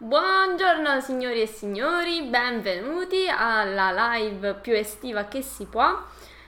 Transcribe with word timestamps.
Buongiorno 0.00 1.00
signori 1.00 1.40
e 1.42 1.48
signori, 1.48 2.22
benvenuti 2.22 3.28
alla 3.28 3.90
live 4.12 4.54
più 4.54 4.72
estiva 4.72 5.24
che 5.24 5.42
si 5.42 5.64
può. 5.64 6.00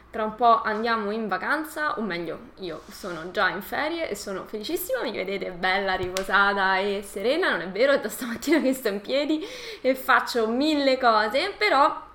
Tra 0.08 0.22
un 0.22 0.36
po' 0.36 0.62
andiamo 0.62 1.10
in 1.10 1.26
vacanza, 1.26 1.98
o 1.98 2.00
meglio, 2.00 2.50
io 2.58 2.82
sono 2.92 3.32
già 3.32 3.48
in 3.48 3.60
ferie 3.60 4.08
e 4.08 4.14
sono 4.14 4.44
felicissima, 4.44 5.02
mi 5.02 5.10
vedete 5.10 5.50
bella, 5.50 5.94
riposata 5.94 6.78
e 6.78 7.02
serena, 7.04 7.50
non 7.50 7.62
è 7.62 7.68
vero, 7.70 7.90
è 7.90 7.98
da 7.98 8.08
stamattina 8.08 8.60
che 8.60 8.72
sto 8.72 8.86
in 8.86 9.00
piedi 9.00 9.44
e 9.80 9.96
faccio 9.96 10.46
mille 10.46 10.96
cose, 10.96 11.52
però 11.58 12.06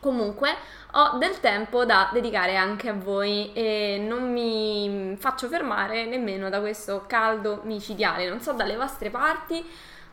comunque 0.00 0.56
ho 0.92 1.18
del 1.18 1.38
tempo 1.40 1.84
da 1.84 2.08
dedicare 2.14 2.56
anche 2.56 2.88
a 2.88 2.94
voi 2.94 3.52
e 3.52 4.02
non 4.02 4.32
mi 4.32 5.14
faccio 5.20 5.48
fermare 5.48 6.06
nemmeno 6.06 6.48
da 6.48 6.60
questo 6.60 7.04
caldo 7.06 7.60
micidiale. 7.64 8.26
Non 8.26 8.40
so 8.40 8.52
dalle 8.54 8.76
vostre 8.76 9.10
parti, 9.10 9.62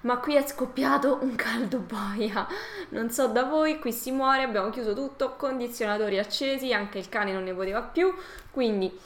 ma 0.06 0.18
qui 0.18 0.36
è 0.36 0.46
scoppiato 0.48 1.20
un 1.22 1.36
caldo 1.36 1.80
boia. 1.80 2.48
Non 2.90 3.10
so 3.10 3.28
da 3.28 3.44
voi, 3.44 3.80
qui 3.80 3.92
si 3.92 4.12
muore, 4.12 4.44
abbiamo 4.44 4.70
chiuso 4.70 4.94
tutto, 4.94 5.36
condizionatori 5.36 6.18
accesi, 6.20 6.74
anche 6.74 7.00
il 7.00 7.10
cane 7.10 7.34
non 7.34 7.44
ne 7.44 7.54
poteva 7.54 7.82
più, 7.82 8.14
quindi 8.52 8.98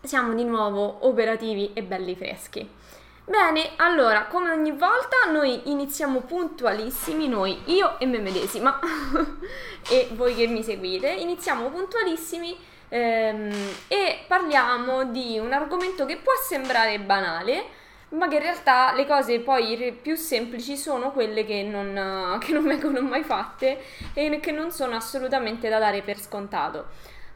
siamo 0.00 0.34
di 0.34 0.44
nuovo 0.44 1.06
operativi 1.06 1.72
e 1.74 1.82
belli 1.82 2.14
freschi. 2.14 2.76
Bene, 3.24 3.72
allora, 3.76 4.24
come 4.24 4.50
ogni 4.50 4.70
volta 4.70 5.30
noi 5.30 5.70
iniziamo 5.70 6.20
puntualissimi, 6.20 7.28
noi, 7.28 7.60
io 7.66 7.98
e 7.98 8.06
me 8.06 8.18
medesima, 8.18 8.78
e 9.90 10.08
voi 10.12 10.34
che 10.34 10.46
mi 10.46 10.62
seguite, 10.62 11.10
iniziamo 11.10 11.68
puntualissimi 11.68 12.56
ehm, 12.88 13.52
e 13.88 14.24
parliamo 14.26 15.04
di 15.06 15.38
un 15.38 15.52
argomento 15.52 16.06
che 16.06 16.16
può 16.16 16.32
sembrare 16.42 16.98
banale, 17.00 17.86
ma 18.10 18.28
che 18.28 18.36
in 18.36 18.42
realtà 18.42 18.94
le 18.94 19.06
cose 19.06 19.40
poi 19.40 19.98
più 20.00 20.16
semplici 20.16 20.76
sono 20.76 21.12
quelle 21.12 21.44
che 21.44 21.62
non, 21.62 22.38
che 22.40 22.52
non 22.52 22.64
vengono 22.64 23.00
mai 23.02 23.22
fatte 23.22 23.78
e 24.14 24.40
che 24.40 24.52
non 24.52 24.70
sono 24.70 24.96
assolutamente 24.96 25.68
da 25.68 25.78
dare 25.78 26.02
per 26.02 26.18
scontato. 26.18 26.86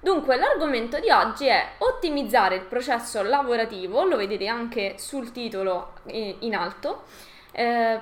Dunque, 0.01 0.37
l'argomento 0.37 0.99
di 0.99 1.11
oggi 1.11 1.47
è 1.47 1.75
ottimizzare 1.79 2.57
il 2.57 2.63
processo 2.63 3.23
lavorativo, 3.23 4.03
lo 4.03 4.17
vedete 4.17 4.49
anche 4.49 4.95
sul 4.99 5.31
titolo 5.31 5.93
eh, 6.07 6.39
in 6.41 6.57
alto, 6.57 7.05
eh, 7.53 8.01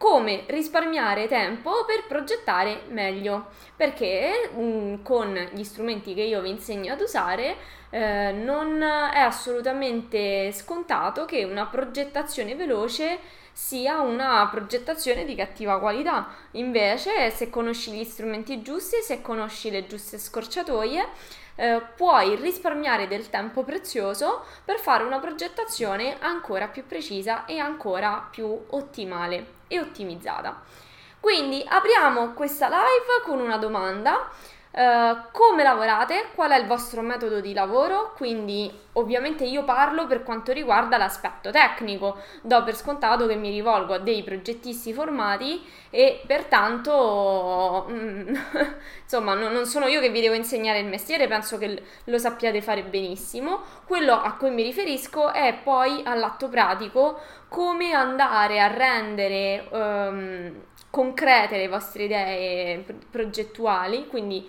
come 0.00 0.44
risparmiare 0.46 1.28
tempo 1.28 1.84
per 1.84 2.06
progettare 2.08 2.84
meglio, 2.88 3.48
perché 3.76 4.50
mh, 4.50 4.62
mm, 4.62 4.94
con 5.02 5.48
gli 5.52 5.62
strumenti 5.62 6.14
che 6.14 6.22
io 6.22 6.40
vi 6.40 6.48
insegno 6.48 6.94
ad 6.94 7.02
usare 7.02 7.54
eh, 7.90 8.32
non 8.32 8.80
è 8.80 9.18
assolutamente 9.18 10.52
scontato 10.52 11.26
che 11.26 11.44
una 11.44 11.66
progettazione 11.66 12.54
veloce 12.54 13.18
sia 13.52 14.00
una 14.00 14.48
progettazione 14.50 15.26
di 15.26 15.34
cattiva 15.34 15.78
qualità. 15.78 16.28
Invece, 16.52 17.28
se 17.30 17.50
conosci 17.50 17.90
gli 17.92 18.04
strumenti 18.04 18.62
giusti, 18.62 19.02
se 19.02 19.20
conosci 19.20 19.70
le 19.70 19.86
giuste 19.86 20.16
scorciatoie, 20.16 21.08
eh, 21.54 21.80
puoi 21.96 22.36
risparmiare 22.36 23.08
del 23.08 23.30
tempo 23.30 23.62
prezioso 23.62 24.44
per 24.64 24.78
fare 24.78 25.04
una 25.04 25.18
progettazione 25.18 26.16
ancora 26.20 26.68
più 26.68 26.86
precisa 26.86 27.44
e 27.44 27.58
ancora 27.58 28.28
più 28.30 28.66
ottimale 28.70 29.58
e 29.68 29.78
ottimizzata. 29.80 30.62
Quindi 31.20 31.64
apriamo 31.66 32.32
questa 32.32 32.68
live 32.68 33.22
con 33.24 33.40
una 33.40 33.58
domanda 33.58 34.30
Uh, 34.72 35.22
come 35.32 35.64
lavorate? 35.64 36.28
Qual 36.32 36.48
è 36.52 36.56
il 36.56 36.68
vostro 36.68 37.02
metodo 37.02 37.40
di 37.40 37.52
lavoro? 37.52 38.12
Quindi 38.14 38.72
ovviamente 38.92 39.42
io 39.42 39.64
parlo 39.64 40.06
per 40.06 40.22
quanto 40.22 40.52
riguarda 40.52 40.96
l'aspetto 40.96 41.50
tecnico, 41.50 42.18
do 42.42 42.62
per 42.62 42.76
scontato 42.76 43.26
che 43.26 43.34
mi 43.34 43.50
rivolgo 43.50 43.94
a 43.94 43.98
dei 43.98 44.22
progettisti 44.22 44.92
formati 44.92 45.60
e 45.90 46.22
pertanto 46.24 47.86
mm, 47.90 48.34
insomma 49.10 49.34
non, 49.34 49.50
non, 49.50 49.66
sono 49.66 49.88
io 49.88 50.00
che 50.00 50.10
vi 50.10 50.20
devo 50.20 50.34
insegnare 50.34 50.78
il 50.78 50.86
mestiere, 50.86 51.26
penso 51.26 51.58
che 51.58 51.82
lo 52.04 52.16
sappiate 52.16 52.62
fare 52.62 52.84
benissimo. 52.84 53.60
Quello 53.84 54.14
a 54.14 54.34
cui 54.34 54.50
mi 54.50 54.62
riferisco 54.62 55.32
è 55.32 55.58
poi 55.64 56.02
all'atto 56.04 56.48
pratico 56.48 57.20
come 57.48 57.92
andare 57.92 58.60
a 58.60 58.68
rendere 58.68 59.66
um, 59.70 60.52
concrete 60.90 61.56
le 61.56 61.66
vostre 61.66 62.04
idee 62.04 62.84
progettuali, 63.10 64.06
quindi 64.06 64.48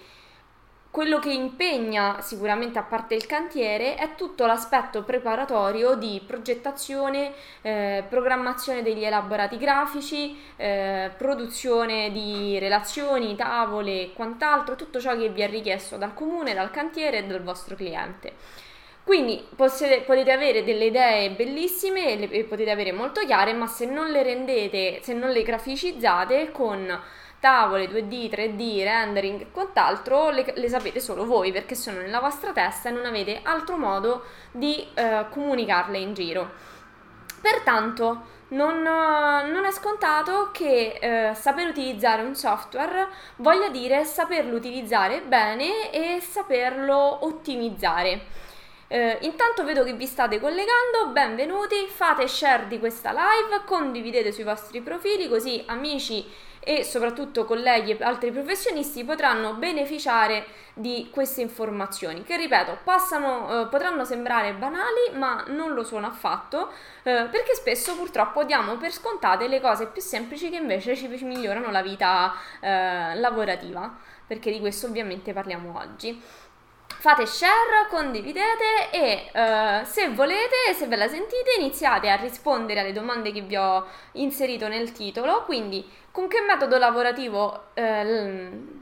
quello 0.91 1.19
che 1.19 1.31
impegna 1.31 2.19
sicuramente 2.19 2.77
a 2.77 2.83
parte 2.83 3.15
il 3.15 3.25
cantiere 3.25 3.95
è 3.95 4.15
tutto 4.15 4.45
l'aspetto 4.45 5.03
preparatorio 5.03 5.95
di 5.95 6.21
progettazione, 6.27 7.31
eh, 7.61 8.03
programmazione 8.09 8.83
degli 8.83 9.05
elaborati 9.05 9.57
grafici, 9.57 10.37
eh, 10.57 11.09
produzione 11.17 12.11
di 12.11 12.59
relazioni, 12.59 13.35
tavole 13.35 14.01
e 14.01 14.13
quant'altro, 14.13 14.75
tutto 14.75 14.99
ciò 14.99 15.17
che 15.17 15.29
vi 15.29 15.41
è 15.41 15.49
richiesto 15.49 15.95
dal 15.95 16.13
comune, 16.13 16.53
dal 16.53 16.71
cantiere 16.71 17.19
e 17.19 17.23
dal 17.25 17.41
vostro 17.41 17.75
cliente. 17.75 18.33
Quindi 19.03 19.47
potete, 19.55 20.01
potete 20.01 20.31
avere 20.31 20.63
delle 20.63 20.85
idee 20.85 21.31
bellissime 21.31 22.11
e, 22.11 22.17
le, 22.17 22.43
potete 22.43 22.69
avere 22.69 22.91
molto 22.91 23.25
chiare, 23.25 23.53
ma 23.53 23.65
se 23.65 23.85
non 23.85 24.11
le 24.11 24.23
rendete, 24.23 24.99
se 25.01 25.13
non 25.13 25.31
le 25.31 25.41
graficizzate 25.41 26.51
con 26.51 27.01
tavole 27.41 27.89
2D, 27.89 28.29
3D, 28.29 28.83
rendering 28.83 29.41
e 29.41 29.51
quant'altro, 29.51 30.29
le, 30.29 30.53
le, 30.55 30.69
sapete 30.69 30.99
solo 30.99 31.25
voi 31.25 31.51
perché 31.51 31.73
sono 31.75 31.99
nella 31.99 32.19
vostra 32.19 32.53
testa 32.53 32.87
e 32.87 32.91
non 32.91 33.05
avete 33.05 33.41
altro 33.43 33.77
modo 33.77 34.23
di 34.51 34.87
eh, 34.93 35.25
comunicarle 35.29 35.97
in 35.97 36.13
giro. 36.13 36.49
Pertanto 37.41 38.39
non, 38.49 38.81
non 38.83 39.65
è 39.65 39.71
scontato 39.71 40.51
che 40.51 40.99
eh, 41.01 41.33
saper 41.33 41.69
utilizzare 41.69 42.21
un 42.21 42.35
software 42.35 43.07
voglia 43.37 43.69
dire 43.69 44.03
saperlo 44.05 44.55
utilizzare 44.55 45.21
bene 45.21 45.91
e 45.91 46.21
saperlo 46.21 47.25
ottimizzare. 47.25 48.39
Eh, 48.87 49.17
intanto 49.21 49.63
vedo 49.63 49.83
che 49.83 49.93
vi 49.93 50.05
state 50.05 50.39
collegando, 50.39 51.07
benvenuti, 51.11 51.87
fate 51.87 52.27
share 52.27 52.67
di 52.67 52.77
questa 52.77 53.11
live, 53.11 53.63
condividete 53.65 54.31
sui 54.31 54.43
vostri 54.43 54.81
profili 54.81 55.27
così 55.27 55.63
amici 55.65 56.49
e 56.63 56.83
soprattutto 56.83 57.45
colleghi 57.45 57.91
e 57.91 58.03
altri 58.03 58.31
professionisti 58.31 59.03
potranno 59.03 59.55
beneficiare 59.55 60.45
di 60.73 61.09
queste 61.11 61.41
informazioni 61.41 62.23
che 62.23 62.37
ripeto 62.37 62.77
passano, 62.83 63.63
eh, 63.63 63.67
potranno 63.67 64.05
sembrare 64.05 64.53
banali 64.53 65.17
ma 65.17 65.43
non 65.47 65.73
lo 65.73 65.83
sono 65.83 66.07
affatto 66.07 66.69
eh, 67.03 67.27
perché 67.31 67.55
spesso 67.55 67.95
purtroppo 67.95 68.43
diamo 68.43 68.77
per 68.77 68.91
scontate 68.91 69.47
le 69.47 69.59
cose 69.59 69.87
più 69.87 70.01
semplici 70.01 70.49
che 70.49 70.57
invece 70.57 70.95
ci 70.95 71.07
migliorano 71.23 71.71
la 71.71 71.81
vita 71.81 72.33
eh, 72.59 73.15
lavorativa 73.15 73.93
perché 74.25 74.51
di 74.51 74.59
questo 74.59 74.85
ovviamente 74.85 75.33
parliamo 75.33 75.77
oggi 75.77 76.21
fate 77.01 77.25
share, 77.25 77.87
condividete 77.89 78.91
e 78.91 79.31
uh, 79.33 79.83
se 79.85 80.09
volete, 80.09 80.75
se 80.75 80.85
ve 80.85 80.95
la 80.97 81.07
sentite, 81.07 81.55
iniziate 81.57 82.11
a 82.11 82.15
rispondere 82.15 82.81
alle 82.81 82.93
domande 82.93 83.31
che 83.31 83.41
vi 83.41 83.55
ho 83.55 83.87
inserito 84.13 84.67
nel 84.67 84.91
titolo. 84.91 85.41
Quindi, 85.43 85.83
con 86.11 86.27
che 86.27 86.41
metodo 86.41 86.77
lavorativo 86.77 87.69
uh, 87.73 88.79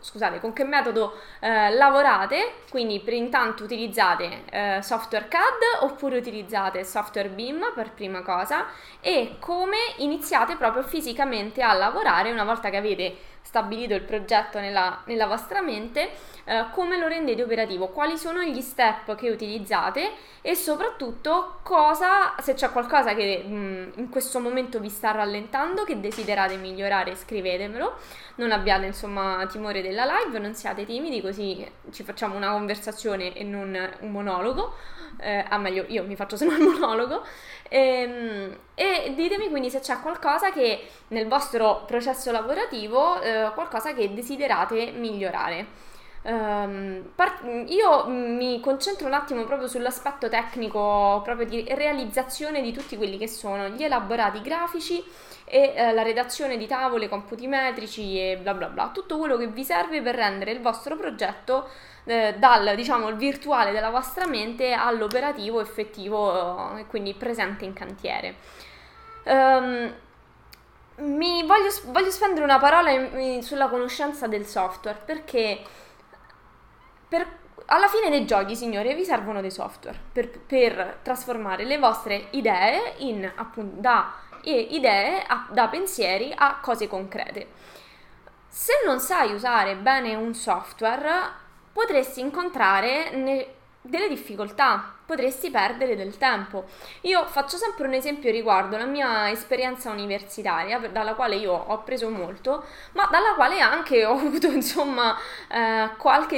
scusate, 0.00 0.40
con 0.40 0.52
che 0.52 0.64
metodo 0.64 1.16
eh, 1.40 1.70
lavorate, 1.70 2.56
quindi 2.70 3.00
per 3.00 3.14
intanto 3.14 3.64
utilizzate 3.64 4.42
eh, 4.50 4.82
software 4.82 5.28
CAD 5.28 5.80
oppure 5.80 6.18
utilizzate 6.18 6.84
software 6.84 7.30
BIM 7.30 7.72
per 7.74 7.92
prima 7.92 8.20
cosa 8.22 8.66
e 9.00 9.36
come 9.40 9.78
iniziate 9.98 10.56
proprio 10.56 10.82
fisicamente 10.82 11.62
a 11.62 11.72
lavorare 11.72 12.30
una 12.30 12.44
volta 12.44 12.68
che 12.68 12.76
avete 12.76 13.16
stabilito 13.44 13.94
il 13.94 14.02
progetto 14.02 14.58
nella, 14.58 15.02
nella 15.04 15.26
vostra 15.26 15.60
mente, 15.60 16.10
eh, 16.44 16.66
come 16.72 16.98
lo 16.98 17.06
rendete 17.06 17.42
operativo, 17.42 17.88
quali 17.88 18.16
sono 18.18 18.42
gli 18.42 18.60
step 18.60 19.14
che 19.14 19.30
utilizzate? 19.30 20.10
E 20.40 20.54
soprattutto 20.54 21.60
cosa, 21.62 22.34
se 22.40 22.54
c'è 22.54 22.70
qualcosa 22.70 23.14
che 23.14 23.44
mh, 23.46 23.54
mm, 23.54 23.90
in 23.96 24.08
questo 24.08 24.40
momento 24.40 24.80
vi 24.80 24.88
sta 24.88 25.12
rallentando, 25.12 25.84
che 25.84 26.00
desiderate 26.00 26.56
migliorare, 26.56 27.14
scrivetemelo, 27.14 27.96
non 28.36 28.50
abbiate 28.50 28.86
insomma 28.86 29.46
timore 29.46 29.82
della 29.82 30.04
live, 30.04 30.38
non 30.38 30.54
siate 30.54 30.84
timidi 30.84 31.20
così 31.20 31.64
ci 31.92 32.02
facciamo 32.02 32.36
una 32.36 32.50
conversazione 32.50 33.34
e 33.34 33.44
non 33.44 33.78
un 34.00 34.10
monologo, 34.10 34.74
eh, 35.18 35.44
ah 35.48 35.58
meglio 35.58 35.84
io 35.88 36.04
mi 36.04 36.16
faccio 36.16 36.36
solo 36.36 36.52
il 36.52 36.62
monologo 36.62 37.22
ehm, 37.68 38.56
e 38.74 39.12
ditemi 39.14 39.48
quindi 39.48 39.70
se 39.70 39.80
c'è 39.80 40.00
qualcosa 40.00 40.50
che 40.50 40.86
nel 41.08 41.26
vostro 41.26 41.84
processo 41.86 42.30
lavorativo, 42.30 43.20
eh, 43.20 43.50
qualcosa 43.54 43.92
che 43.94 44.12
desiderate 44.14 44.92
migliorare. 44.92 45.82
Um, 46.24 47.10
part- 47.14 47.44
io 47.66 48.06
mi 48.06 48.58
concentro 48.58 49.06
un 49.06 49.12
attimo 49.12 49.44
proprio 49.44 49.68
sull'aspetto 49.68 50.30
tecnico, 50.30 51.20
proprio 51.22 51.46
di 51.46 51.66
realizzazione 51.68 52.62
di 52.62 52.72
tutti 52.72 52.96
quelli 52.96 53.18
che 53.18 53.28
sono 53.28 53.68
gli 53.68 53.84
elaborati 53.84 54.40
grafici 54.40 55.04
e 55.44 55.74
eh, 55.76 55.92
la 55.92 56.00
redazione 56.02 56.56
di 56.56 56.66
tavole, 56.66 57.10
computi 57.10 57.46
metrici 57.46 58.18
e 58.18 58.38
bla 58.38 58.54
bla 58.54 58.68
bla, 58.68 58.90
tutto 58.92 59.18
quello 59.18 59.36
che 59.36 59.48
vi 59.48 59.64
serve 59.64 60.00
per 60.00 60.14
rendere 60.14 60.52
il 60.52 60.62
vostro 60.62 60.96
progetto 60.96 61.68
eh, 62.04 62.34
dal 62.38 62.74
diciamo 62.74 63.12
virtuale 63.14 63.72
della 63.72 63.90
vostra 63.90 64.26
mente 64.26 64.72
all'operativo 64.72 65.60
effettivo 65.60 66.76
eh, 66.76 66.80
e 66.80 66.86
quindi 66.86 67.14
presente 67.14 67.64
in 67.64 67.72
cantiere. 67.72 68.36
Um, 69.24 69.92
voglio, 70.96 71.70
voglio 71.86 72.10
spendere 72.10 72.44
una 72.44 72.58
parola 72.58 72.90
in, 72.90 73.18
in, 73.18 73.42
sulla 73.42 73.68
conoscenza 73.68 74.26
del 74.26 74.44
software 74.44 75.00
perché 75.04 75.62
per, 77.08 77.26
alla 77.66 77.88
fine 77.88 78.10
dei 78.10 78.26
giochi, 78.26 78.54
signori, 78.54 78.94
vi 78.94 79.04
servono 79.04 79.40
dei 79.40 79.50
software 79.50 79.98
per, 80.12 80.28
per 80.40 80.98
trasformare 81.02 81.64
le 81.64 81.78
vostre 81.78 82.26
idee 82.30 82.94
in, 82.98 83.30
appunto, 83.34 83.80
da 83.80 84.12
idee, 84.42 85.22
a, 85.26 85.46
da 85.50 85.68
pensieri 85.68 86.32
a 86.36 86.58
cose 86.60 86.86
concrete. 86.86 87.48
Se 88.48 88.72
non 88.84 89.00
sai 89.00 89.32
usare 89.32 89.76
bene 89.76 90.14
un 90.14 90.34
software, 90.34 91.42
potresti 91.74 92.20
incontrare 92.20 93.10
ne, 93.10 93.46
delle 93.82 94.08
difficoltà 94.08 94.94
potresti 95.06 95.50
perdere 95.50 95.96
del 95.96 96.16
tempo. 96.16 96.64
Io 97.02 97.26
faccio 97.26 97.56
sempre 97.56 97.86
un 97.86 97.92
esempio 97.92 98.30
riguardo 98.30 98.76
la 98.76 98.86
mia 98.86 99.30
esperienza 99.30 99.90
universitaria, 99.90 100.78
dalla 100.78 101.14
quale 101.14 101.36
io 101.36 101.52
ho 101.52 101.82
preso 101.82 102.08
molto, 102.08 102.64
ma 102.92 103.06
dalla 103.10 103.34
quale 103.34 103.60
anche 103.60 104.04
ho 104.04 104.12
avuto 104.16 104.46
insomma 104.46 105.16
eh, 105.48 105.90
qualche 105.98 106.36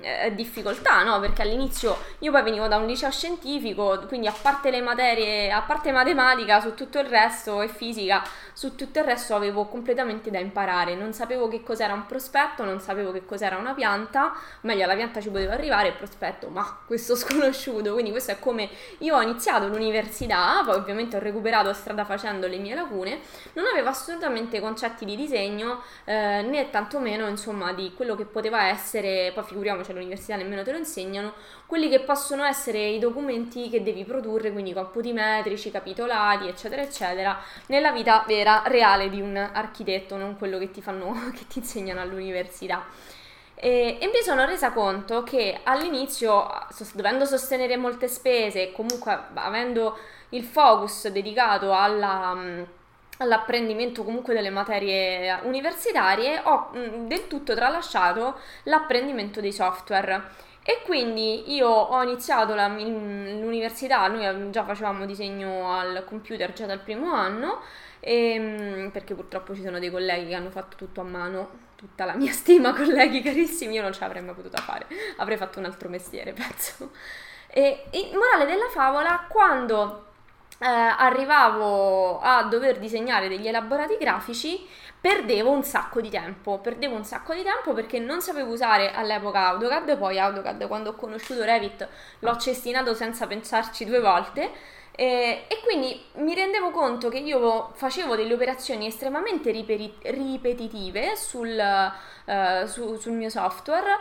eh, 0.00 0.34
difficoltà, 0.34 1.02
no? 1.02 1.18
Perché 1.20 1.42
all'inizio 1.42 1.96
io 2.18 2.30
poi 2.30 2.42
venivo 2.42 2.68
da 2.68 2.76
un 2.76 2.86
liceo 2.86 3.10
scientifico, 3.10 4.04
quindi 4.06 4.26
a 4.26 4.34
parte 4.40 4.70
le 4.70 4.80
materie, 4.80 5.50
a 5.50 5.62
parte 5.62 5.92
matematica, 5.92 6.60
su 6.60 6.74
tutto 6.74 6.98
il 6.98 7.06
resto 7.06 7.62
e 7.62 7.68
fisica, 7.68 8.22
su 8.52 8.74
tutto 8.74 8.98
il 8.98 9.04
resto 9.04 9.34
avevo 9.34 9.66
completamente 9.66 10.30
da 10.30 10.38
imparare. 10.38 10.94
Non 10.94 11.12
sapevo 11.14 11.48
che 11.48 11.62
cos'era 11.62 11.94
un 11.94 12.04
prospetto, 12.06 12.64
non 12.64 12.80
sapevo 12.80 13.12
che 13.12 13.24
cos'era 13.24 13.56
una 13.56 13.72
pianta, 13.72 14.34
meglio 14.62 14.84
alla 14.84 14.94
pianta 14.94 15.20
ci 15.20 15.30
poteva 15.30 15.54
arrivare, 15.54 15.88
il 15.88 15.94
prospetto, 15.94 16.48
ma 16.48 16.80
questo 16.86 17.16
sconosciuto 17.16 17.61
cresciuto, 17.62 17.92
quindi 17.92 18.10
questo 18.10 18.32
è 18.32 18.38
come 18.38 18.68
io 18.98 19.16
ho 19.16 19.22
iniziato 19.22 19.68
l'università, 19.68 20.62
poi 20.64 20.76
ovviamente 20.76 21.16
ho 21.16 21.20
recuperato 21.20 21.72
strada 21.72 22.04
facendo 22.04 22.48
le 22.48 22.58
mie 22.58 22.74
lacune, 22.74 23.20
non 23.52 23.66
avevo 23.66 23.88
assolutamente 23.88 24.60
concetti 24.60 25.04
di 25.04 25.14
disegno 25.14 25.82
eh, 26.04 26.42
né 26.42 26.70
tantomeno 26.70 27.28
insomma 27.28 27.72
di 27.72 27.92
quello 27.94 28.16
che 28.16 28.24
poteva 28.24 28.66
essere, 28.66 29.30
poi 29.32 29.44
figuriamoci 29.44 29.92
all'università 29.92 30.36
nemmeno 30.36 30.64
te 30.64 30.72
lo 30.72 30.78
insegnano, 30.78 31.34
quelli 31.66 31.88
che 31.88 32.00
possono 32.00 32.44
essere 32.44 32.84
i 32.84 32.98
documenti 32.98 33.70
che 33.70 33.82
devi 33.82 34.04
produrre, 34.04 34.52
quindi 34.52 34.72
computi 34.72 35.12
metrici, 35.12 35.70
capitolati, 35.70 36.48
eccetera, 36.48 36.82
eccetera, 36.82 37.40
nella 37.66 37.92
vita 37.92 38.24
vera, 38.26 38.62
reale 38.66 39.08
di 39.08 39.20
un 39.20 39.36
architetto, 39.36 40.16
non 40.16 40.36
quello 40.36 40.58
che 40.58 40.70
ti 40.70 40.82
fanno, 40.82 41.14
che 41.32 41.46
ti 41.46 41.60
insegnano 41.60 42.00
all'università. 42.00 42.84
E, 43.54 43.98
e, 44.00 44.06
mi 44.06 44.22
sono 44.22 44.44
resa 44.44 44.72
conto 44.72 45.22
che 45.22 45.60
all'inizio, 45.62 46.48
dovendo 46.94 47.24
sostenere 47.24 47.76
molte 47.76 48.08
spese 48.08 48.62
e 48.62 48.72
comunque 48.72 49.16
avendo 49.34 49.96
il 50.30 50.42
focus 50.42 51.08
dedicato 51.08 51.72
alla, 51.72 52.36
all'apprendimento 53.18 54.02
comunque 54.04 54.34
delle 54.34 54.50
materie 54.50 55.38
universitarie, 55.42 56.40
ho 56.44 56.70
del 56.72 57.28
tutto 57.28 57.54
tralasciato 57.54 58.38
l'apprendimento 58.64 59.40
dei 59.40 59.52
software. 59.52 60.50
E 60.64 60.80
quindi 60.84 61.52
io 61.54 61.68
ho 61.68 62.02
iniziato 62.02 62.54
la, 62.54 62.68
l'università, 62.68 64.06
noi 64.06 64.50
già 64.50 64.64
facevamo 64.64 65.06
disegno 65.06 65.72
al 65.76 66.04
computer 66.04 66.52
già 66.52 66.66
dal 66.66 66.78
primo 66.78 67.12
anno, 67.12 67.60
e, 67.98 68.88
perché 68.92 69.14
purtroppo 69.14 69.54
ci 69.54 69.62
sono 69.62 69.78
dei 69.78 69.90
colleghi 69.90 70.28
che 70.28 70.34
hanno 70.34 70.50
fatto 70.50 70.76
tutto 70.76 71.00
a 71.00 71.04
mano 71.04 71.70
tutta 71.82 72.04
la 72.04 72.14
mia 72.14 72.30
stima, 72.32 72.72
colleghi 72.72 73.20
carissimi, 73.22 73.74
io 73.74 73.82
non 73.82 73.92
ce 73.92 74.00
l'avrei 74.00 74.22
mai 74.22 74.34
potuta 74.34 74.62
fare, 74.62 74.86
avrei 75.16 75.36
fatto 75.36 75.58
un 75.58 75.64
altro 75.64 75.88
mestiere, 75.88 76.32
penso. 76.32 76.92
E, 77.48 77.86
in 77.90 78.16
morale 78.16 78.46
della 78.46 78.68
favola, 78.70 79.26
quando 79.28 80.06
eh, 80.60 80.66
arrivavo 80.66 82.20
a 82.20 82.44
dover 82.44 82.78
disegnare 82.78 83.28
degli 83.28 83.48
elaborati 83.48 83.96
grafici, 83.98 84.64
perdevo 85.00 85.50
un 85.50 85.64
sacco 85.64 86.00
di 86.00 86.08
tempo, 86.08 86.60
perdevo 86.60 86.94
un 86.94 87.04
sacco 87.04 87.34
di 87.34 87.42
tempo 87.42 87.74
perché 87.74 87.98
non 87.98 88.22
sapevo 88.22 88.52
usare 88.52 88.92
all'epoca 88.92 89.48
AutoCAD, 89.48 89.98
poi 89.98 90.20
AutoCAD 90.20 90.68
quando 90.68 90.90
ho 90.90 90.94
conosciuto 90.94 91.42
Revit 91.42 91.88
l'ho 92.20 92.36
cestinato 92.36 92.94
senza 92.94 93.26
pensarci 93.26 93.84
due 93.84 93.98
volte 93.98 94.52
e, 94.94 95.44
e, 95.48 95.60
quindi 95.64 95.98
mi 96.16 96.34
rendevo 96.34 96.70
conto 96.70 97.08
che 97.08 97.18
io 97.18 97.70
facevo 97.74 98.14
delle 98.14 98.34
operazioni 98.34 98.86
estremamente 98.86 99.50
riperi- 99.50 99.94
ripetitive 100.02 101.16
sul, 101.16 101.48
uh, 102.26 102.66
su, 102.66 102.96
sul 102.96 103.12
mio 103.12 103.30
software 103.30 103.98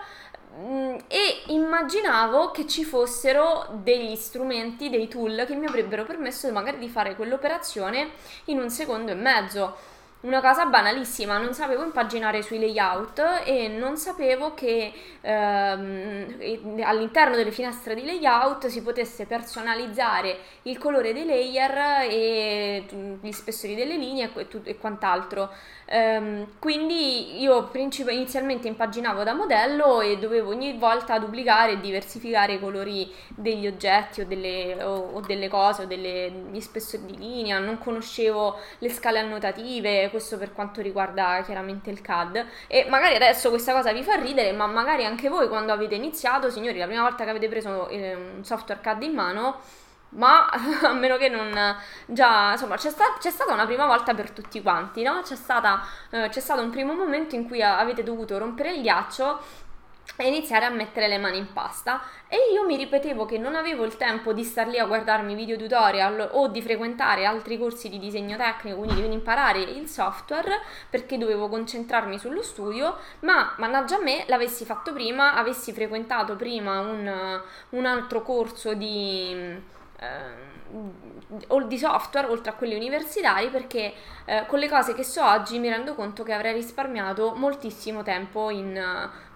mh, 0.57 0.63
mm, 0.63 0.95
e 1.07 1.43
immaginavo 1.47 2.51
che 2.51 2.67
ci 2.67 2.83
fossero 2.83 3.67
degli 3.81 4.15
strumenti, 4.15 4.89
dei 4.89 5.07
tool 5.07 5.45
che 5.47 5.55
mi 5.55 5.65
avrebbero 5.65 6.03
permesso 6.03 6.51
magari 6.51 6.77
di 6.77 6.89
fare 6.89 7.15
quell'operazione 7.15 8.11
in 8.45 8.59
un 8.59 8.69
secondo 8.69 9.11
e 9.11 9.15
mezzo 9.15 9.77
una 10.21 10.39
cosa 10.39 10.65
banalissima, 10.65 11.37
non 11.39 11.53
sapevo 11.53 11.83
impaginare 11.83 12.43
sui 12.43 12.59
layout 12.59 13.41
e 13.43 13.67
non 13.67 13.97
sapevo 13.97 14.53
che 14.53 14.93
ehm, 15.19 16.81
all'interno 16.83 17.35
delle 17.35 17.51
finestre 17.51 17.95
di 17.95 18.05
layout 18.05 18.67
si 18.67 18.83
potesse 18.83 19.25
personalizzare 19.25 20.37
il 20.63 20.77
colore 20.77 21.13
dei 21.13 21.25
layer 21.25 22.07
e 22.07 22.85
gli 23.19 23.31
spessori 23.31 23.73
delle 23.73 23.97
linee 23.97 24.29
e, 24.35 24.47
e 24.65 24.77
quant'altro. 24.77 25.49
Ehm, 25.85 26.53
quindi 26.59 27.41
io 27.41 27.63
princip- 27.65 28.11
inizialmente 28.11 28.67
impaginavo 28.67 29.23
da 29.23 29.33
modello 29.33 30.01
e 30.01 30.17
dovevo 30.17 30.51
ogni 30.51 30.77
volta 30.77 31.17
duplicare 31.17 31.73
e 31.73 31.79
diversificare 31.81 32.53
i 32.53 32.59
colori 32.59 33.11
degli 33.27 33.67
oggetti 33.67 34.21
o 34.21 34.25
delle, 34.25 34.81
o, 34.83 35.09
o 35.13 35.19
delle 35.21 35.47
cose 35.49 35.83
o 35.83 35.85
degli 35.85 36.61
spessori 36.61 37.05
di 37.07 37.17
linea, 37.17 37.59
non 37.59 37.77
conoscevo 37.79 38.57
le 38.77 38.89
scale 38.89 39.19
annotative, 39.19 40.09
questo 40.11 40.37
per 40.37 40.53
quanto 40.53 40.81
riguarda 40.81 41.41
chiaramente 41.43 41.89
il 41.89 42.01
CAD 42.01 42.45
e 42.67 42.85
magari 42.89 43.15
adesso 43.15 43.49
questa 43.49 43.73
cosa 43.73 43.91
vi 43.91 44.03
fa 44.03 44.15
ridere, 44.15 44.51
ma 44.51 44.67
magari 44.67 45.05
anche 45.05 45.29
voi 45.29 45.47
quando 45.47 45.71
avete 45.71 45.95
iniziato, 45.95 46.51
signori, 46.51 46.77
la 46.77 46.85
prima 46.85 47.01
volta 47.01 47.23
che 47.23 47.31
avete 47.31 47.47
preso 47.49 47.87
eh, 47.87 48.13
un 48.13 48.43
software 48.43 48.81
CAD 48.81 49.01
in 49.03 49.13
mano 49.13 49.59
ma 50.11 50.49
a 50.83 50.93
meno 50.93 51.17
che 51.17 51.29
non 51.29 51.53
già 52.05 52.51
insomma 52.51 52.75
c'è, 52.75 52.89
sta, 52.89 53.15
c'è, 53.19 53.29
stata 53.29 53.53
una 53.53 53.65
prima 53.65 53.85
volta 53.85 54.13
per 54.13 54.31
tutti 54.31 54.61
quanti 54.61 55.03
no? 55.03 55.21
c'è, 55.21 55.35
stata, 55.35 55.81
eh, 56.09 56.27
c'è 56.29 56.39
stato 56.39 56.61
un 56.61 56.69
primo 56.69 56.93
momento 56.93 57.35
in 57.35 57.47
cui 57.47 57.61
avete 57.61 58.03
dovuto 58.03 58.37
rompere 58.37 58.73
il 58.73 58.81
ghiaccio 58.81 59.39
e 60.17 60.27
iniziare 60.27 60.65
a 60.65 60.69
mettere 60.69 61.07
le 61.07 61.17
mani 61.17 61.37
in 61.37 61.51
pasta. 61.53 62.01
E 62.27 62.37
io 62.53 62.65
mi 62.65 62.75
ripetevo 62.77 63.25
che 63.25 63.37
non 63.37 63.55
avevo 63.55 63.83
il 63.83 63.97
tempo 63.97 64.33
di 64.33 64.43
star 64.43 64.67
lì 64.67 64.77
a 64.77 64.85
guardarmi 64.85 65.35
video 65.35 65.57
tutorial 65.57 66.29
o 66.33 66.47
di 66.47 66.61
frequentare 66.61 67.25
altri 67.25 67.57
corsi 67.57 67.89
di 67.89 67.99
disegno 67.99 68.37
tecnico, 68.37 68.77
quindi 68.77 69.01
di 69.01 69.13
imparare 69.13 69.59
il 69.61 69.87
software 69.87 70.61
perché 70.89 71.17
dovevo 71.17 71.49
concentrarmi 71.49 72.17
sullo 72.17 72.41
studio, 72.41 72.97
ma 73.21 73.53
mannaggia 73.57 73.97
a 73.97 74.01
me 74.01 74.25
l'avessi 74.27 74.65
fatto 74.65 74.93
prima, 74.93 75.33
avessi 75.35 75.73
frequentato 75.73 76.35
prima 76.35 76.79
un, 76.79 77.41
un 77.69 77.85
altro 77.85 78.21
corso 78.21 78.73
di 78.73 79.79
eh, 80.01 80.49
di 81.67 81.77
software 81.77 82.27
oltre 82.27 82.51
a 82.51 82.53
quelli 82.53 82.75
universitari 82.75 83.49
perché 83.49 83.93
eh, 84.25 84.45
con 84.47 84.59
le 84.59 84.67
cose 84.67 84.93
che 84.93 85.03
so 85.03 85.23
oggi 85.23 85.59
mi 85.59 85.69
rendo 85.69 85.95
conto 85.95 86.23
che 86.23 86.33
avrei 86.33 86.53
risparmiato 86.53 87.33
moltissimo 87.35 88.01
tempo 88.01 88.49
in, 88.49 88.75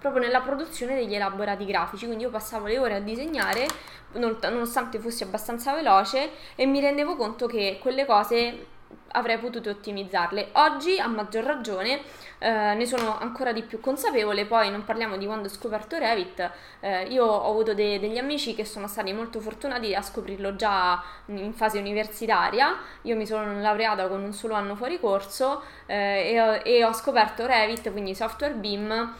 proprio 0.05 0.23
nella 0.23 0.41
produzione 0.41 0.93
degli 0.93 1.15
elaborati 1.15 1.65
grafici 1.65 2.05
quindi 2.05 2.25
io 2.25 2.29
passavo 2.29 2.67
le 2.67 2.77
ore 2.77 2.95
a 2.95 2.99
disegnare 2.99 3.65
nonostante 4.13 4.99
fossi 4.99 5.23
abbastanza 5.23 5.73
veloce 5.73 6.29
e 6.53 6.67
mi 6.67 6.79
rendevo 6.79 7.15
conto 7.15 7.47
che 7.47 7.79
quelle 7.81 8.05
cose 8.05 8.73
avrei 9.15 9.37
potuto 9.37 9.69
ottimizzarle. 9.69 10.49
Oggi, 10.53 10.99
a 10.99 11.07
maggior 11.07 11.43
ragione, 11.43 12.01
eh, 12.39 12.73
ne 12.73 12.85
sono 12.85 13.17
ancora 13.17 13.53
di 13.53 13.63
più 13.63 13.79
consapevole. 13.79 14.45
Poi 14.45 14.69
non 14.69 14.83
parliamo 14.83 15.17
di 15.17 15.25
quando 15.25 15.47
ho 15.47 15.51
scoperto 15.51 15.97
Revit. 15.97 16.51
Eh, 16.81 17.03
io 17.03 17.25
ho 17.25 17.49
avuto 17.49 17.73
de- 17.73 17.99
degli 17.99 18.17
amici 18.17 18.55
che 18.55 18.65
sono 18.65 18.87
stati 18.87 19.13
molto 19.13 19.39
fortunati 19.39 19.95
a 19.95 20.01
scoprirlo 20.01 20.55
già 20.55 21.01
in 21.27 21.53
fase 21.53 21.79
universitaria. 21.79 22.77
Io 23.03 23.15
mi 23.15 23.25
sono 23.25 23.59
laureata 23.59 24.07
con 24.07 24.21
un 24.21 24.33
solo 24.33 24.53
anno 24.53 24.75
fuori 24.75 24.99
corso 24.99 25.63
eh, 25.85 26.31
e, 26.33 26.41
ho, 26.41 26.59
e 26.63 26.83
ho 26.83 26.93
scoperto 26.93 27.45
Revit, 27.45 27.91
quindi 27.91 28.13
software 28.13 28.53
BIM 28.53 29.13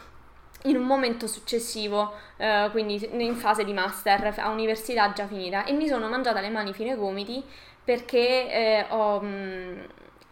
in 0.66 0.78
un 0.78 0.84
momento 0.84 1.28
successivo, 1.28 2.14
eh, 2.38 2.68
quindi 2.72 3.08
in 3.12 3.36
fase 3.36 3.64
di 3.64 3.74
master 3.74 4.34
a 4.38 4.50
università 4.50 5.12
già 5.14 5.26
finita 5.28 5.66
e 5.66 5.74
mi 5.74 5.88
sono 5.88 6.08
mangiata 6.08 6.42
le 6.42 6.50
mani 6.50 6.74
fino 6.74 6.92
ai 6.92 6.98
gomiti 6.98 7.44
perché 7.84 8.50
eh, 8.52 8.86
ho, 8.90 9.22
mh, 9.22 9.28
mm, 9.28 9.80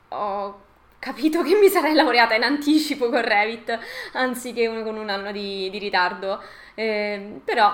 ho, 0.09 0.61
capito 0.99 1.43
che 1.43 1.55
mi 1.55 1.67
sarei 1.69 1.93
laureata 1.93 2.33
in 2.35 2.43
anticipo 2.43 3.09
con 3.09 3.21
Revit 3.21 3.77
anziché 4.13 4.67
con 4.83 4.97
un 4.97 5.09
anno 5.09 5.31
di, 5.31 5.69
di 5.69 5.77
ritardo. 5.77 6.41
Eh, 6.75 7.39
però 7.43 7.73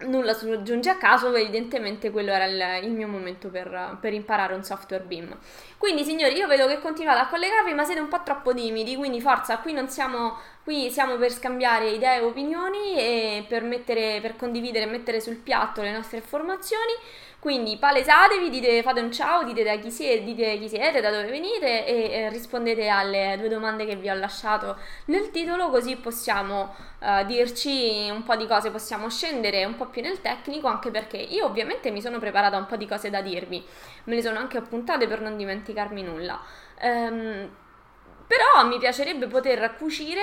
nulla 0.00 0.36
giunge 0.62 0.90
a 0.90 0.96
caso, 0.96 1.34
evidentemente 1.34 2.10
quello 2.10 2.32
era 2.32 2.44
il, 2.44 2.84
il 2.84 2.92
mio 2.92 3.08
momento 3.08 3.48
per, 3.48 3.98
per, 4.00 4.12
imparare 4.12 4.54
un 4.54 4.62
software 4.62 5.04
BIM. 5.04 5.36
Quindi 5.76 6.04
signori, 6.04 6.34
io 6.36 6.46
vedo 6.46 6.66
che 6.66 6.78
continuate 6.78 7.20
a 7.20 7.28
collegarvi, 7.28 7.74
ma 7.74 7.84
siete 7.84 8.00
un 8.00 8.08
po' 8.08 8.22
troppo 8.22 8.54
timidi, 8.54 8.96
quindi 8.96 9.20
forza, 9.20 9.58
qui 9.58 9.72
non 9.72 9.88
siamo 9.88 10.36
Qui 10.68 10.90
siamo 10.90 11.16
per 11.16 11.32
scambiare 11.32 11.92
idee 11.92 12.18
e 12.18 12.24
opinioni 12.24 12.94
e 12.94 13.46
per, 13.48 13.62
mettere, 13.62 14.18
per 14.20 14.36
condividere 14.36 14.84
e 14.84 14.88
mettere 14.88 15.18
sul 15.18 15.36
piatto 15.36 15.80
le 15.80 15.92
nostre 15.92 16.18
informazioni. 16.18 16.92
Quindi 17.40 17.76
palesatevi, 17.76 18.50
dite, 18.50 18.82
fate 18.82 19.00
un 19.00 19.12
ciao, 19.12 19.44
dite, 19.44 19.78
chi 19.78 19.92
siete, 19.92 20.24
dite 20.24 20.58
chi 20.58 20.68
siete, 20.68 21.00
da 21.00 21.10
dove 21.10 21.28
venite 21.28 21.86
e 21.86 22.10
eh, 22.10 22.28
rispondete 22.30 22.88
alle 22.88 23.36
due 23.38 23.48
domande 23.48 23.86
che 23.86 23.94
vi 23.94 24.10
ho 24.10 24.14
lasciato 24.14 24.76
nel 25.04 25.30
titolo, 25.30 25.70
così 25.70 25.94
possiamo 25.94 26.74
uh, 26.98 27.24
dirci 27.26 28.08
un 28.10 28.24
po' 28.24 28.34
di 28.34 28.44
cose, 28.48 28.72
possiamo 28.72 29.08
scendere 29.08 29.64
un 29.64 29.76
po' 29.76 29.86
più 29.86 30.02
nel 30.02 30.20
tecnico, 30.20 30.66
anche 30.66 30.90
perché 30.90 31.16
io 31.16 31.44
ovviamente 31.44 31.92
mi 31.92 32.00
sono 32.00 32.18
preparata 32.18 32.56
un 32.56 32.66
po' 32.66 32.76
di 32.76 32.88
cose 32.88 33.08
da 33.08 33.22
dirvi, 33.22 33.64
me 34.04 34.16
le 34.16 34.22
sono 34.22 34.40
anche 34.40 34.58
appuntate 34.58 35.06
per 35.06 35.20
non 35.20 35.36
dimenticarmi 35.36 36.02
nulla. 36.02 36.40
Um, 36.82 37.48
però 38.26 38.66
mi 38.66 38.78
piacerebbe 38.78 39.28
poter 39.28 39.76
cucire 39.76 40.22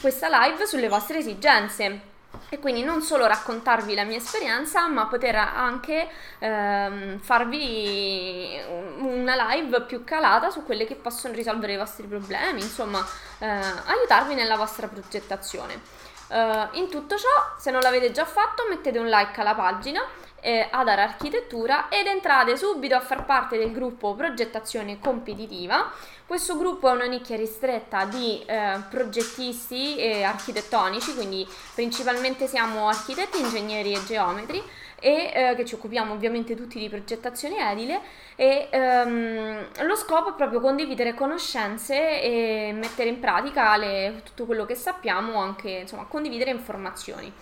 questa 0.00 0.28
live 0.28 0.66
sulle 0.66 0.88
vostre 0.88 1.18
esigenze 1.18 2.14
e 2.48 2.58
quindi 2.58 2.82
non 2.82 3.02
solo 3.02 3.26
raccontarvi 3.26 3.94
la 3.94 4.04
mia 4.04 4.18
esperienza, 4.18 4.86
ma 4.88 5.06
poter 5.06 5.36
anche 5.36 6.08
ehm, 6.38 7.18
farvi 7.18 8.60
una 8.98 9.50
live 9.50 9.82
più 9.82 10.04
calata 10.04 10.50
su 10.50 10.64
quelle 10.64 10.86
che 10.86 10.94
possono 10.94 11.34
risolvere 11.34 11.72
i 11.72 11.76
vostri 11.76 12.06
problemi, 12.06 12.60
insomma, 12.60 13.04
eh, 13.38 13.46
aiutarvi 13.46 14.34
nella 14.34 14.56
vostra 14.56 14.86
progettazione. 14.86 15.80
Eh, 16.28 16.68
in 16.72 16.88
tutto 16.88 17.16
ciò, 17.16 17.28
se 17.58 17.70
non 17.70 17.80
l'avete 17.80 18.12
già 18.12 18.24
fatto, 18.24 18.64
mettete 18.68 18.98
un 18.98 19.08
like 19.08 19.40
alla 19.40 19.54
pagina 19.54 20.02
eh, 20.46 20.68
Adar 20.70 21.00
Architettura 21.00 21.88
ed 21.88 22.06
entrate 22.06 22.56
subito 22.56 22.94
a 22.94 23.00
far 23.00 23.24
parte 23.24 23.58
del 23.58 23.72
gruppo 23.72 24.14
Progettazione 24.14 25.00
Competitiva. 25.00 25.92
Questo 26.24 26.56
gruppo 26.56 26.88
è 26.88 26.92
una 26.92 27.06
nicchia 27.06 27.36
ristretta 27.36 28.04
di 28.04 28.40
eh, 28.46 28.78
progettisti 28.88 29.96
e 29.96 30.22
architettonici, 30.22 31.14
quindi 31.14 31.46
principalmente 31.74 32.46
siamo 32.46 32.88
architetti, 32.88 33.40
ingegneri 33.40 33.92
e 33.92 34.04
geometri 34.04 34.62
e 35.00 35.32
eh, 35.34 35.54
che 35.56 35.64
ci 35.64 35.74
occupiamo 35.74 36.12
ovviamente 36.12 36.54
tutti 36.54 36.78
di 36.78 36.88
progettazione 36.88 37.70
edile 37.70 38.00
e 38.36 38.68
ehm, 38.70 39.84
lo 39.84 39.96
scopo 39.96 40.30
è 40.30 40.34
proprio 40.34 40.60
condividere 40.60 41.14
conoscenze 41.14 42.22
e 42.22 42.72
mettere 42.72 43.08
in 43.08 43.18
pratica 43.18 43.76
le, 43.76 44.22
tutto 44.24 44.44
quello 44.46 44.64
che 44.64 44.76
sappiamo, 44.76 45.40
anche 45.40 45.70
insomma 45.70 46.04
condividere 46.04 46.50
informazioni. 46.50 47.32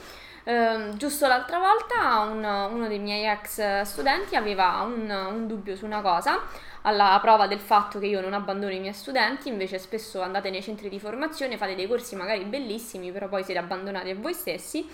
Uh, 0.44 0.94
giusto 0.98 1.26
l'altra 1.26 1.58
volta 1.58 2.18
un, 2.18 2.44
uno 2.44 2.86
dei 2.86 2.98
miei 2.98 3.24
ex 3.24 3.80
studenti 3.80 4.36
aveva 4.36 4.82
un, 4.82 5.08
un, 5.08 5.46
dubbio 5.46 5.74
su 5.74 5.86
una 5.86 6.02
cosa, 6.02 6.38
alla 6.82 7.18
prova 7.22 7.46
del 7.46 7.60
fatto 7.60 7.98
che 7.98 8.04
io 8.04 8.20
non 8.20 8.34
abbandono 8.34 8.70
i 8.70 8.78
miei 8.78 8.92
studenti, 8.92 9.48
invece 9.48 9.78
spesso 9.78 10.20
andate 10.20 10.50
nei 10.50 10.62
centri 10.62 10.90
di 10.90 11.00
formazione, 11.00 11.56
fate 11.56 11.74
dei 11.74 11.86
corsi 11.86 12.14
magari 12.14 12.44
bellissimi, 12.44 13.10
però 13.10 13.28
poi 13.28 13.42
siete 13.42 13.58
abbandonati 13.58 14.10
a 14.10 14.16
voi 14.16 14.34
stessi. 14.34 14.86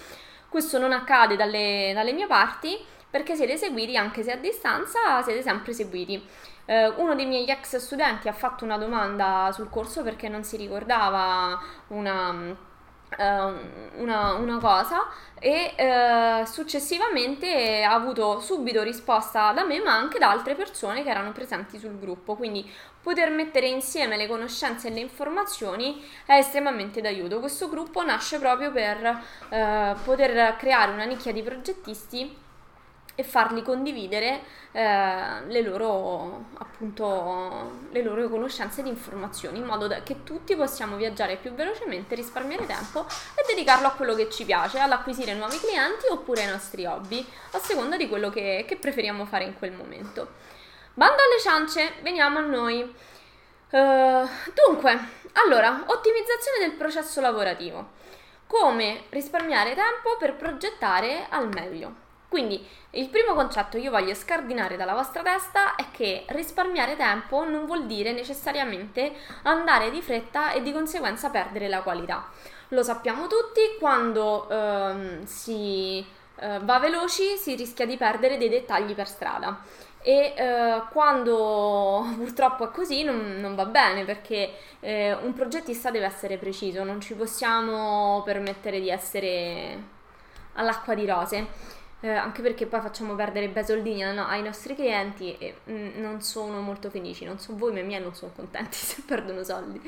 Questo 0.49 0.79
non 0.79 0.93
accade 0.93 1.35
dalle, 1.35 1.91
dalle 1.95 2.13
mie 2.13 2.29
parti 2.29 2.79
perché 3.11 3.35
siete 3.35 3.57
seguiti, 3.57 3.97
anche 3.97 4.23
se 4.23 4.31
a 4.31 4.37
distanza, 4.37 5.21
siete 5.23 5.43
sempre 5.43 5.73
seguiti. 5.73 6.25
Uh, 6.67 7.01
uno 7.03 7.17
dei 7.17 7.27
miei 7.27 7.49
ex 7.49 7.77
studenti 7.79 8.29
ha 8.29 8.33
fatto 8.33 8.65
una 8.65 8.79
domanda 8.79 9.51
sul 9.53 9.69
corso 9.69 10.05
perché 10.05 10.29
non 10.29 10.45
si 10.45 10.57
ricordava 10.57 11.61
una 11.89 12.69
una, 13.17 14.35
una, 14.35 14.59
cosa 14.59 15.09
e 15.39 15.75
uh, 15.77 16.45
successivamente 16.45 17.83
ha 17.83 17.93
avuto 17.93 18.41
subito 18.41 18.83
risposta 18.83 19.53
da 19.53 19.65
me 19.65 19.81
ma 19.81 19.97
anche 19.97 20.19
da 20.19 20.31
altre 20.31 20.55
persone 20.55 21.03
che 21.03 21.11
erano 21.11 21.33
presenti 21.33 21.79
sul 21.79 21.99
gruppo. 21.99 22.37
Quindi 22.37 22.71
poter 23.03 23.31
mettere 23.31 23.67
insieme 23.69 24.17
le 24.17 24.27
conoscenze 24.27 24.89
e 24.89 24.91
le 24.93 25.01
informazioni 25.01 26.05
è 26.27 26.35
estremamente 26.35 27.01
d'aiuto. 27.01 27.41
Questo 27.41 27.69
gruppo 27.69 28.05
nasce 28.05 28.39
proprio 28.39 28.71
per 28.71 29.23
uh, 29.49 30.01
poter 30.05 30.57
creare 30.57 30.93
una 30.93 31.05
nicchia 31.05 31.33
di 31.33 31.43
progettisti 31.43 32.49
e 33.21 33.25
farli 33.25 33.63
condividere 33.63 34.41
eh, 34.73 35.45
le, 35.47 35.61
loro, 35.63 36.47
appunto, 36.59 37.87
le 37.91 38.03
loro 38.03 38.29
conoscenze 38.29 38.83
di 38.83 38.89
informazioni 38.89 39.59
in 39.59 39.65
modo 39.65 39.89
che 40.03 40.25
tutti 40.25 40.57
possiamo 40.57 40.97
viaggiare 40.97 41.37
più 41.37 41.53
velocemente, 41.53 42.15
risparmiare 42.15 42.67
tempo 42.67 43.07
e 43.35 43.45
dedicarlo 43.47 43.87
a 43.87 43.93
quello 43.93 44.15
che 44.15 44.31
ci 44.31 44.45
piace, 44.45 44.79
ad 44.79 44.91
acquisire 44.91 45.35
nuovi 45.35 45.59
clienti 45.59 46.07
oppure 46.11 46.43
ai 46.43 46.51
nostri 46.51 46.87
hobby, 46.87 47.25
a 47.53 47.59
seconda 47.59 47.97
di 47.97 48.09
quello 48.09 48.31
che, 48.31 48.65
che 48.67 48.77
preferiamo 48.77 49.27
fare 49.27 49.45
in 49.45 49.55
quel 49.59 49.73
momento. 49.73 50.29
Bando 50.95 51.23
alle 51.23 51.41
ciance, 51.41 51.93
veniamo 52.03 52.39
a 52.39 52.43
noi. 52.43 52.83
Uh, 53.71 54.29
dunque, 54.67 54.99
allora, 55.35 55.85
ottimizzazione 55.87 56.59
del 56.61 56.73
processo 56.73 57.21
lavorativo. 57.21 57.99
Come 58.47 59.05
risparmiare 59.11 59.75
tempo 59.75 60.17
per 60.19 60.35
progettare 60.35 61.27
al 61.29 61.49
meglio. 61.49 62.09
Quindi 62.31 62.65
il 62.91 63.09
primo 63.09 63.35
concetto 63.35 63.77
che 63.77 63.83
io 63.83 63.91
voglio 63.91 64.15
scardinare 64.15 64.77
dalla 64.77 64.95
vostra 64.95 65.21
testa 65.21 65.75
è 65.75 65.87
che 65.91 66.23
risparmiare 66.29 66.95
tempo 66.95 67.45
non 67.45 67.67
vuol 67.67 67.87
dire 67.87 68.13
necessariamente 68.13 69.13
andare 69.43 69.91
di 69.91 70.01
fretta 70.01 70.53
e 70.53 70.63
di 70.63 70.71
conseguenza 70.71 71.29
perdere 71.31 71.67
la 71.67 71.83
qualità. 71.83 72.29
Lo 72.69 72.85
sappiamo 72.85 73.27
tutti, 73.27 73.61
quando 73.81 74.49
ehm, 74.49 75.25
si 75.25 76.07
eh, 76.37 76.61
va 76.63 76.79
veloci 76.79 77.37
si 77.37 77.57
rischia 77.57 77.85
di 77.85 77.97
perdere 77.97 78.39
dei 78.39 78.49
dettagli 78.49 78.95
per 78.95 79.09
strada 79.09 79.61
e 80.01 80.33
eh, 80.37 80.83
quando 80.93 82.07
purtroppo 82.17 82.69
è 82.69 82.71
così 82.71 83.03
non, 83.03 83.39
non 83.41 83.57
va 83.57 83.65
bene 83.65 84.05
perché 84.05 84.53
eh, 84.79 85.15
un 85.15 85.33
progettista 85.33 85.91
deve 85.91 86.07
essere 86.07 86.39
preciso, 86.39 86.85
non 86.85 87.01
ci 87.01 87.15
possiamo 87.15 88.23
permettere 88.25 88.79
di 88.79 88.89
essere 88.89 89.99
all'acqua 90.55 90.95
di 90.95 91.07
rose 91.07 91.79
eh, 92.01 92.11
anche 92.11 92.41
perché 92.41 92.67
poi 92.67 92.81
facciamo 92.81 93.15
perdere 93.15 93.49
bei 93.49 93.65
soldini 93.65 94.03
no, 94.13 94.27
ai 94.27 94.43
nostri 94.43 94.75
clienti 94.75 95.37
e 95.37 95.57
mm, 95.71 96.01
non 96.01 96.23
sono 96.23 96.61
molto 96.61 96.89
felici, 96.89 97.25
non 97.25 97.39
so 97.39 97.55
voi, 97.57 97.73
ma 97.73 97.81
i 97.81 97.85
miei 97.85 98.01
non 98.01 98.15
sono 98.15 98.33
contenti 98.35 98.77
se 98.79 99.03
perdono 99.07 99.43
soldi. 99.45 99.81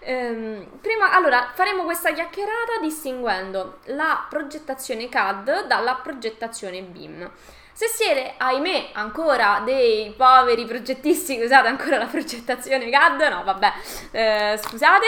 Ehm, 0.00 0.78
prima, 0.80 1.12
allora, 1.12 1.50
faremo 1.54 1.84
questa 1.84 2.12
chiacchierata 2.12 2.80
distinguendo 2.80 3.78
la 3.86 4.26
progettazione 4.28 5.08
CAD 5.08 5.66
dalla 5.66 5.94
progettazione 5.96 6.80
BIM. 6.82 7.30
Se 7.74 7.86
siete, 7.86 8.34
ahimè, 8.36 8.90
ancora 8.92 9.62
dei 9.64 10.12
poveri 10.14 10.66
progettisti 10.66 11.36
che 11.38 11.44
usate 11.44 11.68
ancora 11.68 11.98
la 11.98 12.04
progettazione 12.06 12.90
CAD, 12.90 13.20
no, 13.22 13.44
vabbè, 13.44 13.72
eh, 14.10 14.60
scusate, 14.62 15.06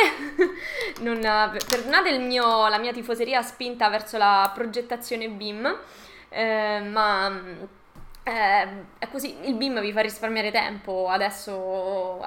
non, 1.01 1.21
perdonate 1.69 2.17
mio, 2.19 2.69
la 2.69 2.79
mia 2.79 2.93
tifoseria 2.93 3.43
spinta 3.43 3.89
verso 3.89 4.19
la 4.19 4.51
progettazione 4.55 5.29
BIM. 5.29 5.79
Eh, 6.35 6.81
ma 6.81 7.31
eh, 8.25 8.69
è 8.99 9.09
così, 9.09 9.37
il 9.47 9.55
BIM 9.55 9.81
vi 9.81 9.93
fa 9.93 10.01
risparmiare 10.01 10.51
tempo, 10.51 11.09
adesso 11.09 12.21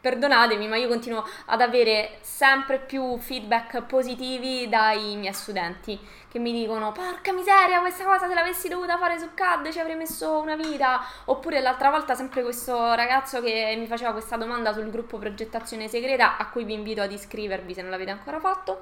perdonatemi, 0.00 0.66
ma 0.68 0.76
io 0.76 0.88
continuo 0.88 1.22
ad 1.46 1.60
avere 1.60 2.18
sempre 2.22 2.78
più 2.78 3.18
feedback 3.18 3.82
positivi 3.82 4.68
dai 4.68 5.16
miei 5.16 5.34
studenti 5.34 5.98
che 6.28 6.38
mi 6.38 6.52
dicono 6.52 6.92
porca 6.92 7.32
miseria 7.32 7.80
questa 7.80 8.04
cosa 8.04 8.26
se 8.26 8.32
l'avessi 8.32 8.68
dovuta 8.68 8.96
fare 8.96 9.18
su 9.18 9.28
CAD 9.34 9.68
ci 9.68 9.80
avrei 9.80 9.96
messo 9.96 10.38
una 10.38 10.56
vita. 10.56 11.04
Oppure 11.26 11.60
l'altra 11.60 11.90
volta 11.90 12.14
sempre 12.14 12.42
questo 12.42 12.94
ragazzo 12.94 13.42
che 13.42 13.74
mi 13.78 13.86
faceva 13.86 14.12
questa 14.12 14.36
domanda 14.36 14.72
sul 14.72 14.90
gruppo 14.90 15.18
progettazione 15.18 15.88
segreta 15.88 16.38
a 16.38 16.48
cui 16.48 16.64
vi 16.64 16.72
invito 16.72 17.02
ad 17.02 17.12
iscrivervi 17.12 17.74
se 17.74 17.82
non 17.82 17.90
l'avete 17.90 18.10
ancora 18.12 18.40
fatto 18.40 18.80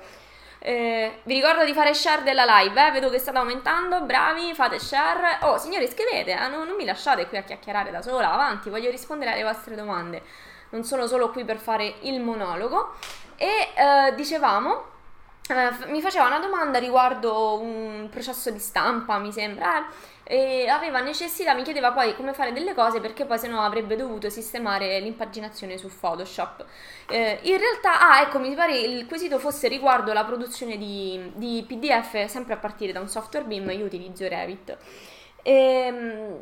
eh, 0.62 1.20
vi 1.22 1.34
ricordo 1.34 1.64
di 1.64 1.72
fare 1.72 1.94
share 1.94 2.22
della 2.22 2.44
live, 2.44 2.86
eh? 2.86 2.90
vedo 2.90 3.08
che 3.08 3.18
state 3.18 3.38
aumentando, 3.38 4.02
bravi, 4.02 4.54
fate 4.54 4.78
share. 4.78 5.38
Oh, 5.42 5.56
signori, 5.56 5.88
scrivete, 5.88 6.32
eh? 6.32 6.48
non, 6.48 6.66
non 6.66 6.76
mi 6.76 6.84
lasciate 6.84 7.26
qui 7.28 7.38
a 7.38 7.42
chiacchierare 7.42 7.90
da 7.90 8.02
sola, 8.02 8.32
avanti, 8.32 8.68
voglio 8.68 8.90
rispondere 8.90 9.32
alle 9.32 9.42
vostre 9.42 9.74
domande. 9.74 10.22
Non 10.70 10.84
sono 10.84 11.06
solo 11.06 11.30
qui 11.30 11.44
per 11.44 11.56
fare 11.56 11.94
il 12.02 12.20
monologo. 12.20 12.94
E 13.36 13.70
eh, 13.74 14.14
dicevamo, 14.14 14.84
eh, 15.48 15.86
mi 15.86 16.02
faceva 16.02 16.26
una 16.26 16.38
domanda 16.38 16.78
riguardo 16.78 17.58
un 17.58 18.08
processo 18.10 18.50
di 18.50 18.58
stampa, 18.58 19.16
mi 19.16 19.32
sembra, 19.32 19.78
eh, 19.78 19.84
e 20.30 20.68
aveva 20.68 21.00
necessità, 21.00 21.54
mi 21.54 21.64
chiedeva 21.64 21.90
poi 21.90 22.14
come 22.14 22.32
fare 22.32 22.52
delle 22.52 22.72
cose 22.72 23.00
perché 23.00 23.24
poi 23.24 23.36
se 23.36 23.48
no 23.48 23.62
avrebbe 23.62 23.96
dovuto 23.96 24.30
sistemare 24.30 25.00
l'impaginazione 25.00 25.76
su 25.76 25.88
Photoshop. 25.88 26.64
Eh, 27.08 27.40
in 27.42 27.58
realtà, 27.58 28.00
ah 28.00 28.20
ecco, 28.20 28.38
mi 28.38 28.54
pare 28.54 28.78
il 28.78 29.08
quesito 29.08 29.40
fosse 29.40 29.66
riguardo 29.66 30.12
la 30.12 30.24
produzione 30.24 30.78
di, 30.78 31.32
di 31.34 31.64
PDF 31.66 32.26
sempre 32.26 32.54
a 32.54 32.58
partire 32.58 32.92
da 32.92 33.00
un 33.00 33.08
software 33.08 33.44
BIM, 33.44 33.70
io 33.70 33.84
utilizzo 33.84 34.28
Revit. 34.28 34.76
Ehm, 35.42 36.38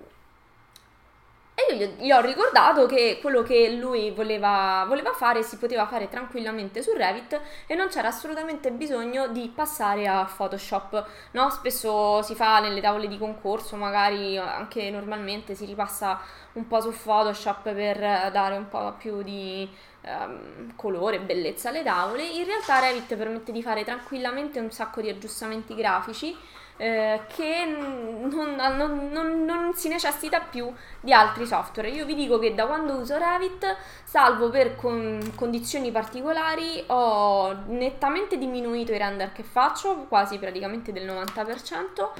e 1.58 1.74
io 1.74 1.92
gli 1.98 2.12
ho 2.12 2.20
ricordato 2.20 2.86
che 2.86 3.18
quello 3.20 3.42
che 3.42 3.70
lui 3.72 4.12
voleva, 4.12 4.84
voleva, 4.86 5.12
fare 5.12 5.42
si 5.42 5.56
poteva 5.56 5.88
fare 5.88 6.08
tranquillamente 6.08 6.82
su 6.82 6.92
Revit 6.92 7.40
e 7.66 7.74
non 7.74 7.88
c'era 7.88 8.08
assolutamente 8.08 8.70
bisogno 8.70 9.26
di 9.26 9.50
passare 9.52 10.06
a 10.06 10.24
Photoshop. 10.24 11.04
No? 11.32 11.50
Spesso 11.50 12.22
si 12.22 12.36
fa 12.36 12.60
nelle 12.60 12.80
tavole 12.80 13.08
di 13.08 13.18
concorso, 13.18 13.74
magari 13.74 14.36
anche 14.38 14.88
normalmente 14.90 15.56
si 15.56 15.64
ripassa 15.64 16.20
un 16.52 16.68
po' 16.68 16.80
su 16.80 16.92
Photoshop 16.92 17.72
per 17.72 17.98
dare 18.30 18.56
un 18.56 18.68
po' 18.68 18.94
più 18.96 19.22
di 19.22 19.68
ehm, 20.02 20.76
colore, 20.76 21.18
bellezza 21.18 21.70
alle 21.70 21.82
tavole, 21.82 22.24
in 22.24 22.44
realtà 22.44 22.78
Revit 22.78 23.16
permette 23.16 23.50
di 23.50 23.62
fare 23.62 23.82
tranquillamente 23.82 24.60
un 24.60 24.70
sacco 24.70 25.00
di 25.00 25.08
aggiustamenti 25.08 25.74
grafici 25.74 26.36
eh, 26.78 27.22
che 27.26 27.64
non, 27.66 28.54
non, 28.54 29.08
non, 29.10 29.44
non, 29.44 29.74
si 29.74 29.88
necessita 29.88 30.40
più 30.40 30.72
di 31.00 31.12
altri 31.12 31.44
software. 31.44 31.90
Io 31.90 32.06
vi 32.06 32.14
dico 32.14 32.38
che 32.38 32.54
da 32.54 32.66
quando 32.66 32.94
uso 32.94 33.18
Revit, 33.18 33.76
salvo 34.04 34.48
per 34.48 34.76
con, 34.76 35.32
condizioni 35.34 35.90
particolari, 35.90 36.84
ho 36.86 37.52
nettamente 37.66 38.38
diminuito 38.38 38.92
i 38.92 38.98
render 38.98 39.32
che 39.32 39.42
faccio, 39.42 40.06
quasi 40.08 40.38
praticamente 40.38 40.92
del 40.92 41.04
90%, 41.04 42.10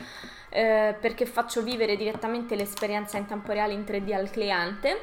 eh, 0.50 0.96
perché 1.00 1.24
faccio 1.24 1.62
vivere 1.62 1.96
direttamente 1.96 2.56
l'esperienza 2.56 3.16
in 3.16 3.26
tempo 3.26 3.52
reale 3.52 3.72
in 3.72 3.84
3D 3.84 4.12
al 4.12 4.30
cliente 4.30 5.00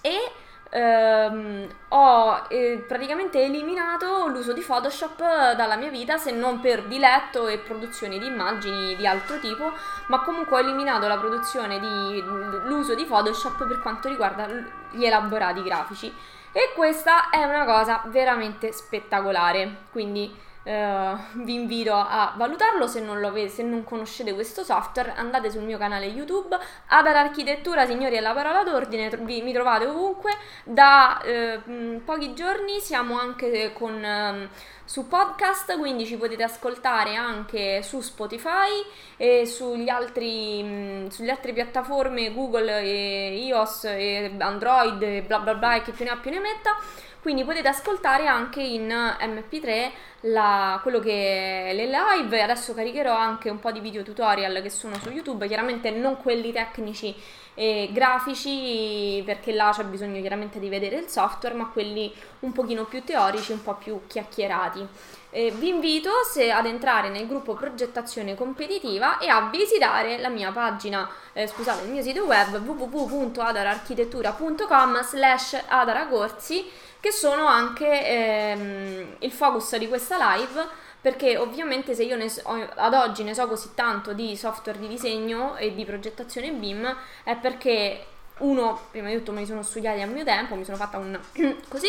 e 0.00 0.32
ehm, 0.74 1.68
ho 1.88 2.42
eh, 2.48 2.84
praticamente 2.86 3.40
eliminato 3.40 4.26
l'uso 4.26 4.52
di 4.52 4.60
Photoshop 4.60 5.54
dalla 5.54 5.76
mia 5.76 5.88
vita 5.88 6.18
se 6.18 6.32
non 6.32 6.58
per 6.58 6.82
diletto 6.84 7.46
e 7.46 7.58
produzioni 7.58 8.18
di 8.18 8.26
immagini 8.26 8.96
di 8.96 9.06
altro 9.06 9.38
tipo, 9.38 9.72
ma 10.08 10.20
comunque 10.22 10.56
ho 10.56 10.60
eliminato 10.60 11.06
la 11.06 11.16
produzione 11.16 11.78
di 11.78 12.20
l'uso 12.64 12.94
di 12.94 13.04
Photoshop 13.04 13.66
per 13.68 13.80
quanto 13.80 14.08
riguarda 14.08 14.48
gli 14.90 15.04
elaborati 15.04 15.62
grafici. 15.62 16.12
E 16.50 16.72
questa 16.74 17.30
è 17.30 17.42
una 17.44 17.64
cosa 17.64 18.02
veramente 18.06 18.72
spettacolare. 18.72 19.86
Quindi 19.90 20.32
Uh, 20.64 21.42
vi 21.44 21.52
invito 21.52 21.92
a 21.92 22.32
valutarlo 22.36 22.86
se 22.86 22.98
non, 22.98 23.22
avete, 23.22 23.50
se 23.50 23.62
non 23.62 23.84
conoscete 23.84 24.32
questo 24.32 24.64
software. 24.64 25.12
Andate 25.14 25.50
sul 25.50 25.62
mio 25.62 25.76
canale 25.76 26.06
youtube 26.06 26.58
Adar 26.86 27.16
Architettura 27.16 27.84
signori 27.86 28.16
è 28.16 28.20
la 28.20 28.32
parola 28.32 28.62
d'ordine. 28.62 29.10
Vi, 29.10 29.42
mi 29.42 29.52
trovate 29.52 29.84
ovunque. 29.86 30.32
Da 30.64 31.20
uh, 31.22 32.02
pochi 32.02 32.34
giorni 32.34 32.80
siamo 32.80 33.18
anche 33.18 33.72
con 33.74 33.92
uh, 33.92 34.48
su 34.86 35.08
podcast 35.08 35.78
quindi 35.78 36.04
ci 36.04 36.16
potete 36.16 36.42
ascoltare 36.42 37.14
anche 37.14 37.82
su 37.82 38.00
Spotify 38.00 38.84
e 39.16 39.46
sugli 39.46 39.88
altri, 39.88 40.62
mh, 40.62 41.08
sulle 41.08 41.30
altre 41.30 41.52
piattaforme 41.52 42.32
Google 42.34 42.80
e 42.80 43.44
iOS 43.46 43.84
e 43.84 44.34
Android 44.38 45.02
e 45.02 45.22
bla 45.22 45.38
bla 45.38 45.54
bla 45.54 45.76
e 45.76 45.82
che 45.82 45.92
più 45.92 46.04
ne 46.04 46.10
ha 46.10 46.16
più 46.16 46.30
ne 46.30 46.40
metta 46.40 46.76
quindi 47.24 47.42
potete 47.42 47.66
ascoltare 47.68 48.26
anche 48.26 48.60
in 48.60 48.86
MP3 48.86 49.90
la, 50.26 50.78
quello 50.82 51.00
che 51.00 51.70
le 51.72 51.86
live 51.86 52.42
adesso 52.42 52.74
caricherò 52.74 53.16
anche 53.16 53.48
un 53.48 53.60
po' 53.60 53.72
di 53.72 53.80
video 53.80 54.02
tutorial 54.02 54.60
che 54.60 54.68
sono 54.68 54.98
su 55.00 55.08
YouTube, 55.08 55.46
chiaramente 55.46 55.90
non 55.90 56.18
quelli 56.18 56.52
tecnici 56.52 57.16
e 57.54 57.88
grafici 57.92 59.22
perché 59.24 59.52
là 59.52 59.72
c'è 59.74 59.84
bisogno 59.84 60.20
chiaramente 60.20 60.58
di 60.58 60.68
vedere 60.68 60.96
il 60.96 61.08
software, 61.08 61.54
ma 61.54 61.68
quelli 61.68 62.12
un 62.40 62.52
pochino 62.52 62.84
più 62.84 63.02
teorici, 63.02 63.52
un 63.52 63.62
po' 63.62 63.76
più 63.76 64.02
chiacchierati. 64.06 64.86
Eh, 65.30 65.50
vi 65.52 65.68
invito 65.68 66.10
se, 66.30 66.50
ad 66.50 66.66
entrare 66.66 67.08
nel 67.08 67.26
gruppo 67.26 67.54
progettazione 67.54 68.34
competitiva 68.34 69.16
e 69.16 69.28
a 69.28 69.48
visitare 69.50 70.18
la 70.18 70.28
mia 70.28 70.52
pagina, 70.52 71.08
eh, 71.32 71.46
scusate, 71.46 71.84
il 71.84 71.90
mio 71.90 72.02
sito 72.02 72.24
web 72.24 72.56
www.adararchitettura.com 72.56 75.02
slash 75.02 75.58
adaragorsi 75.68 76.82
che 77.04 77.12
sono 77.12 77.44
anche 77.44 78.06
ehm, 78.06 79.16
il 79.18 79.30
focus 79.30 79.76
di 79.76 79.88
questa 79.88 80.16
live 80.34 80.66
perché 81.02 81.36
ovviamente 81.36 81.94
se 81.94 82.02
io 82.02 82.28
so, 82.30 82.42
ad 82.46 82.94
oggi 82.94 83.24
ne 83.24 83.34
so 83.34 83.46
così 83.46 83.72
tanto 83.74 84.14
di 84.14 84.34
software 84.38 84.78
di 84.78 84.88
disegno 84.88 85.54
e 85.56 85.74
di 85.74 85.84
progettazione 85.84 86.50
BIM 86.50 86.96
è 87.22 87.36
perché 87.36 88.06
uno, 88.38 88.86
prima 88.90 89.10
di 89.10 89.16
tutto 89.16 89.32
me 89.32 89.40
li 89.40 89.46
sono 89.46 89.62
studiati 89.62 90.00
a 90.00 90.06
mio 90.06 90.24
tempo, 90.24 90.54
mi 90.54 90.64
sono 90.64 90.78
fatta 90.78 90.96
un 90.96 91.20
così 91.68 91.88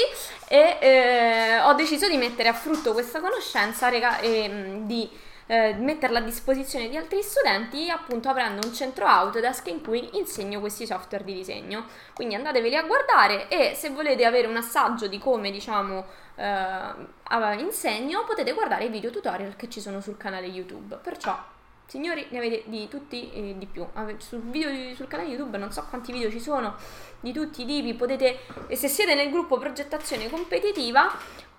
e 0.49 0.77
eh, 0.81 1.59
ho 1.61 1.71
deciso 1.75 2.09
di 2.09 2.17
mettere 2.17 2.49
a 2.49 2.53
frutto 2.53 2.91
questa 2.91 3.21
conoscenza 3.21 3.87
rega- 3.87 4.19
e 4.19 4.81
di 4.81 5.09
eh, 5.47 5.73
metterla 5.73 6.19
a 6.19 6.21
disposizione 6.21 6.89
di 6.89 6.97
altri 6.97 7.21
studenti 7.21 7.89
appunto 7.89 8.29
aprendo 8.29 8.65
un 8.65 8.73
centro 8.73 9.05
Autodesk 9.05 9.67
in 9.67 9.83
cui 9.83 10.17
insegno 10.17 10.59
questi 10.59 10.85
software 10.85 11.23
di 11.23 11.33
disegno. 11.33 11.85
Quindi 12.13 12.35
andateveli 12.35 12.75
a 12.75 12.83
guardare 12.83 13.47
e 13.47 13.73
se 13.75 13.89
volete 13.89 14.25
avere 14.25 14.47
un 14.47 14.57
assaggio 14.57 15.07
di 15.07 15.19
come 15.19 15.51
diciamo 15.51 16.05
eh, 16.35 17.57
insegno 17.59 18.23
potete 18.25 18.53
guardare 18.53 18.85
i 18.85 18.89
video 18.89 19.09
tutorial 19.09 19.55
che 19.55 19.69
ci 19.69 19.81
sono 19.81 20.01
sul 20.01 20.17
canale 20.17 20.47
YouTube. 20.47 20.97
Perciò 20.97 21.53
Signori, 21.87 22.25
ne 22.31 22.39
avete 22.39 22.63
di 22.65 22.87
tutti 22.87 23.31
e 23.31 23.55
di 23.59 23.65
più. 23.67 23.85
Sul, 24.17 24.41
video, 24.41 24.95
sul 24.95 25.07
canale 25.07 25.29
YouTube 25.29 25.57
non 25.59 25.71
so 25.71 25.85
quanti 25.87 26.11
video 26.11 26.31
ci 26.31 26.39
sono 26.39 26.75
di 27.19 27.31
tutti 27.31 27.61
i 27.61 27.65
tipi. 27.65 27.93
Potete, 27.93 28.39
se 28.71 28.87
siete 28.87 29.13
nel 29.13 29.29
gruppo 29.29 29.59
progettazione 29.59 30.27
competitiva, 30.27 31.15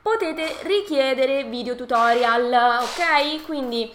potete 0.07 0.59
richiedere 0.63 1.43
video 1.43 1.75
tutorial, 1.75 2.79
ok? 2.81 3.45
Quindi 3.45 3.93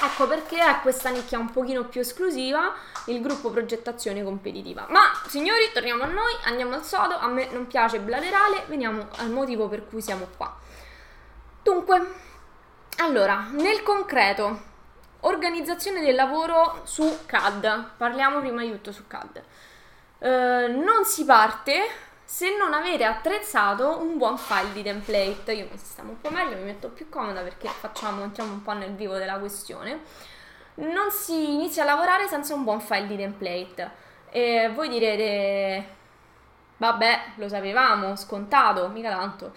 ecco 0.00 0.26
perché 0.26 0.56
è 0.58 0.80
questa 0.80 1.10
nicchia 1.10 1.38
un 1.38 1.50
pochino 1.50 1.84
più 1.84 2.00
esclusiva, 2.00 2.72
il 3.08 3.20
gruppo 3.20 3.50
progettazione 3.50 4.24
competitiva. 4.24 4.86
Ma 4.88 5.12
signori, 5.26 5.70
torniamo 5.70 6.04
a 6.04 6.06
noi, 6.06 6.32
andiamo 6.44 6.72
al 6.72 6.82
sodo, 6.82 7.18
a 7.18 7.26
me 7.26 7.46
non 7.50 7.66
piace 7.66 8.00
bladerale, 8.00 8.64
veniamo 8.68 9.08
al 9.16 9.28
motivo 9.28 9.68
per 9.68 9.86
cui 9.86 10.00
siamo 10.00 10.28
qua. 10.34 10.56
Dunque, 11.62 12.12
allora, 13.00 13.48
nel 13.50 13.82
concreto, 13.82 14.62
organizzazione 15.20 16.00
del 16.00 16.14
lavoro 16.14 16.80
su 16.84 17.18
CAD, 17.26 17.90
parliamo 17.98 18.40
prima 18.40 18.62
di 18.62 18.70
tutto 18.70 18.92
su 18.92 19.06
CAD. 19.06 19.42
Uh, 20.20 20.26
non 20.82 21.04
si 21.04 21.26
parte 21.26 21.82
se 22.34 22.56
non 22.56 22.72
avete 22.72 23.04
attrezzato 23.04 24.00
un 24.00 24.18
buon 24.18 24.36
file 24.36 24.72
di 24.72 24.82
template. 24.82 25.52
Io 25.52 25.68
mi 25.70 25.78
sistemo 25.78 26.10
un 26.10 26.20
po' 26.20 26.30
meglio, 26.30 26.56
mi 26.56 26.64
metto 26.64 26.88
più 26.88 27.08
comoda 27.08 27.42
perché 27.42 27.68
facciamo, 27.68 28.24
entriamo 28.24 28.54
un 28.54 28.60
po' 28.60 28.72
nel 28.72 28.92
vivo 28.96 29.16
della 29.16 29.38
questione. 29.38 30.00
Non 30.74 31.12
si 31.12 31.52
inizia 31.52 31.84
a 31.84 31.86
lavorare 31.86 32.26
senza 32.26 32.52
un 32.52 32.64
buon 32.64 32.80
file 32.80 33.06
di 33.06 33.16
template. 33.16 33.88
E 34.30 34.68
voi 34.74 34.88
direte, 34.88 35.86
vabbè, 36.78 37.20
lo 37.36 37.48
sapevamo, 37.48 38.16
scontato, 38.16 38.88
mica 38.88 39.10
tanto. 39.10 39.52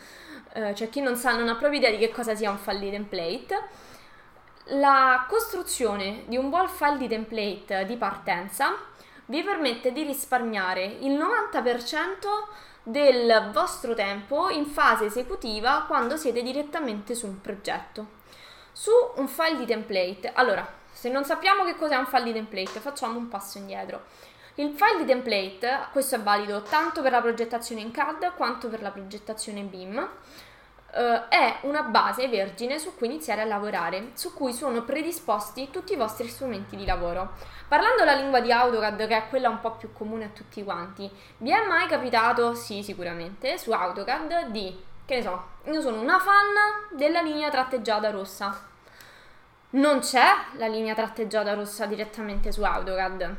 Eh, 0.53 0.73
c'è 0.73 0.87
chi 0.89 1.01
non 1.01 1.15
sa, 1.15 1.35
non 1.35 1.49
ha 1.49 1.55
proprio 1.55 1.79
idea 1.79 1.89
di 1.89 1.97
che 1.97 2.11
cosa 2.11 2.35
sia 2.35 2.51
un 2.51 2.59
file 2.59 2.79
di 2.79 2.91
template. 2.91 3.59
La 4.65 5.25
costruzione 5.27 6.25
di 6.27 6.37
un 6.37 6.51
buon 6.51 6.69
file 6.69 6.97
di 6.99 7.07
template 7.07 7.85
di 7.85 7.95
partenza 7.97 8.75
vi 9.27 9.43
permette 9.43 9.91
di 9.91 10.03
risparmiare 10.03 10.85
il 10.85 11.11
90% 11.11 12.11
del 12.83 13.49
vostro 13.51 13.93
tempo 13.93 14.49
in 14.49 14.65
fase 14.65 15.05
esecutiva 15.05 15.83
quando 15.87 16.15
siete 16.15 16.41
direttamente 16.41 17.15
su 17.15 17.27
un 17.27 17.41
progetto. 17.41 18.15
Su 18.71 18.91
un 19.15 19.27
file 19.27 19.57
di 19.57 19.65
template, 19.65 20.31
allora, 20.33 20.65
se 20.91 21.09
non 21.09 21.25
sappiamo 21.25 21.63
che 21.65 21.75
cos'è 21.75 21.95
un 21.95 22.05
file 22.05 22.23
di 22.25 22.33
template, 22.33 22.79
facciamo 22.79 23.17
un 23.17 23.27
passo 23.27 23.57
indietro. 23.57 24.05
Il 24.55 24.73
file 24.75 24.99
di 24.99 25.05
template, 25.05 25.87
questo 25.91 26.15
è 26.15 26.19
valido 26.19 26.61
tanto 26.61 27.01
per 27.01 27.11
la 27.11 27.21
progettazione 27.21 27.81
in 27.81 27.91
CAD 27.91 28.33
quanto 28.35 28.69
per 28.69 28.81
la 28.81 28.91
progettazione 28.91 29.61
BIM, 29.61 30.09
Uh, 30.89 31.27
è 31.27 31.59
una 31.63 31.83
base 31.83 32.29
vergine 32.29 32.79
su 32.79 32.95
cui 32.95 33.07
iniziare 33.07 33.41
a 33.41 33.45
lavorare, 33.45 34.11
su 34.13 34.33
cui 34.33 34.53
sono 34.53 34.83
predisposti 34.83 35.69
tutti 35.69 35.93
i 35.93 35.97
vostri 35.97 36.27
strumenti 36.27 36.75
di 36.75 36.85
lavoro. 36.85 37.33
Parlando 37.67 38.05
la 38.05 38.13
lingua 38.13 38.39
di 38.39 38.51
AutoCAD, 38.51 39.05
che 39.05 39.17
è 39.17 39.27
quella 39.27 39.49
un 39.49 39.59
po' 39.59 39.71
più 39.71 39.91
comune 39.91 40.25
a 40.25 40.29
tutti 40.29 40.63
quanti, 40.63 41.11
vi 41.39 41.51
è 41.51 41.65
mai 41.67 41.87
capitato, 41.87 42.55
sì 42.55 42.81
sicuramente, 42.81 43.57
su 43.57 43.71
AutoCAD 43.71 44.47
di, 44.47 44.75
che 45.05 45.17
ne 45.17 45.21
so, 45.21 45.45
io 45.65 45.81
sono 45.81 45.99
una 45.99 46.19
fan 46.19 46.97
della 46.97 47.21
linea 47.21 47.49
tratteggiata 47.49 48.09
rossa. 48.09 48.57
Non 49.71 49.99
c'è 49.99 50.25
la 50.53 50.67
linea 50.67 50.95
tratteggiata 50.95 51.53
rossa 51.53 51.85
direttamente 51.85 52.53
su 52.53 52.63
AutoCAD, 52.63 53.35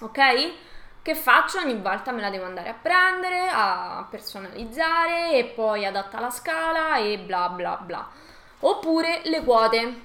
ok? 0.00 0.52
Che 1.04 1.14
faccio? 1.14 1.58
Ogni 1.58 1.74
volta 1.74 2.12
me 2.12 2.22
la 2.22 2.30
devo 2.30 2.46
andare 2.46 2.70
a 2.70 2.76
prendere, 2.80 3.46
a 3.52 4.06
personalizzare 4.08 5.32
e 5.32 5.44
poi 5.44 5.84
adatta 5.84 6.18
la 6.18 6.30
scala 6.30 6.96
e 6.96 7.18
bla 7.18 7.50
bla 7.50 7.76
bla. 7.76 8.08
Oppure 8.60 9.20
le 9.24 9.44
quote. 9.44 10.00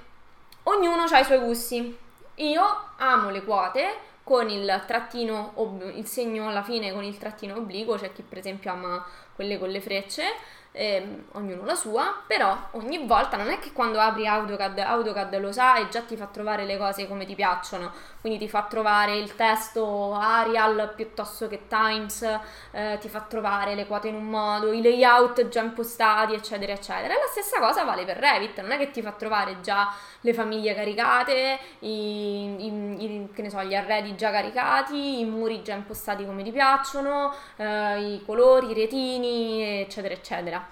Ognuno 0.64 1.04
ha 1.04 1.18
i 1.18 1.24
suoi 1.24 1.38
gusti. 1.38 1.98
Io 2.34 2.62
amo 2.98 3.30
le 3.30 3.42
quote 3.44 3.96
con 4.22 4.50
il 4.50 4.84
trattino, 4.86 5.54
il 5.94 6.06
segno 6.06 6.50
alla 6.50 6.62
fine 6.62 6.92
con 6.92 7.02
il 7.02 7.16
trattino 7.16 7.56
obliquo, 7.56 7.94
c'è 7.94 8.12
chi 8.12 8.20
per 8.20 8.36
esempio 8.36 8.70
ama 8.70 9.02
quelle 9.34 9.58
con 9.58 9.70
le 9.70 9.80
frecce. 9.80 10.24
Eh, 10.72 11.24
ognuno 11.32 11.64
la 11.64 11.74
sua, 11.74 12.22
però 12.26 12.56
ogni 12.72 13.04
volta 13.06 13.36
non 13.36 13.48
è 13.48 13.58
che 13.58 13.72
quando 13.72 13.98
apri 13.98 14.26
AutoCAD, 14.26 14.78
AutoCAD 14.78 15.38
lo 15.40 15.52
sa 15.52 15.76
e 15.76 15.88
già 15.88 16.02
ti 16.02 16.16
fa 16.16 16.26
trovare 16.26 16.64
le 16.64 16.76
cose 16.76 17.08
come 17.08 17.24
ti 17.24 17.34
piacciono, 17.34 17.92
quindi 18.20 18.38
ti 18.38 18.48
fa 18.48 18.62
trovare 18.62 19.16
il 19.16 19.34
testo 19.34 20.14
Arial 20.14 20.92
piuttosto 20.94 21.48
che 21.48 21.66
Times, 21.66 22.22
eh, 22.70 22.98
ti 23.00 23.08
fa 23.08 23.20
trovare 23.22 23.74
le 23.74 23.86
quote 23.86 24.08
in 24.08 24.14
un 24.14 24.28
modo, 24.28 24.72
i 24.72 24.82
layout 24.82 25.48
già 25.48 25.62
impostati, 25.62 26.34
eccetera, 26.34 26.72
eccetera. 26.72 27.14
E 27.14 27.18
la 27.18 27.28
stessa 27.30 27.58
cosa 27.58 27.84
vale 27.84 28.04
per 28.04 28.18
Revit, 28.18 28.60
non 28.60 28.70
è 28.72 28.78
che 28.78 28.90
ti 28.90 29.02
fa 29.02 29.12
trovare 29.12 29.60
già 29.62 29.92
le 30.20 30.34
famiglie 30.34 30.74
caricate, 30.74 31.58
i, 31.80 32.66
i, 32.66 33.28
i, 33.34 33.50
so, 33.50 33.62
gli 33.64 33.74
arredi 33.74 34.14
già 34.16 34.30
caricati, 34.30 35.20
i 35.20 35.24
muri 35.24 35.62
già 35.62 35.74
impostati 35.74 36.24
come 36.24 36.42
ti 36.42 36.52
piacciono, 36.52 37.34
eh, 37.56 38.14
i 38.14 38.22
colori, 38.24 38.70
i 38.70 38.74
retini, 38.74 39.80
eccetera, 39.80 40.14
eccetera. 40.14 40.68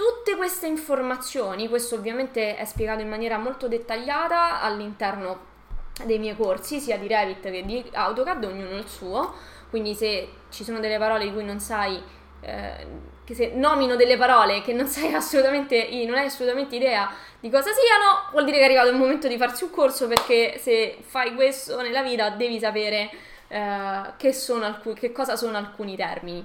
Tutte 0.00 0.34
queste 0.34 0.66
informazioni, 0.66 1.68
questo 1.68 1.94
ovviamente 1.94 2.56
è 2.56 2.64
spiegato 2.64 3.02
in 3.02 3.08
maniera 3.10 3.36
molto 3.36 3.68
dettagliata 3.68 4.62
all'interno 4.62 5.40
dei 6.06 6.18
miei 6.18 6.34
corsi, 6.34 6.80
sia 6.80 6.96
di 6.96 7.06
Revit 7.06 7.42
che 7.42 7.62
di 7.66 7.84
AutoCAD, 7.92 8.44
ognuno 8.44 8.78
il 8.78 8.88
suo, 8.88 9.34
quindi 9.68 9.94
se 9.94 10.26
ci 10.48 10.64
sono 10.64 10.80
delle 10.80 10.96
parole 10.96 11.24
di 11.24 11.32
cui 11.34 11.44
non 11.44 11.60
sai, 11.60 12.02
eh, 12.40 12.86
che 13.26 13.34
se 13.34 13.48
nomino 13.54 13.94
delle 13.94 14.16
parole 14.16 14.62
che 14.62 14.72
non 14.72 14.86
sai 14.86 15.12
assolutamente, 15.12 15.90
non 16.06 16.16
hai 16.16 16.24
assolutamente 16.24 16.76
idea 16.76 17.12
di 17.38 17.50
cosa 17.50 17.68
siano, 17.70 18.30
vuol 18.30 18.46
dire 18.46 18.56
che 18.56 18.62
è 18.62 18.66
arrivato 18.68 18.88
il 18.88 18.96
momento 18.96 19.28
di 19.28 19.36
farsi 19.36 19.64
un 19.64 19.70
corso 19.70 20.08
perché 20.08 20.56
se 20.56 20.96
fai 21.02 21.34
questo 21.34 21.78
nella 21.82 22.02
vita 22.02 22.30
devi 22.30 22.58
sapere 22.58 23.10
eh, 23.48 24.12
che, 24.16 24.34
alcun, 24.62 24.94
che 24.94 25.12
cosa 25.12 25.36
sono 25.36 25.58
alcuni 25.58 25.94
termini. 25.94 26.42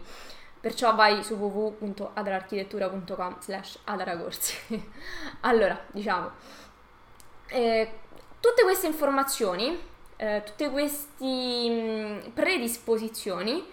Perciò 0.66 0.96
vai 0.96 1.24
su 1.24 1.36
www.adararchitettura.com 1.36 3.40
slash 3.40 3.78
adaracorsi. 3.84 4.82
allora, 5.42 5.80
diciamo, 5.92 6.32
eh, 7.50 8.00
tutte 8.40 8.64
queste 8.64 8.88
informazioni, 8.88 9.80
eh, 10.16 10.42
tutte 10.44 10.72
queste 10.72 11.24
mm, 11.24 12.30
predisposizioni 12.34 13.64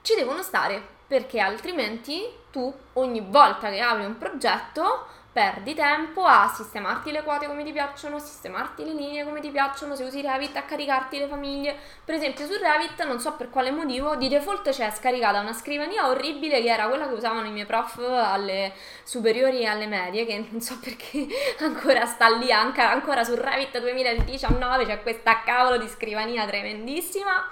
ci 0.00 0.14
devono 0.14 0.42
stare 0.42 0.82
perché 1.06 1.38
altrimenti 1.38 2.30
tu 2.50 2.74
ogni 2.94 3.20
volta 3.20 3.68
che 3.68 3.80
apri 3.80 4.06
un 4.06 4.16
progetto 4.16 5.06
perdi 5.34 5.74
tempo 5.74 6.24
a 6.24 6.48
sistemarti 6.54 7.10
le 7.10 7.24
quote 7.24 7.46
come 7.48 7.64
ti 7.64 7.72
piacciono, 7.72 8.20
sistemarti 8.20 8.84
le 8.84 8.92
linee 8.92 9.24
come 9.24 9.40
ti 9.40 9.50
piacciono, 9.50 9.96
se 9.96 10.04
usi 10.04 10.22
Revit 10.22 10.56
a 10.56 10.62
caricarti 10.62 11.18
le 11.18 11.26
famiglie. 11.26 11.76
Per 12.04 12.14
esempio 12.14 12.46
su 12.46 12.52
Revit, 12.52 13.04
non 13.04 13.18
so 13.18 13.34
per 13.34 13.50
quale 13.50 13.72
motivo, 13.72 14.14
di 14.14 14.28
default 14.28 14.70
c'è 14.70 14.92
scaricata 14.92 15.40
una 15.40 15.52
scrivania 15.52 16.08
orribile 16.08 16.62
che 16.62 16.68
era 16.68 16.86
quella 16.86 17.08
che 17.08 17.14
usavano 17.14 17.48
i 17.48 17.50
miei 17.50 17.66
prof 17.66 17.98
alle 17.98 18.74
superiori 19.02 19.62
e 19.62 19.66
alle 19.66 19.88
medie, 19.88 20.24
che 20.24 20.46
non 20.48 20.60
so 20.60 20.78
perché 20.80 21.26
ancora 21.58 22.06
sta 22.06 22.28
lì, 22.28 22.52
ancora 22.52 23.24
su 23.24 23.34
Revit 23.34 23.80
2019 23.80 24.86
c'è 24.86 25.02
questa 25.02 25.42
cavolo 25.42 25.78
di 25.78 25.88
scrivania 25.88 26.46
tremendissima, 26.46 27.44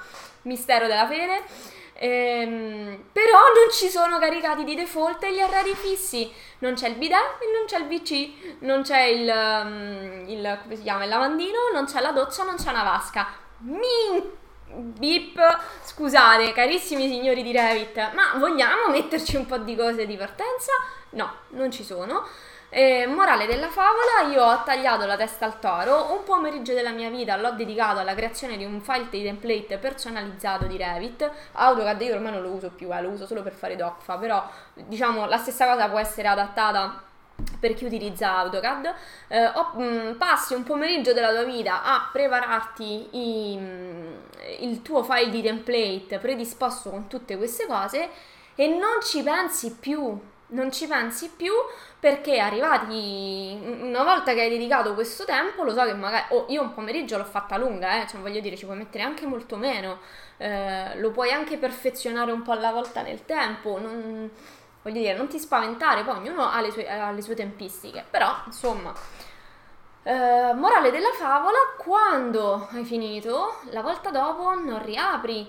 mistero 0.42 0.87
della 0.87 1.09
fede. 1.09 1.81
Ehm, 2.05 3.05
però 3.12 3.38
non 3.55 3.71
ci 3.71 3.88
sono 3.88 4.19
caricati 4.19 4.65
di 4.65 4.75
default 4.75 5.25
gli 5.27 5.38
arredi 5.38 5.73
fissi. 5.73 6.29
Non 6.59 6.75
c'è 6.75 6.88
il 6.88 6.97
bidet 6.97 7.38
e 7.38 7.47
non 7.57 7.65
c'è 7.67 7.79
il 7.79 7.87
VC, 7.87 8.59
non 8.62 8.83
c'è 8.83 9.03
il, 9.03 9.29
um, 9.29 10.25
il, 10.27 10.59
come 10.62 10.75
si 10.75 10.83
chiama, 10.83 11.05
il 11.05 11.09
lavandino, 11.09 11.71
non 11.73 11.85
c'è 11.85 12.01
la 12.01 12.11
doccia, 12.11 12.43
non 12.43 12.57
c'è 12.57 12.71
una 12.71 12.83
vasca. 12.83 13.29
Min 13.59 14.21
Bip, 14.75 15.38
scusate 15.85 16.53
carissimi 16.53 17.07
signori 17.07 17.45
di 17.45 17.53
Revit, 17.53 18.11
ma 18.15 18.33
vogliamo 18.37 18.88
metterci 18.91 19.37
un 19.37 19.47
po' 19.47 19.59
di 19.59 19.77
cose 19.77 20.05
di 20.05 20.17
partenza? 20.17 20.73
No, 21.11 21.33
non 21.51 21.71
ci 21.71 21.85
sono. 21.85 22.27
E, 22.75 23.05
morale 23.07 23.45
della 23.45 23.69
favola, 23.69 24.33
io 24.33 24.43
ho 24.43 24.63
tagliato 24.63 25.05
la 25.05 25.19
testa 25.19 25.45
al 25.45 25.59
toro, 25.59 26.11
un 26.15 26.25
pomeriggio 26.25 26.73
della 26.73 26.89
mia 26.89 27.11
vita 27.11 27.37
l'ho 27.37 27.51
dedicato 27.51 27.99
alla 27.99 28.15
creazione 28.15 28.57
di 28.57 28.65
un 28.65 28.81
file 28.81 29.11
di 29.11 29.23
template 29.23 29.77
personalizzato 29.77 30.65
di 30.65 30.79
Revit, 30.79 31.31
AutoCAD 31.53 32.01
io 32.01 32.15
ormai 32.15 32.33
non 32.33 32.41
lo 32.41 32.49
uso 32.49 32.71
più, 32.71 32.91
eh, 32.91 33.03
lo 33.03 33.11
uso 33.11 33.27
solo 33.27 33.43
per 33.43 33.53
fare 33.53 33.77
DocFa, 33.77 34.17
però 34.17 34.49
diciamo 34.73 35.27
la 35.27 35.37
stessa 35.37 35.67
cosa 35.67 35.91
può 35.91 35.99
essere 35.99 36.29
adattata 36.29 37.03
per 37.61 37.75
chi 37.75 37.85
utilizza 37.85 38.39
AutoCAD, 38.39 38.95
eh, 39.29 39.47
o, 39.49 39.73
mh, 39.75 39.83
mm, 39.83 40.13
passi 40.13 40.55
un 40.55 40.63
pomeriggio 40.63 41.13
della 41.13 41.31
tua 41.31 41.45
vita 41.45 41.83
a 41.83 42.09
prepararti 42.11 43.09
i, 43.11 43.57
mh, 43.59 43.61
mm, 43.61 44.15
il 44.61 44.81
tuo 44.81 45.03
file 45.03 45.29
di 45.29 45.43
template 45.43 46.19
predisposto 46.19 46.89
con 46.89 47.07
tutte 47.07 47.37
queste 47.37 47.67
cose 47.67 48.09
e 48.55 48.67
non 48.67 49.03
ci 49.03 49.23
pensi 49.23 49.77
più, 49.79 50.19
non 50.47 50.73
ci 50.73 50.87
pensi 50.87 51.29
più 51.37 51.53
perché 52.03 52.41
arrivati 52.41 53.57
una 53.81 54.03
volta 54.03 54.35
che 54.35 54.41
hai 54.41 54.49
dedicato 54.49 54.93
questo 54.93 55.25
tempo, 55.25 55.62
lo 55.62 55.73
so 55.73 55.85
che 55.85 55.95
magari 55.95 56.25
oh, 56.31 56.47
io 56.49 56.61
un 56.61 56.75
pomeriggio 56.75 57.17
l'ho 57.17 57.23
fatta 57.23 57.57
lunga, 57.57 58.03
eh, 58.03 58.09
cioè 58.09 58.21
voglio 58.21 58.41
dire, 58.41 58.57
ci 58.57 58.65
puoi 58.65 58.77
mettere 58.77 59.05
anche 59.05 59.25
molto 59.25 59.55
meno, 59.55 60.01
eh, 60.38 60.99
lo 60.99 61.12
puoi 61.12 61.31
anche 61.31 61.59
perfezionare 61.59 62.33
un 62.33 62.43
po' 62.43 62.51
alla 62.51 62.73
volta 62.73 63.03
nel 63.03 63.25
tempo, 63.25 63.79
non, 63.79 64.29
voglio 64.83 64.99
dire, 64.99 65.15
non 65.15 65.29
ti 65.29 65.38
spaventare, 65.38 66.03
poi 66.03 66.17
ognuno 66.17 66.51
ha 66.51 66.61
le 66.61 66.73
sue, 66.73 66.91
ha 66.91 67.12
le 67.12 67.23
sue 67.23 67.37
tempistiche, 67.37 68.05
però 68.11 68.35
insomma. 68.47 68.93
Eh, 70.03 70.53
morale 70.55 70.91
della 70.91 71.12
favola, 71.17 71.59
quando 71.79 72.67
hai 72.73 72.85
finito, 72.85 73.61
la 73.71 73.83
volta 73.83 74.11
dopo 74.11 74.53
non 74.55 74.83
riapri 74.83 75.49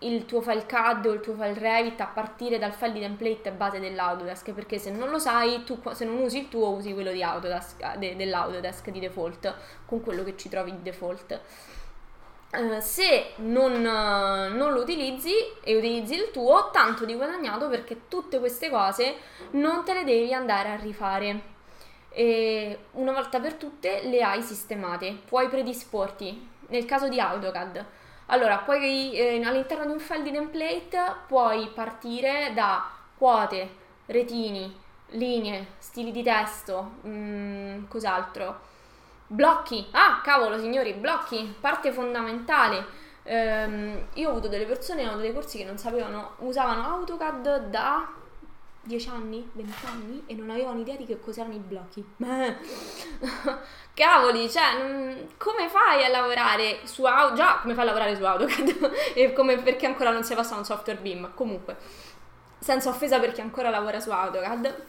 il 0.00 0.26
tuo 0.26 0.42
file 0.42 0.66
CAD 0.66 1.06
o 1.06 1.12
il 1.12 1.20
tuo 1.20 1.34
file 1.34 1.54
Revit 1.54 2.00
a 2.00 2.06
partire 2.06 2.58
dal 2.58 2.72
file 2.72 2.92
di 2.92 3.00
template 3.00 3.50
base 3.52 3.80
dell'Autodesk 3.80 4.52
perché 4.52 4.78
se 4.78 4.90
non 4.90 5.08
lo 5.08 5.18
sai, 5.18 5.64
tu 5.64 5.80
se 5.92 6.04
non 6.04 6.18
usi 6.18 6.40
il 6.40 6.48
tuo 6.48 6.70
usi 6.70 6.92
quello 6.92 7.12
di 7.12 7.22
Autodesk, 7.22 7.96
de, 7.96 8.16
dell'Autodesk 8.16 8.90
di 8.90 9.00
default 9.00 9.54
con 9.86 10.02
quello 10.02 10.22
che 10.22 10.36
ci 10.36 10.48
trovi 10.48 10.72
di 10.72 10.82
default. 10.82 11.40
Uh, 12.52 12.78
se 12.80 13.32
non, 13.36 13.72
uh, 13.72 14.54
non, 14.54 14.72
lo 14.72 14.80
utilizzi 14.82 15.32
e 15.62 15.76
utilizzi 15.76 16.14
il 16.14 16.30
tuo, 16.30 16.70
tanto 16.70 17.04
di 17.04 17.14
guadagnato 17.14 17.68
perché 17.68 18.06
tutte 18.08 18.38
queste 18.38 18.70
cose 18.70 19.16
non 19.52 19.84
te 19.84 19.94
le 19.94 20.04
devi 20.04 20.32
andare 20.32 20.70
a 20.70 20.76
rifare. 20.76 21.54
E 22.10 22.78
una 22.92 23.12
volta 23.12 23.40
per 23.40 23.54
tutte 23.54 24.02
le 24.04 24.22
hai 24.22 24.42
sistemate, 24.42 25.18
puoi 25.26 25.48
predisporti. 25.48 26.54
Nel 26.68 26.84
caso 26.84 27.08
di 27.08 27.20
AutoCAD, 27.20 27.84
allora, 28.26 28.58
puoi, 28.58 29.12
eh, 29.14 29.42
all'interno 29.44 29.86
di 29.86 29.92
un 29.92 30.00
file 30.00 30.22
di 30.22 30.32
template 30.32 31.14
puoi 31.26 31.68
partire 31.68 32.52
da 32.54 32.90
quote, 33.16 33.68
retini, 34.06 34.74
linee, 35.10 35.66
stili 35.78 36.10
di 36.10 36.22
testo, 36.22 36.92
mh, 37.02 37.08
mm, 37.08 37.84
cos'altro? 37.88 38.60
Blocchi. 39.28 39.86
Ah, 39.92 40.20
cavolo, 40.22 40.58
signori, 40.58 40.92
blocchi, 40.94 41.54
parte 41.60 41.92
fondamentale. 41.92 43.04
Um, 43.24 44.06
io 44.14 44.28
ho 44.28 44.30
avuto 44.30 44.48
delle 44.48 44.66
persone, 44.66 45.08
ho 45.08 45.16
dei 45.16 45.32
corsi 45.32 45.58
che 45.58 45.64
non 45.64 45.78
sapevano, 45.78 46.34
usavano 46.38 46.82
AutoCAD 46.82 47.68
da 47.68 48.08
10 48.86 49.08
anni, 49.08 49.50
20 49.52 49.86
anni 49.86 50.22
e 50.26 50.34
non 50.34 50.50
avevano 50.50 50.80
idea 50.80 50.96
di 50.96 51.04
che 51.04 51.18
cos'erano 51.18 51.54
i 51.54 51.58
blocchi. 51.58 52.04
Cavoli, 53.94 54.48
cioè, 54.48 55.26
come 55.36 55.68
fai 55.68 56.04
a 56.04 56.08
lavorare 56.08 56.80
su 56.84 57.04
AutoCAD? 57.04 57.36
Già, 57.36 57.58
come 57.60 57.74
fai 57.74 57.82
a 57.82 57.86
lavorare 57.86 58.14
su 58.14 58.24
AutoCAD? 58.24 58.90
e 59.14 59.32
come, 59.32 59.58
perché 59.58 59.86
ancora 59.86 60.10
non 60.10 60.22
si 60.22 60.34
passa 60.34 60.54
a 60.54 60.58
un 60.58 60.64
software 60.64 61.00
BIM? 61.00 61.32
Comunque, 61.34 61.76
senza 62.58 62.88
offesa 62.88 63.18
per 63.18 63.32
chi 63.32 63.40
ancora 63.40 63.70
lavora 63.70 63.98
su 64.00 64.10
AutoCAD. 64.10 64.84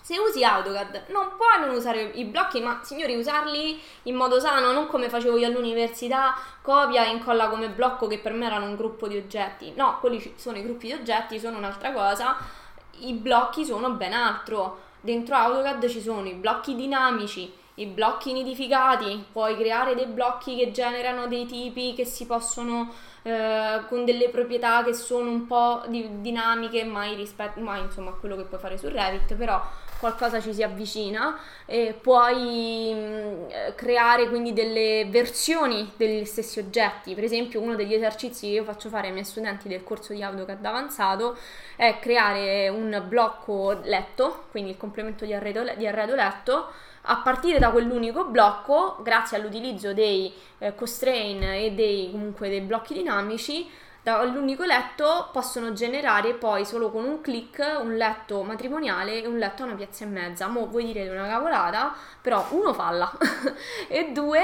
Se 0.00 0.18
usi 0.18 0.42
AutoCAD 0.42 1.04
non 1.08 1.36
puoi 1.36 1.60
non 1.60 1.76
usare 1.76 2.00
i 2.14 2.24
blocchi, 2.24 2.60
ma 2.60 2.80
signori 2.82 3.14
usarli 3.16 3.80
in 4.04 4.16
modo 4.16 4.40
sano, 4.40 4.72
non 4.72 4.88
come 4.88 5.08
facevo 5.08 5.36
io 5.36 5.46
all'università, 5.46 6.34
copia 6.60 7.04
e 7.04 7.10
incolla 7.10 7.48
come 7.48 7.68
blocco 7.68 8.08
che 8.08 8.18
per 8.18 8.32
me 8.32 8.46
erano 8.46 8.64
un 8.64 8.76
gruppo 8.76 9.06
di 9.06 9.16
oggetti. 9.16 9.72
No, 9.76 9.98
quelli 10.00 10.34
sono 10.36 10.56
i 10.56 10.62
gruppi 10.62 10.88
di 10.88 10.94
oggetti, 10.94 11.38
sono 11.38 11.58
un'altra 11.58 11.92
cosa 11.92 12.60
i 13.08 13.12
blocchi 13.14 13.64
sono 13.64 13.90
ben 13.92 14.12
altro. 14.12 14.80
Dentro 15.00 15.34
AutoCAD 15.34 15.88
ci 15.88 16.00
sono 16.00 16.26
i 16.28 16.34
blocchi 16.34 16.76
dinamici, 16.76 17.52
i 17.74 17.86
blocchi 17.86 18.32
nidificati, 18.32 19.24
puoi 19.32 19.56
creare 19.56 19.94
dei 19.94 20.06
blocchi 20.06 20.56
che 20.56 20.70
generano 20.70 21.26
dei 21.26 21.46
tipi 21.46 21.94
che 21.94 22.04
si 22.04 22.26
possono 22.26 22.92
eh, 23.22 23.80
con 23.88 24.04
delle 24.04 24.28
proprietà 24.28 24.84
che 24.84 24.94
sono 24.94 25.30
un 25.30 25.46
po' 25.46 25.82
di, 25.88 26.20
dinamiche, 26.20 26.84
mai 26.84 27.14
rispetto, 27.14 27.60
mai 27.60 27.80
insomma 27.80 28.10
a 28.10 28.14
quello 28.14 28.36
che 28.36 28.44
puoi 28.44 28.60
fare 28.60 28.78
su 28.78 28.88
Revit, 28.88 29.34
però 29.34 29.60
qualcosa 30.02 30.40
ci 30.40 30.52
si 30.52 30.64
avvicina 30.64 31.38
e 31.64 31.94
puoi 31.94 32.92
mh, 32.92 33.74
creare 33.76 34.28
quindi 34.28 34.52
delle 34.52 35.06
versioni 35.08 35.92
degli 35.96 36.24
stessi 36.24 36.58
oggetti. 36.58 37.14
Per 37.14 37.22
esempio, 37.22 37.60
uno 37.60 37.76
degli 37.76 37.94
esercizi 37.94 38.48
che 38.48 38.54
io 38.54 38.64
faccio 38.64 38.88
fare 38.88 39.06
ai 39.06 39.12
miei 39.12 39.24
studenti 39.24 39.68
del 39.68 39.84
corso 39.84 40.12
di 40.12 40.20
AutoCAD 40.20 40.64
avanzato 40.64 41.36
è 41.76 41.98
creare 42.00 42.68
un 42.68 43.00
blocco 43.06 43.78
letto, 43.84 44.46
quindi 44.50 44.70
il 44.70 44.76
complemento 44.76 45.24
di 45.24 45.34
arredo, 45.34 45.62
di 45.76 45.86
arredo 45.86 46.16
letto 46.16 46.72
a 47.02 47.18
partire 47.18 47.60
da 47.60 47.70
quell'unico 47.70 48.24
blocco, 48.24 48.98
grazie 49.02 49.36
all'utilizzo 49.36 49.92
dei 49.92 50.32
eh, 50.58 50.74
constraint 50.74 51.42
e 51.44 51.72
dei, 51.72 52.10
comunque, 52.10 52.48
dei 52.48 52.60
blocchi 52.60 52.94
dinamici, 52.94 53.70
dall'unico 54.02 54.64
letto 54.64 55.28
possono 55.32 55.72
generare 55.72 56.34
poi 56.34 56.64
solo 56.66 56.90
con 56.90 57.04
un 57.04 57.20
click 57.20 57.78
un 57.80 57.96
letto 57.96 58.42
matrimoniale 58.42 59.22
e 59.22 59.26
un 59.26 59.38
letto 59.38 59.62
a 59.62 59.66
una 59.66 59.74
piazza 59.74 60.04
e 60.04 60.08
mezza. 60.08 60.48
Mo' 60.48 60.66
vuoi 60.66 60.84
dire 60.84 61.08
una 61.08 61.28
cavolata, 61.28 61.94
però 62.20 62.44
uno 62.50 62.72
falla 62.72 63.10
e 63.88 64.10
due 64.12 64.42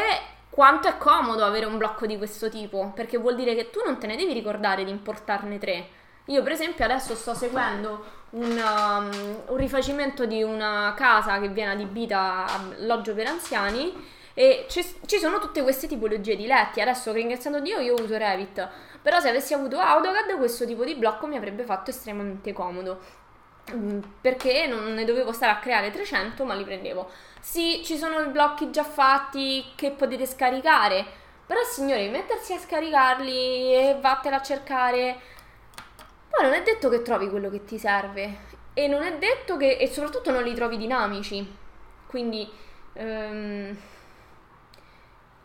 quanto 0.49 0.88
è 0.88 0.97
comodo 0.99 1.44
avere 1.44 1.66
un 1.66 1.79
blocco 1.79 2.07
di 2.07 2.16
questo 2.16 2.49
tipo, 2.49 2.92
perché 2.94 3.16
vuol 3.18 3.37
dire 3.37 3.55
che 3.55 3.71
tu 3.71 3.81
non 3.85 3.99
te 3.99 4.07
ne 4.07 4.16
devi 4.16 4.33
ricordare 4.33 4.85
di 4.85 4.90
importarne 4.90 5.59
tre. 5.59 5.88
Io 6.27 6.42
per 6.42 6.53
esempio 6.53 6.85
adesso 6.85 7.14
sto 7.14 7.33
seguendo 7.35 8.05
un, 8.31 8.51
um, 8.51 9.42
un 9.47 9.57
rifacimento 9.57 10.27
di 10.27 10.42
una 10.42 10.92
casa 10.97 11.40
che 11.40 11.49
viene 11.49 11.73
adibita 11.73 12.44
a 12.44 12.61
alloggio 12.77 13.14
per 13.14 13.27
anziani 13.27 14.16
e 14.35 14.66
ci, 14.68 14.85
ci, 15.07 15.18
sono 15.18 15.38
tutte 15.38 15.62
queste 15.62 15.87
tipologie 15.87 16.37
di 16.37 16.47
letti. 16.47 16.81
Adesso 16.81 17.12
ringraziando 17.12 17.61
Dio 17.61 17.79
io 17.79 17.94
uso 17.94 18.16
Revit, 18.16 18.68
però 19.09 19.21
se 19.21 19.31
avessi 19.31 19.55
avuto 19.55 19.79
AutoCAD 19.79 20.37
questo 20.37 20.66
tipo 20.66 20.85
di 20.85 20.94
blocco 20.94 21.27
mi 21.27 21.38
avrebbe 21.38 21.62
fatto 21.62 21.88
estremamente 21.88 22.53
comodo. 22.53 23.01
Mm, 23.73 24.01
perché 24.21 24.66
non 24.66 24.92
ne 24.92 25.07
dovevo 25.07 25.33
stare 25.33 25.51
a 25.51 25.59
creare 25.61 25.90
300 25.90 26.44
ma 26.44 26.53
li 26.53 26.62
prendevo. 26.62 27.09
Sì, 27.40 27.81
ci 27.83 27.97
sono 27.97 28.21
i 28.21 28.29
blocchi 28.29 28.71
già 28.71 28.85
fatti 28.85 29.64
che 29.77 29.92
potete 29.92 30.27
scaricare, 30.27 31.07
però 31.47 31.59
signori, 31.62 32.11
mettersi 32.11 32.53
a 32.53 32.59
scaricarli 32.59 33.73
e 33.73 33.97
vattene 33.99 34.37
a 34.37 34.42
cercare, 34.42 35.18
poi 36.29 36.44
non 36.44 36.53
è 36.53 36.62
detto 36.62 36.90
che 36.90 37.01
trovi 37.01 37.31
quello 37.31 37.49
che 37.49 37.64
ti 37.64 37.79
serve. 37.79 38.40
E 38.75 38.88
non 38.88 39.03
è 39.03 39.16
detto 39.16 39.57
che, 39.57 39.79
e 39.79 39.88
soprattutto 39.88 40.31
non 40.31 40.42
li 40.42 40.53
trovi 40.53 40.77
dinamici, 40.77 41.51
quindi... 42.07 42.47
Um, 42.92 43.75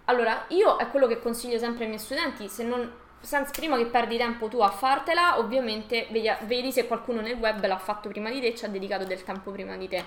allora, 0.05 0.43
io 0.49 0.75
è 0.75 0.89
quello 0.89 1.07
che 1.07 1.21
consiglio 1.21 1.57
sempre 1.57 1.83
ai 1.83 1.89
miei 1.91 2.01
studenti, 2.01 2.49
se 2.49 2.63
non, 2.63 2.91
senza, 3.23 3.51
prima 3.51 3.77
che 3.77 3.85
perdi 3.85 4.17
tempo 4.17 4.47
tu 4.47 4.59
a 4.59 4.69
fartela, 4.69 5.39
ovviamente 5.39 6.07
vedi, 6.11 6.29
vedi 6.41 6.71
se 6.71 6.85
qualcuno 6.87 7.21
nel 7.21 7.37
web 7.37 7.65
l'ha 7.65 7.77
fatto 7.77 8.09
prima 8.09 8.29
di 8.29 8.41
te 8.41 8.53
ci 8.53 8.65
ha 8.65 8.67
dedicato 8.67 9.05
del 9.05 9.23
tempo 9.23 9.51
prima 9.51 9.75
di 9.77 9.87
te. 9.87 10.03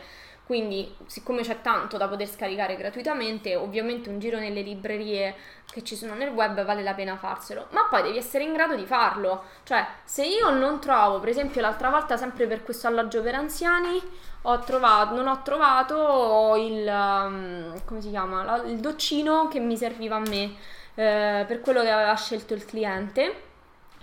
Quindi, 0.47 0.95
siccome 1.07 1.43
c'è 1.43 1.61
tanto 1.61 1.97
da 1.97 2.07
poter 2.07 2.29
scaricare 2.29 2.77
gratuitamente, 2.77 3.57
ovviamente 3.57 4.09
un 4.11 4.21
giro 4.21 4.39
nelle 4.39 4.61
librerie 4.61 5.35
che 5.69 5.83
ci 5.83 5.97
sono 5.97 6.15
nel 6.15 6.29
web 6.29 6.65
vale 6.65 6.85
la 6.85 6.95
pena 6.95 7.17
farselo, 7.17 7.67
ma 7.71 7.87
poi 7.91 8.03
devi 8.03 8.19
essere 8.19 8.45
in 8.45 8.53
grado 8.53 8.77
di 8.77 8.87
farlo. 8.87 9.43
Cioè, 9.65 9.85
se 10.05 10.25
io 10.25 10.51
non 10.51 10.79
trovo, 10.79 11.19
per 11.19 11.31
esempio 11.31 11.61
l'altra 11.61 11.91
volta 11.91 12.17
sempre 12.17 12.47
per 12.47 12.63
questo 12.63 12.87
alloggio 12.87 13.23
per 13.23 13.35
anziani, 13.35 14.01
ho 14.43 14.59
trovato, 14.61 15.17
non 15.17 15.27
ho 15.27 15.43
trovato 15.43 16.55
il, 16.57 16.87
um, 16.87 17.85
come 17.85 18.01
si 18.01 18.11
chiama, 18.11 18.63
il 18.67 18.79
doccino 18.79 19.49
che 19.49 19.59
mi 19.59 19.77
serviva 19.77 20.15
a 20.15 20.21
me 20.21 20.55
eh, 20.97 21.45
per 21.47 21.61
quello 21.61 21.83
che 21.83 21.91
aveva 21.91 22.15
scelto 22.15 22.55
il 22.55 22.65
cliente. 22.65 23.43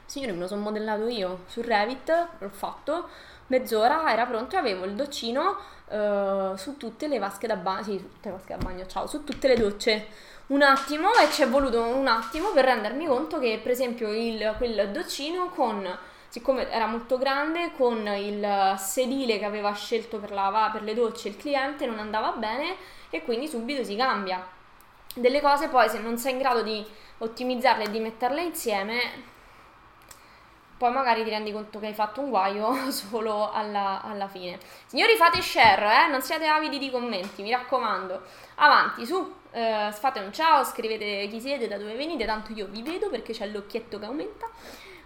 Signore, 0.06 0.34
me 0.34 0.40
lo 0.40 0.48
sono 0.48 0.62
modellato 0.62 1.08
io 1.08 1.40
su 1.48 1.62
Revit, 1.62 2.28
l'ho 2.38 2.50
fatto, 2.50 3.10
mezz'ora 3.48 4.12
era 4.12 4.26
pronto 4.26 4.56
e 4.56 4.60
avevo 4.60 4.86
il 4.86 4.94
doccino 4.94 5.58
uh, 5.88 6.56
su 6.56 6.78
tutte 6.78 7.08
le 7.08 7.20
vasche 7.20 7.48
da 7.48 7.56
bagno, 7.56 7.84
sì, 7.84 7.98
tutte 7.98 8.30
le 8.30 8.36
vasche 8.36 8.56
da 8.56 8.64
bagno, 8.64 8.86
ciao, 8.86 9.08
su 9.08 9.24
tutte 9.24 9.48
le 9.48 9.56
docce. 9.56 10.08
Un 10.48 10.62
attimo 10.62 11.14
e 11.14 11.32
ci 11.32 11.42
è 11.42 11.48
voluto 11.48 11.82
un 11.82 12.06
attimo 12.06 12.50
per 12.52 12.66
rendermi 12.66 13.06
conto 13.06 13.40
che 13.40 13.60
per 13.64 13.72
esempio 13.72 14.12
il, 14.12 14.54
quel 14.58 14.90
doccino 14.92 15.50
con 15.50 15.98
siccome 16.28 16.70
era 16.70 16.86
molto 16.86 17.18
grande 17.18 17.72
con 17.78 18.06
il 18.08 18.76
sedile 18.78 19.40
che 19.40 19.46
aveva 19.46 19.72
scelto 19.74 20.18
per, 20.18 20.32
la, 20.32 20.70
per 20.74 20.84
le 20.84 20.94
docce 20.94 21.30
il 21.30 21.38
cliente 21.38 21.86
non 21.86 22.00
andava 22.00 22.32
bene 22.32 22.76
e 23.10 23.24
quindi 23.24 23.48
subito 23.48 23.84
si 23.84 23.96
cambia. 23.96 24.46
Delle 25.14 25.42
cose 25.42 25.68
poi 25.68 25.90
se 25.90 26.00
non 26.00 26.18
sei 26.18 26.34
in 26.34 26.40
grado 26.40 26.62
di 26.62 26.86
ottimizzarle 27.20 27.86
e 27.86 27.90
di 27.92 28.00
metterle 28.00 28.42
insieme 28.42 29.32
poi 30.84 30.92
magari 30.92 31.24
ti 31.24 31.30
rendi 31.30 31.54
conto 31.54 31.80
che 31.80 31.88
hai 31.88 31.94
fatto 31.94 32.20
un 32.20 32.30
guaio 32.30 32.74
solo 32.92 33.50
alla, 33.52 34.02
alla 34.02 34.28
fine. 34.28 34.60
Signori, 34.86 35.16
fate 35.16 35.42
share, 35.42 36.06
eh? 36.06 36.10
non 36.10 36.22
siate 36.22 36.46
avidi 36.46 36.78
di 36.78 36.92
commenti, 36.92 37.42
mi 37.42 37.52
raccomando. 37.52 38.22
Avanti, 38.56 39.06
su, 39.06 39.34
eh, 39.52 39.90
fate 39.94 40.20
un 40.20 40.34
ciao, 40.34 40.66
scrivete 40.66 41.30
chi 41.30 41.40
siete, 41.40 41.70
da 41.70 41.78
dove 41.78 41.96
venite, 41.96 42.26
tanto 42.26 42.52
io 42.52 42.68
vi 42.68 42.82
vedo 42.82 43.10
perché 43.10 43.32
c'è 43.32 43.48
l'occhietto 43.48 43.98
che 43.98 44.06
aumenta. 44.06 44.46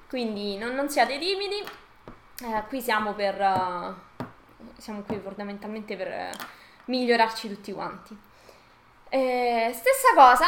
Quindi 0.09 0.57
non, 0.57 0.73
non 0.73 0.89
siate 0.89 1.19
timidi, 1.19 1.59
eh, 1.59 2.63
qui 2.69 2.81
siamo 2.81 3.13
per... 3.13 3.39
Uh, 3.39 4.23
siamo 4.77 5.01
qui 5.01 5.19
fondamentalmente 5.19 5.95
per 5.95 6.07
uh, 6.07 6.43
migliorarci 6.85 7.49
tutti 7.49 7.71
quanti. 7.71 8.17
Eh, 9.17 9.71
stessa 9.73 10.13
cosa 10.13 10.45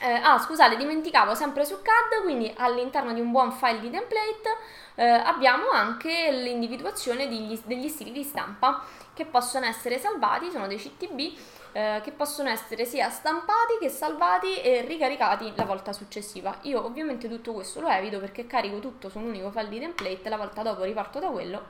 eh, 0.00 0.10
ah, 0.10 0.38
scusate, 0.40 0.76
dimenticavo 0.76 1.36
sempre 1.36 1.64
su 1.64 1.76
CAD, 1.80 2.22
quindi 2.22 2.52
all'interno 2.56 3.12
di 3.12 3.20
un 3.20 3.30
buon 3.30 3.52
file 3.52 3.78
di 3.78 3.90
template 3.90 4.56
eh, 4.96 5.06
abbiamo 5.06 5.70
anche 5.70 6.32
l'individuazione 6.32 7.28
degli, 7.28 7.60
degli, 7.64 7.86
stili 7.86 8.10
di 8.10 8.24
stampa 8.24 8.82
che 9.14 9.24
possono 9.24 9.66
essere 9.66 10.00
salvati, 10.00 10.50
sono 10.50 10.66
dei 10.66 10.78
CTB 10.78 11.38
eh, 11.70 12.00
che 12.02 12.10
possono 12.10 12.48
essere 12.48 12.84
sia 12.84 13.08
stampati 13.08 13.78
che 13.78 13.88
salvati 13.88 14.60
e 14.60 14.80
ricaricati 14.80 15.52
la 15.54 15.64
volta 15.64 15.92
successiva. 15.92 16.58
Io 16.62 16.84
ovviamente 16.84 17.28
tutto 17.28 17.52
questo 17.52 17.80
lo 17.80 17.88
evito 17.88 18.18
perché 18.18 18.48
carico 18.48 18.80
tutto 18.80 19.08
su 19.08 19.18
un 19.18 19.26
unico 19.26 19.52
file 19.52 19.68
di 19.68 19.78
template, 19.78 20.28
la 20.28 20.38
volta 20.38 20.62
dopo 20.62 20.82
riparto 20.82 21.20
da 21.20 21.28
quello 21.28 21.62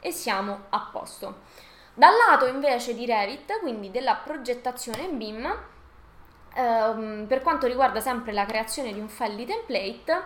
e 0.00 0.12
siamo 0.12 0.60
a 0.70 0.88
posto. 0.90 1.64
Dal 1.96 2.12
lato 2.28 2.46
invece 2.46 2.94
di 2.94 3.06
Revit, 3.06 3.58
quindi 3.60 3.90
della 3.90 4.14
progettazione 4.16 5.08
BIM, 5.08 5.74
Ehm, 6.56 7.26
per 7.28 7.42
quanto 7.42 7.66
riguarda 7.66 8.00
sempre 8.00 8.32
la 8.32 8.46
creazione 8.46 8.92
di 8.92 8.98
un 8.98 9.08
file 9.08 9.36
di 9.36 9.44
template, 9.44 10.22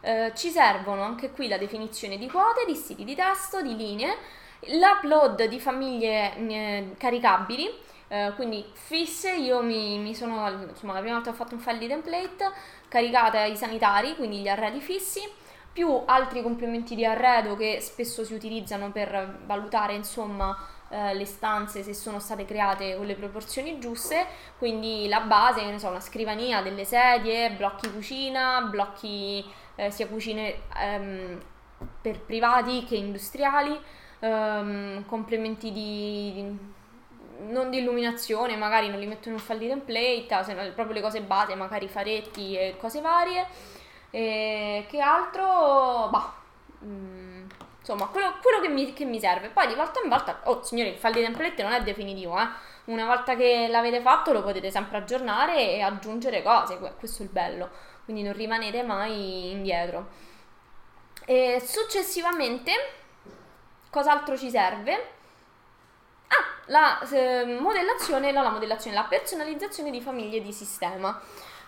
eh, 0.00 0.32
ci 0.34 0.50
servono 0.50 1.02
anche 1.02 1.30
qui 1.30 1.46
la 1.48 1.58
definizione 1.58 2.16
di 2.16 2.28
quote, 2.28 2.64
di 2.66 2.74
stili 2.74 3.04
di 3.04 3.14
testo, 3.14 3.60
di 3.62 3.76
linee, 3.76 4.16
l'upload 4.60 5.44
di 5.44 5.60
famiglie 5.60 6.36
eh, 6.36 6.94
caricabili, 6.98 7.70
eh, 8.08 8.32
quindi 8.34 8.64
fisse, 8.72 9.34
io 9.34 9.62
mi, 9.62 9.98
mi, 9.98 10.14
sono, 10.14 10.48
insomma 10.68 10.94
la 10.94 11.00
prima 11.00 11.16
volta 11.16 11.30
ho 11.30 11.34
fatto 11.34 11.54
un 11.54 11.60
file 11.60 11.78
di 11.78 11.88
template, 11.88 12.50
caricate 12.88 13.38
ai 13.38 13.56
sanitari, 13.56 14.16
quindi 14.16 14.38
gli 14.38 14.48
arredi 14.48 14.80
fissi, 14.80 15.20
più 15.72 16.02
altri 16.06 16.40
complementi 16.40 16.94
di 16.94 17.04
arredo 17.04 17.56
che 17.56 17.80
spesso 17.80 18.24
si 18.24 18.32
utilizzano 18.32 18.90
per 18.90 19.40
valutare 19.44 19.94
insomma 19.94 20.56
eh, 20.94 21.12
le 21.14 21.24
stanze 21.24 21.82
se 21.82 21.92
sono 21.92 22.20
state 22.20 22.44
create 22.44 22.96
con 22.96 23.04
le 23.04 23.16
proporzioni 23.16 23.80
giuste, 23.80 24.26
quindi 24.58 25.08
la 25.08 25.22
base, 25.22 25.64
ne 25.64 25.78
so, 25.80 25.88
una 25.88 25.98
scrivania, 25.98 26.62
delle 26.62 26.84
sedie, 26.84 27.50
blocchi 27.50 27.90
cucina, 27.90 28.60
blocchi 28.70 29.44
eh, 29.74 29.90
sia 29.90 30.06
cucine 30.06 30.54
ehm, 30.78 31.40
per 32.00 32.20
privati 32.20 32.84
che 32.84 32.94
industriali, 32.94 33.76
ehm, 34.20 35.04
complementi 35.06 35.72
di, 35.72 36.32
di, 36.32 36.58
non 37.50 37.70
di 37.70 37.78
illuminazione, 37.78 38.56
magari 38.56 38.88
non 38.88 39.00
li 39.00 39.06
metto 39.06 39.28
in 39.28 39.34
un 39.34 39.40
file 39.40 39.58
di 39.58 39.68
template, 39.68 40.44
se 40.44 40.54
no, 40.54 40.62
proprio 40.74 40.94
le 40.94 41.00
cose 41.00 41.22
base, 41.22 41.56
magari 41.56 41.88
faretti 41.88 42.56
e 42.56 42.76
cose 42.78 43.00
varie. 43.00 43.46
E 44.10 44.86
che 44.88 45.00
altro? 45.00 46.08
Bah. 46.08 46.32
Mm, 46.84 47.33
Insomma, 47.84 48.06
quello, 48.06 48.38
quello 48.40 48.60
che, 48.60 48.68
mi, 48.68 48.94
che, 48.94 49.04
mi, 49.04 49.20
serve. 49.20 49.50
Poi 49.50 49.66
di 49.66 49.74
volta 49.74 50.00
in 50.02 50.08
volta, 50.08 50.40
oh 50.44 50.62
signori, 50.62 50.88
il 50.88 50.96
file 50.96 51.12
di 51.12 51.22
template 51.22 51.62
non 51.62 51.72
è 51.72 51.82
definitivo, 51.82 52.40
eh. 52.40 52.48
Una 52.84 53.04
volta 53.04 53.36
che 53.36 53.66
l'avete 53.68 54.00
fatto 54.00 54.32
lo 54.32 54.42
potete 54.42 54.70
sempre 54.70 54.96
aggiornare 54.98 55.54
e 55.54 55.82
aggiungere 55.82 56.42
cose, 56.42 56.78
questo 56.98 57.22
è 57.22 57.26
il 57.26 57.30
bello. 57.30 57.68
Quindi 58.04 58.22
non 58.22 58.32
rimanete 58.32 58.82
mai 58.82 59.50
indietro. 59.50 60.08
E 61.26 61.62
successivamente, 61.62 62.72
cos'altro 63.90 64.36
ci 64.36 64.48
serve? 64.48 64.92
Ah, 66.28 66.62
la 66.66 67.00
eh, 67.10 67.44
modellazione, 67.60 68.32
no, 68.32 68.42
la 68.42 68.50
modellazione, 68.50 68.96
la 68.96 69.04
personalizzazione 69.04 69.90
di 69.90 70.00
famiglie 70.00 70.40
di 70.40 70.52
sistema. 70.52 71.20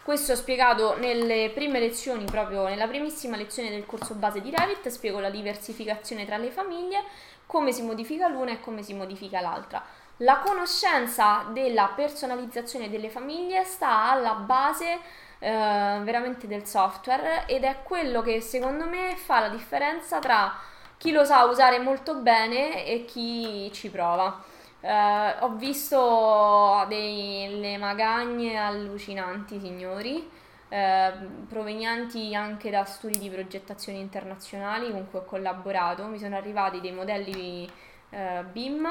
Questo 0.07 0.31
ho 0.31 0.37
spiegato 0.37 0.97
nelle 0.99 1.51
prime 1.53 1.81
lezioni, 1.81 2.27
proprio 2.27 2.69
nella 2.69 2.87
primissima 2.87 3.37
lezione 3.37 3.71
del 3.71 3.87
corso 3.87 4.15
base 4.15 4.41
di 4.41 4.55
Revit, 4.55 4.87
spiego 4.87 5.19
la 5.19 5.31
diversificazione 5.31 6.25
tra 6.25 6.37
le 6.37 6.53
famiglie, 6.53 7.03
come 7.45 7.73
si 7.73 7.83
modifica 7.83 8.29
l'una 8.29 8.53
e 8.53 8.61
come 8.61 8.85
si 8.85 8.95
modifica 8.95 9.41
l'altra. 9.41 9.83
La 10.19 10.39
conoscenza 10.39 11.47
della 11.53 11.91
personalizzazione 11.97 12.89
delle 12.89 13.11
famiglie 13.11 13.65
sta 13.65 14.13
alla 14.13 14.35
base 14.35 15.01
eh, 15.41 15.99
veramente 16.05 16.47
del 16.47 16.67
software 16.67 17.43
ed 17.47 17.65
è 17.65 17.79
quello 17.83 18.23
che 18.23 18.41
secondo 18.41 18.87
me 18.87 19.17
fa 19.17 19.41
la 19.41 19.49
differenza 19.49 20.21
tra 20.21 20.57
chi 20.99 21.11
lo 21.11 21.25
sa 21.25 21.47
usare 21.47 21.81
molto 21.81 22.15
bene 22.15 22.87
e 22.87 23.05
chi 23.07 23.73
ci 23.73 23.91
prova. 23.91 24.41
Uh, 24.87 25.45
ho 25.45 25.57
visto 25.57 26.85
delle 26.89 27.77
magagne 27.77 28.57
allucinanti, 28.57 29.59
signori, 29.59 30.31
uh, 30.69 31.47
provenienti 31.49 32.37
anche 32.37 32.71
da 32.71 32.85
studi 32.85 33.19
di 33.19 33.29
progettazione 33.29 33.99
internazionali 33.99 34.93
con 34.93 35.11
cui 35.11 35.19
ho 35.19 35.25
collaborato. 35.25 36.05
Mi 36.05 36.19
sono 36.21 36.37
arrivati 36.37 36.81
dei 36.81 36.93
modelli 36.93 37.69
uh, 38.11 38.45
BIM 38.53 38.87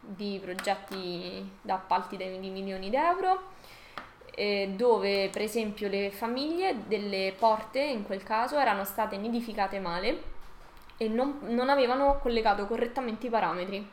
di 0.00 0.38
progetti 0.42 1.50
da 1.62 1.74
appalti 1.74 2.18
di 2.18 2.50
milioni 2.50 2.90
d'euro 2.90 3.50
eh, 4.34 4.72
dove 4.74 5.28
per 5.30 5.42
esempio 5.42 5.88
le 5.88 6.10
famiglie 6.10 6.86
delle 6.86 7.34
porte 7.38 7.80
in 7.80 8.02
quel 8.04 8.22
caso 8.22 8.58
erano 8.58 8.84
state 8.84 9.16
nidificate 9.16 9.78
male 9.78 10.30
e 10.96 11.08
non, 11.08 11.38
non 11.48 11.68
avevano 11.68 12.18
collegato 12.18 12.66
correttamente 12.66 13.26
i 13.26 13.30
parametri. 13.30 13.88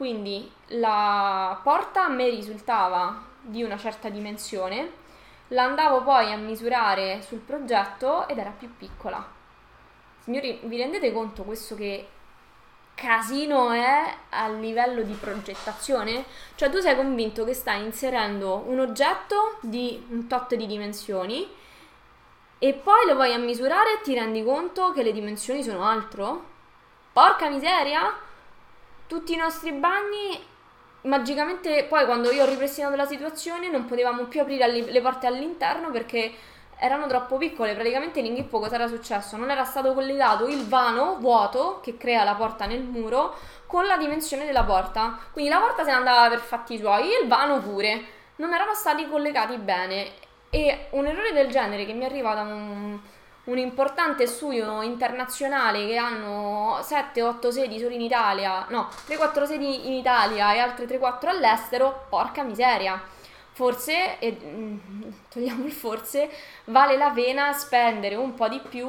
Quindi 0.00 0.50
la 0.68 1.60
porta 1.62 2.06
a 2.06 2.08
me 2.08 2.30
risultava 2.30 3.22
di 3.38 3.62
una 3.62 3.76
certa 3.76 4.08
dimensione, 4.08 4.92
la 5.48 5.64
andavo 5.64 6.02
poi 6.02 6.32
a 6.32 6.38
misurare 6.38 7.20
sul 7.20 7.40
progetto 7.40 8.26
ed 8.26 8.38
era 8.38 8.48
più 8.48 8.74
piccola. 8.78 9.22
Signori, 10.20 10.58
vi 10.62 10.78
rendete 10.78 11.12
conto 11.12 11.42
questo 11.42 11.74
che 11.74 12.08
casino 12.94 13.72
è 13.72 14.14
a 14.30 14.48
livello 14.48 15.02
di 15.02 15.12
progettazione? 15.12 16.24
Cioè 16.54 16.70
tu 16.70 16.80
sei 16.80 16.96
convinto 16.96 17.44
che 17.44 17.52
stai 17.52 17.84
inserendo 17.84 18.64
un 18.68 18.80
oggetto 18.80 19.58
di 19.60 20.06
un 20.08 20.26
tot 20.26 20.54
di 20.54 20.66
dimensioni 20.66 21.46
e 22.58 22.72
poi 22.72 23.04
lo 23.06 23.16
vai 23.16 23.34
a 23.34 23.38
misurare 23.38 23.98
e 23.98 24.00
ti 24.00 24.14
rendi 24.14 24.42
conto 24.42 24.92
che 24.92 25.02
le 25.02 25.12
dimensioni 25.12 25.62
sono 25.62 25.84
altro? 25.84 26.44
Porca 27.12 27.50
miseria! 27.50 28.28
Tutti 29.10 29.32
i 29.32 29.36
nostri 29.36 29.72
bagni 29.72 30.40
magicamente 31.00 31.82
poi 31.88 32.04
quando 32.04 32.30
io 32.30 32.44
ho 32.44 32.48
ripristinato 32.48 32.94
la 32.94 33.06
situazione 33.06 33.68
non 33.68 33.84
potevamo 33.84 34.26
più 34.26 34.40
aprire 34.40 34.70
le 34.70 35.00
porte 35.00 35.26
all'interno 35.26 35.90
perché 35.90 36.32
erano 36.78 37.08
troppo 37.08 37.36
piccole, 37.36 37.74
praticamente 37.74 38.20
l'inghippo 38.20 38.60
cosa 38.60 38.76
era 38.76 38.86
successo? 38.86 39.36
Non 39.36 39.50
era 39.50 39.64
stato 39.64 39.94
collegato 39.94 40.46
il 40.46 40.64
vano 40.64 41.16
vuoto 41.18 41.80
che 41.82 41.96
crea 41.96 42.22
la 42.22 42.36
porta 42.36 42.66
nel 42.66 42.82
muro 42.82 43.34
con 43.66 43.84
la 43.84 43.96
dimensione 43.96 44.46
della 44.46 44.62
porta. 44.62 45.18
Quindi 45.32 45.50
la 45.50 45.58
porta 45.58 45.82
se 45.82 45.90
ne 45.90 45.96
andava 45.96 46.28
per 46.28 46.38
fatti 46.38 46.78
suoi 46.78 47.08
il 47.20 47.26
vano 47.26 47.58
pure. 47.58 48.04
Non 48.36 48.54
erano 48.54 48.74
stati 48.74 49.08
collegati 49.08 49.56
bene. 49.56 50.12
E 50.50 50.86
un 50.90 51.06
errore 51.06 51.32
del 51.32 51.50
genere 51.50 51.84
che 51.84 51.94
mi 51.94 52.04
arriva 52.04 52.34
da 52.34 52.42
un, 52.42 52.96
un 53.44 53.58
importante 53.58 54.26
studio 54.26 54.82
internazionale 54.82 55.86
che 55.86 55.96
hanno 55.96 56.78
7-8 56.80 57.48
sedi 57.48 57.78
solo 57.78 57.94
in 57.94 58.02
Italia, 58.02 58.66
no, 58.68 58.88
3-4 59.08 59.44
sedi 59.44 59.86
in 59.88 59.94
Italia 59.94 60.54
e 60.54 60.58
altre 60.58 60.86
3-4 60.86 61.28
all'estero, 61.28 62.06
porca 62.08 62.42
miseria 62.42 63.00
forse, 63.52 64.18
e, 64.18 64.38
mm, 64.42 64.78
togliamo 65.28 65.64
il 65.66 65.72
forse, 65.72 66.30
vale 66.66 66.96
la 66.96 67.10
pena 67.10 67.52
spendere 67.52 68.14
un 68.14 68.34
po' 68.34 68.48
di 68.48 68.60
più 68.66 68.88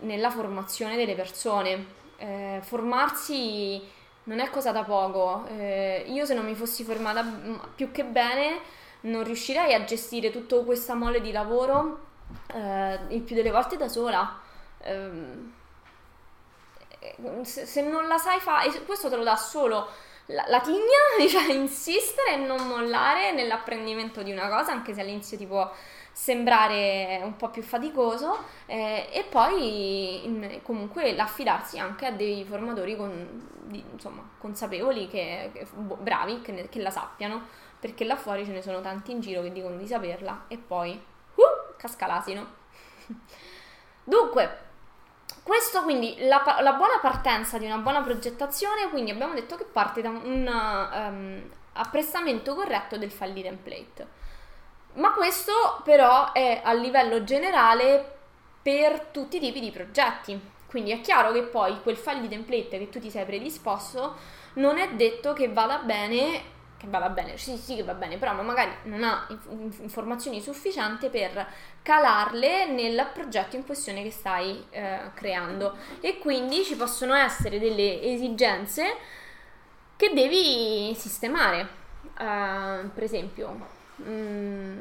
nella 0.00 0.30
formazione 0.30 0.96
delle 0.96 1.14
persone. 1.14 1.98
Eh, 2.18 2.60
formarsi 2.62 3.80
non 4.24 4.40
è 4.40 4.50
cosa 4.50 4.72
da 4.72 4.84
poco. 4.84 5.46
Eh, 5.48 6.04
io 6.08 6.26
se 6.26 6.34
non 6.34 6.44
mi 6.44 6.54
fossi 6.54 6.84
formata 6.84 7.22
mm, 7.22 7.54
più 7.74 7.90
che 7.92 8.04
bene 8.04 8.60
non 9.02 9.24
riuscirei 9.24 9.72
a 9.72 9.84
gestire 9.84 10.30
tutta 10.30 10.56
questa 10.62 10.94
mole 10.94 11.22
di 11.22 11.32
lavoro 11.32 12.08
eh, 12.54 12.98
il 13.08 13.22
più 13.22 13.34
delle 13.34 13.50
volte 13.50 13.76
da 13.76 13.88
sola. 13.88 14.38
Ehm, 14.82 15.52
se, 17.42 17.66
se 17.66 17.82
non 17.82 18.06
la 18.08 18.18
sai 18.18 18.40
fare, 18.40 18.70
questo 18.84 19.08
te 19.08 19.16
lo 19.16 19.24
dà 19.24 19.36
solo 19.36 19.88
la, 20.30 20.44
la 20.48 20.60
tigna, 20.60 20.78
cioè 21.28 21.52
insistere 21.52 22.34
e 22.34 22.36
non 22.36 22.66
mollare 22.66 23.32
nell'apprendimento 23.32 24.22
di 24.22 24.32
una 24.32 24.48
cosa, 24.48 24.72
anche 24.72 24.94
se 24.94 25.00
all'inizio 25.00 25.36
ti 25.36 25.46
può 25.46 25.70
sembrare 26.12 27.20
un 27.22 27.36
po' 27.36 27.50
più 27.50 27.62
faticoso, 27.62 28.44
eh, 28.66 29.08
e 29.12 29.24
poi 29.24 30.24
in, 30.24 30.60
comunque 30.62 31.14
l'affidarsi 31.14 31.78
anche 31.78 32.06
a 32.06 32.10
dei 32.10 32.44
formatori 32.44 32.96
con, 32.96 33.48
di, 33.62 33.82
insomma, 33.92 34.22
consapevoli, 34.38 35.08
che, 35.08 35.50
che, 35.52 35.66
bravi, 35.72 36.40
che, 36.42 36.68
che 36.68 36.80
la 36.80 36.90
sappiano, 36.90 37.42
perché 37.78 38.04
là 38.04 38.16
fuori 38.16 38.44
ce 38.44 38.52
ne 38.52 38.62
sono 38.62 38.80
tanti 38.80 39.12
in 39.12 39.20
giro 39.20 39.40
che 39.42 39.52
dicono 39.52 39.76
di 39.76 39.86
saperla 39.86 40.44
e 40.48 40.58
poi 40.58 41.00
casca 41.80 42.06
l'asino. 42.06 42.46
Dunque, 44.04 44.58
questo 45.42 45.82
quindi, 45.82 46.16
la, 46.26 46.58
la, 46.60 46.74
buona 46.74 46.98
partenza 47.00 47.56
di 47.56 47.64
una 47.64 47.78
buona 47.78 48.02
progettazione, 48.02 48.90
quindi 48.90 49.10
abbiamo 49.10 49.32
detto 49.32 49.56
che 49.56 49.64
parte 49.64 50.02
da 50.02 50.10
un 50.10 50.90
um, 50.92 51.50
apprestamento 51.72 52.54
corretto 52.54 52.98
del 52.98 53.10
file 53.10 53.42
template. 53.42 54.18
Ma 54.94 55.12
questo 55.12 55.80
però 55.84 56.32
è 56.32 56.60
a 56.62 56.72
livello 56.72 57.24
generale 57.24 58.18
per 58.60 59.06
tutti 59.06 59.36
i 59.38 59.40
tipi 59.40 59.60
di 59.60 59.70
progetti. 59.70 60.38
Quindi 60.66 60.90
è 60.90 61.00
chiaro 61.00 61.32
che 61.32 61.42
poi 61.42 61.80
quel 61.82 61.96
file 61.96 62.20
di 62.20 62.28
template 62.28 62.78
che 62.78 62.88
tu 62.90 63.00
ti 63.00 63.10
sei 63.10 63.24
predisposto 63.24 64.16
non 64.54 64.78
è 64.78 64.92
detto 64.92 65.32
che 65.32 65.48
vada 65.48 65.78
bene 65.78 66.58
che 66.80 66.86
va 66.88 67.10
bene, 67.10 67.36
sì, 67.36 67.58
sì 67.58 67.76
che 67.76 67.82
va 67.82 67.92
bene, 67.92 68.16
però 68.16 68.32
magari 68.42 68.70
non 68.84 69.04
ha 69.04 69.26
informazioni 69.80 70.40
sufficienti 70.40 71.10
per 71.10 71.46
calarle 71.82 72.66
nel 72.68 73.10
progetto 73.12 73.56
in 73.56 73.66
questione 73.66 74.02
che 74.02 74.10
stai 74.10 74.64
eh, 74.70 75.10
creando 75.12 75.76
e 76.00 76.18
quindi 76.18 76.64
ci 76.64 76.76
possono 76.76 77.12
essere 77.12 77.58
delle 77.58 78.00
esigenze 78.00 78.96
che 79.96 80.10
devi 80.14 80.94
sistemare. 80.94 81.78
Uh, 82.18 82.88
per 82.94 83.02
esempio, 83.02 83.66
um, 83.96 84.78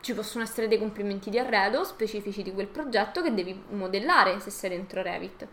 ci 0.00 0.14
possono 0.14 0.44
essere 0.44 0.68
dei 0.68 0.78
complimenti 0.78 1.30
di 1.30 1.38
arredo 1.40 1.82
specifici 1.82 2.44
di 2.44 2.52
quel 2.52 2.68
progetto 2.68 3.22
che 3.22 3.34
devi 3.34 3.60
modellare 3.70 4.38
se 4.38 4.50
sei 4.50 4.70
dentro 4.70 5.02
Revit 5.02 5.46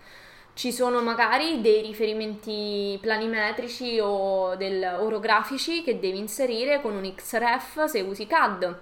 ci 0.60 0.74
sono 0.74 1.02
magari 1.02 1.62
dei 1.62 1.82
riferimenti 1.82 2.98
planimetrici 3.00 3.98
o 4.02 4.58
del, 4.58 4.98
orografici 5.00 5.84
che 5.84 6.00
devi 6.00 6.18
inserire 6.18 6.82
con 6.82 6.98
un 6.98 7.16
XRF 7.16 7.86
se 7.86 8.02
usi 8.02 8.28
CAD. 8.28 8.80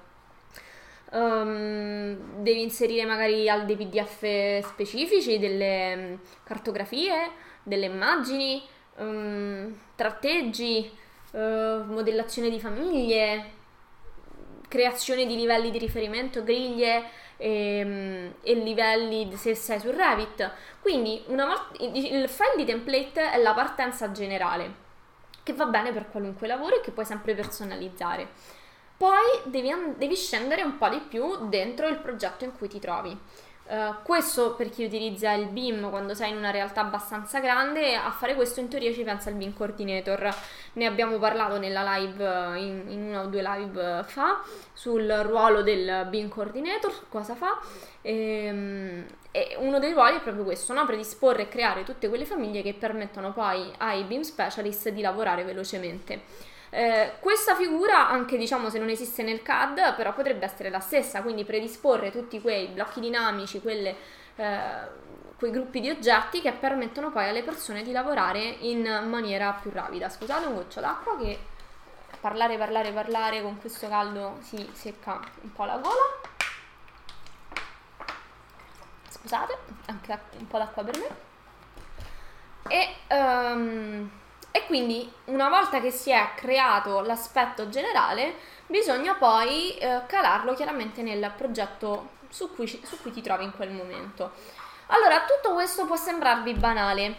Um, 1.11 2.41
devi 2.41 2.63
inserire 2.63 3.05
magari 3.05 3.47
dei 3.67 3.75
PDF 3.75 4.67
specifici, 4.67 5.37
delle 5.37 5.95
mm, 5.95 6.13
cartografie, 6.45 7.29
delle 7.61 7.85
immagini, 7.85 8.59
um, 8.95 9.71
tratteggi, 9.93 10.89
uh, 11.29 11.83
modellazione 11.83 12.49
di 12.49 12.59
famiglie, 12.59 13.51
creazione 14.67 15.27
di 15.27 15.35
livelli 15.35 15.69
di 15.69 15.77
riferimento, 15.77 16.43
griglie 16.43 17.03
e, 17.37 17.77
ehm, 17.79 18.33
e 18.41 18.53
livelli 18.55 19.35
se 19.35 19.55
sei 19.55 19.79
su 19.79 19.91
Revit. 19.91 20.51
Quindi 20.81 21.23
volta, 21.27 21.69
il 21.79 22.27
file 22.27 22.55
di 22.57 22.65
template 22.65 23.31
è 23.31 23.37
la 23.41 23.53
partenza 23.53 24.11
generale 24.11 24.85
che 25.47 25.53
va 25.53 25.65
bene 25.65 25.93
per 25.93 26.09
qualunque 26.09 26.45
lavoro 26.45 26.75
e 26.75 26.81
che 26.81 26.91
puoi 26.91 27.05
sempre 27.05 27.33
personalizzare. 27.33 28.27
Poi 28.97 29.41
devi, 29.45 29.71
devi 29.95 30.15
scendere 30.15 30.61
un 30.61 30.77
po' 30.77 30.89
di 30.89 30.99
più 30.99 31.47
dentro 31.47 31.87
il 31.87 31.99
progetto 31.99 32.43
in 32.43 32.51
cui 32.57 32.67
ti 32.67 32.79
trovi. 32.79 33.17
Uh, 33.69 33.95
questo 34.01 34.55
per 34.55 34.69
chi 34.69 34.85
utilizza 34.85 35.33
il 35.33 35.47
BIM 35.47 35.89
quando 35.89 36.13
sei 36.13 36.29
in 36.29 36.37
una 36.37 36.51
realtà 36.51 36.79
abbastanza 36.79 37.41
grande, 37.41 37.95
a 37.95 38.11
fare 38.11 38.33
questo 38.33 38.61
in 38.61 38.69
teoria 38.69 38.93
ci 38.93 39.03
pensa 39.03 39.29
il 39.29 39.35
BIM 39.35 39.53
Coordinator. 39.53 40.33
Ne 40.73 40.85
abbiamo 40.85 41.17
parlato 41.17 41.59
nella 41.59 41.97
live, 41.97 42.23
eh, 42.23 42.59
in, 42.61 42.85
in 42.87 43.01
una 43.09 43.23
o 43.23 43.25
due 43.25 43.41
live 43.41 44.03
fa, 44.07 44.41
sul 44.71 45.05
ruolo 45.05 45.63
del 45.63 46.07
BIM 46.09 46.29
Coordinator, 46.29 47.09
cosa 47.09 47.35
fa. 47.35 47.59
E, 48.01 48.45
ehm, 48.45 49.05
e 49.31 49.57
uno 49.59 49.79
dei 49.79 49.91
ruoli 49.91 50.15
è 50.15 50.21
proprio 50.21 50.45
questo, 50.45 50.71
no? 50.71 50.85
predisporre 50.85 51.43
e 51.43 51.47
creare 51.49 51.83
tutte 51.83 52.07
quelle 52.07 52.25
famiglie 52.25 52.61
che 52.61 52.73
permettono 52.73 53.33
poi 53.33 53.69
ai 53.79 54.03
BIM 54.03 54.21
Specialist 54.21 54.89
di 54.89 55.01
lavorare 55.01 55.43
velocemente. 55.43 56.55
Eh, 56.77 57.13
questa 57.21 57.55
figura, 57.55 58.07
anche 58.07 58.37
diciamo 58.37 58.69
se 58.69 58.77
non 58.77 58.89
esiste 58.89 59.23
nel 59.23 59.41
CAD, 59.41 59.95
però 59.95 60.13
potrebbe 60.13 60.45
essere 60.45 60.69
la 60.69 60.79
stessa, 60.79 61.23
quindi 61.23 61.43
predisporre 61.43 62.11
tutti 62.11 62.39
quei 62.39 62.67
blocchi 62.67 62.99
dinamici, 62.99 63.61
quelle, 63.61 63.95
eh, 64.35 64.87
quei 65.39 65.49
gruppi 65.49 65.79
di 65.79 65.89
oggetti 65.89 66.39
che 66.39 66.51
permettono 66.51 67.09
poi 67.09 67.29
alle 67.29 67.41
persone 67.41 67.81
di 67.81 67.91
lavorare 67.91 68.41
in 68.41 69.07
maniera 69.09 69.53
più 69.59 69.71
rapida. 69.73 70.07
Scusate 70.07 70.45
un 70.45 70.53
goccio 70.53 70.79
d'acqua 70.79 71.17
che 71.17 71.39
parlare, 72.21 72.59
parlare, 72.59 72.91
parlare 72.91 73.41
con 73.41 73.59
questo 73.59 73.87
caldo 73.87 74.37
si 74.41 74.69
secca 74.73 75.19
un 75.41 75.53
po' 75.53 75.65
la 75.65 75.77
gola. 75.77 76.21
Scusate, 79.09 79.57
anche 79.87 80.19
un 80.37 80.45
po' 80.45 80.59
d'acqua 80.59 80.83
per 80.83 80.99
me. 80.99 81.07
E 82.67 83.15
um, 83.15 84.11
e 84.57 84.65
quindi 84.65 85.11
una 85.25 85.49
volta 85.49 85.79
che 85.79 85.91
si 85.91 86.09
è 86.09 86.31
creato 86.35 87.01
l'aspetto 87.01 87.69
generale, 87.69 88.35
bisogna 88.65 89.13
poi 89.13 89.77
eh, 89.77 90.01
calarlo 90.07 90.55
chiaramente 90.55 91.03
nel 91.03 91.31
progetto 91.37 92.15
su 92.29 92.53
cui, 92.55 92.67
su 92.67 92.99
cui 92.99 93.11
ti 93.11 93.21
trovi 93.21 93.43
in 93.43 93.51
quel 93.51 93.69
momento. 93.69 94.31
Allora, 94.87 95.25
tutto 95.25 95.53
questo 95.53 95.85
può 95.85 95.95
sembrarvi 95.95 96.53
banale, 96.53 97.15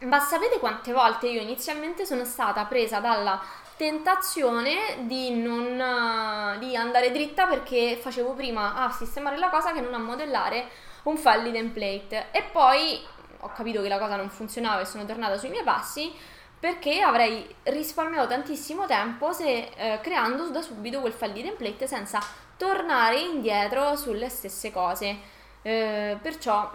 ma 0.00 0.18
sapete 0.18 0.58
quante 0.58 0.92
volte 0.92 1.28
io 1.28 1.42
inizialmente 1.42 2.06
sono 2.06 2.24
stata 2.24 2.64
presa 2.64 3.00
dalla 3.00 3.38
tentazione 3.76 5.00
di, 5.00 5.30
non, 5.30 6.56
di 6.58 6.74
andare 6.74 7.10
dritta 7.10 7.46
perché 7.46 7.98
facevo 8.00 8.32
prima 8.32 8.76
a 8.76 8.90
sistemare 8.90 9.36
la 9.36 9.50
cosa 9.50 9.72
che 9.72 9.80
non 9.82 9.92
a 9.92 9.98
modellare 9.98 10.68
un 11.02 11.18
file 11.18 11.42
di 11.42 11.52
template 11.52 12.28
e 12.30 12.42
poi 12.50 12.98
ho 13.40 13.52
capito 13.54 13.82
che 13.82 13.88
la 13.88 13.98
cosa 13.98 14.16
non 14.16 14.30
funzionava 14.30 14.80
e 14.80 14.84
sono 14.84 15.04
tornata 15.04 15.36
sui 15.36 15.50
miei 15.50 15.62
passi 15.62 16.36
perché 16.60 17.00
avrei 17.00 17.54
risparmiato 17.64 18.28
tantissimo 18.28 18.86
tempo 18.86 19.32
se 19.32 19.70
eh, 19.76 20.00
creando 20.02 20.48
da 20.48 20.60
subito 20.60 21.00
quel 21.00 21.12
file 21.12 21.32
di 21.32 21.42
template 21.42 21.86
senza 21.86 22.20
tornare 22.56 23.20
indietro 23.20 23.94
sulle 23.96 24.28
stesse 24.28 24.72
cose. 24.72 25.16
Eh, 25.62 26.18
perciò, 26.20 26.70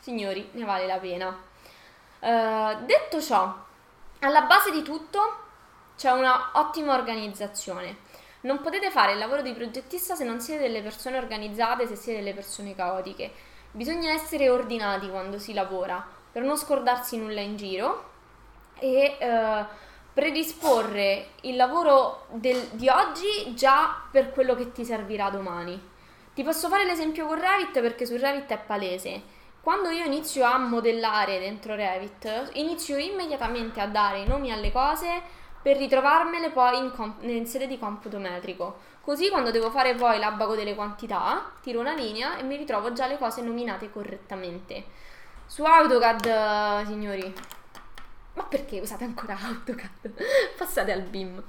signori, 0.00 0.48
ne 0.52 0.64
vale 0.64 0.86
la 0.86 0.98
pena. 0.98 1.36
Eh, 2.20 2.76
detto 2.84 3.20
ciò, 3.20 3.52
alla 4.20 4.42
base 4.42 4.70
di 4.70 4.82
tutto 4.82 5.48
c'è 5.96 6.10
una 6.12 6.50
ottima 6.54 6.94
organizzazione. 6.94 8.08
Non 8.42 8.60
potete 8.60 8.90
fare 8.90 9.12
il 9.12 9.18
lavoro 9.18 9.42
di 9.42 9.52
progettista 9.52 10.14
se 10.14 10.24
non 10.24 10.40
siete 10.40 10.62
delle 10.62 10.82
persone 10.82 11.18
organizzate, 11.18 11.86
se 11.86 11.96
siete 11.96 12.20
delle 12.20 12.34
persone 12.34 12.74
caotiche. 12.74 13.32
Bisogna 13.72 14.12
essere 14.12 14.48
ordinati 14.48 15.10
quando 15.10 15.38
si 15.38 15.52
lavora 15.52 16.04
per 16.32 16.42
non 16.42 16.56
scordarsi 16.56 17.18
nulla 17.18 17.40
in 17.40 17.56
giro 17.56 18.09
e 18.80 19.16
eh, 19.18 19.64
predisporre 20.12 21.28
il 21.42 21.56
lavoro 21.56 22.26
del, 22.30 22.60
di 22.72 22.88
oggi 22.88 23.54
già 23.54 24.02
per 24.10 24.30
quello 24.30 24.54
che 24.54 24.72
ti 24.72 24.84
servirà 24.84 25.30
domani. 25.30 25.88
Ti 26.34 26.42
posso 26.42 26.68
fare 26.68 26.84
l'esempio 26.84 27.26
con 27.26 27.38
Revit 27.38 27.80
perché 27.80 28.06
su 28.06 28.16
Revit 28.16 28.50
è 28.50 28.58
palese. 28.58 29.38
Quando 29.62 29.90
io 29.90 30.04
inizio 30.04 30.44
a 30.44 30.56
modellare 30.58 31.38
dentro 31.38 31.74
Revit, 31.74 32.50
inizio 32.54 32.96
immediatamente 32.96 33.80
a 33.80 33.86
dare 33.86 34.20
i 34.20 34.26
nomi 34.26 34.50
alle 34.50 34.72
cose 34.72 35.22
per 35.62 35.76
ritrovarmele 35.76 36.50
poi 36.50 36.78
in, 36.78 36.92
comp- 36.92 37.22
in 37.22 37.46
sede 37.46 37.66
di 37.66 37.78
computo 37.78 38.18
metrico. 38.18 38.78
Così 39.02 39.28
quando 39.28 39.50
devo 39.50 39.70
fare 39.70 39.94
poi 39.94 40.18
l'abaco 40.18 40.54
delle 40.54 40.74
quantità, 40.74 41.50
tiro 41.60 41.80
una 41.80 41.92
linea 41.92 42.36
e 42.38 42.42
mi 42.42 42.56
ritrovo 42.56 42.92
già 42.92 43.06
le 43.06 43.18
cose 43.18 43.42
nominate 43.42 43.90
correttamente. 43.90 44.84
Su 45.46 45.64
AutoCAD, 45.64 46.86
signori, 46.86 47.34
ma 48.40 48.46
perché 48.46 48.80
usate 48.80 49.04
ancora 49.04 49.36
AutoCAD? 49.38 50.12
Passate 50.56 50.92
al 50.92 51.02
BIM. 51.02 51.42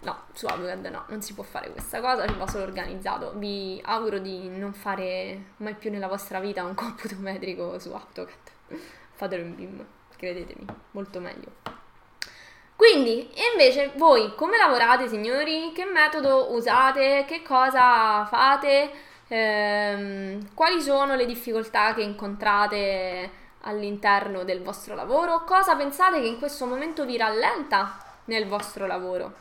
No, 0.00 0.22
su 0.32 0.46
AutoCAD 0.46 0.86
no, 0.86 1.04
non 1.08 1.20
si 1.20 1.34
può 1.34 1.42
fare 1.42 1.70
questa 1.72 2.00
cosa, 2.00 2.26
ci 2.26 2.34
va 2.34 2.46
solo 2.46 2.62
organizzato. 2.62 3.32
Vi 3.36 3.80
auguro 3.84 4.18
di 4.18 4.48
non 4.48 4.72
fare 4.72 5.54
mai 5.58 5.74
più 5.74 5.90
nella 5.90 6.06
vostra 6.06 6.38
vita 6.38 6.64
un 6.64 6.74
computo 6.74 7.16
metrico 7.18 7.78
su 7.80 7.90
AutoCAD. 7.90 8.78
Fatelo 9.14 9.42
in 9.42 9.54
BIM, 9.56 9.86
credetemi, 10.16 10.64
molto 10.92 11.18
meglio. 11.18 11.80
Quindi, 12.76 13.28
invece, 13.52 13.92
voi 13.96 14.34
come 14.36 14.56
lavorate, 14.56 15.08
signori? 15.08 15.72
Che 15.74 15.84
metodo 15.84 16.52
usate? 16.52 17.24
Che 17.26 17.42
cosa 17.42 18.24
fate? 18.26 18.90
Ehm, 19.28 20.54
quali 20.54 20.80
sono 20.80 21.14
le 21.14 21.26
difficoltà 21.26 21.94
che 21.94 22.02
incontrate 22.02 23.40
all'interno 23.62 24.44
del 24.44 24.62
vostro 24.62 24.94
lavoro? 24.94 25.44
Cosa 25.44 25.76
pensate 25.76 26.20
che 26.20 26.26
in 26.26 26.38
questo 26.38 26.66
momento 26.66 27.04
vi 27.04 27.16
rallenta 27.16 27.98
nel 28.26 28.46
vostro 28.46 28.86
lavoro? 28.86 29.34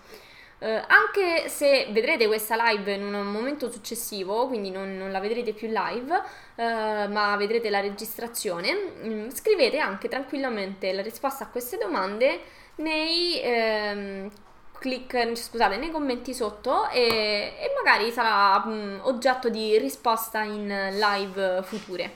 Eh, 0.63 0.83
anche 0.87 1.49
se 1.49 1.87
vedrete 1.89 2.27
questa 2.27 2.55
live 2.55 2.93
in 2.93 3.03
un 3.03 3.31
momento 3.31 3.71
successivo, 3.71 4.45
quindi 4.45 4.69
non, 4.69 4.95
non 4.95 5.11
la 5.11 5.19
vedrete 5.19 5.53
più 5.53 5.67
live, 5.69 6.21
eh, 6.55 7.07
ma 7.07 7.35
vedrete 7.35 7.71
la 7.71 7.79
registrazione, 7.79 8.71
mm, 9.03 9.29
scrivete 9.29 9.79
anche 9.79 10.07
tranquillamente 10.07 10.93
la 10.93 11.01
risposta 11.01 11.45
a 11.45 11.47
queste 11.47 11.77
domande 11.79 12.41
nei, 12.75 13.41
ehm, 13.41 14.29
click, 14.77 15.35
scusate, 15.35 15.77
nei 15.77 15.89
commenti 15.89 16.33
sotto 16.35 16.89
e, 16.89 17.53
e 17.57 17.71
magari 17.75 18.11
sarà 18.11 18.63
mh, 18.63 18.71
mm, 18.71 18.99
oggetto 19.01 19.49
di 19.49 19.79
risposta 19.79 20.43
in 20.43 20.67
live 20.93 21.63
future. 21.63 22.11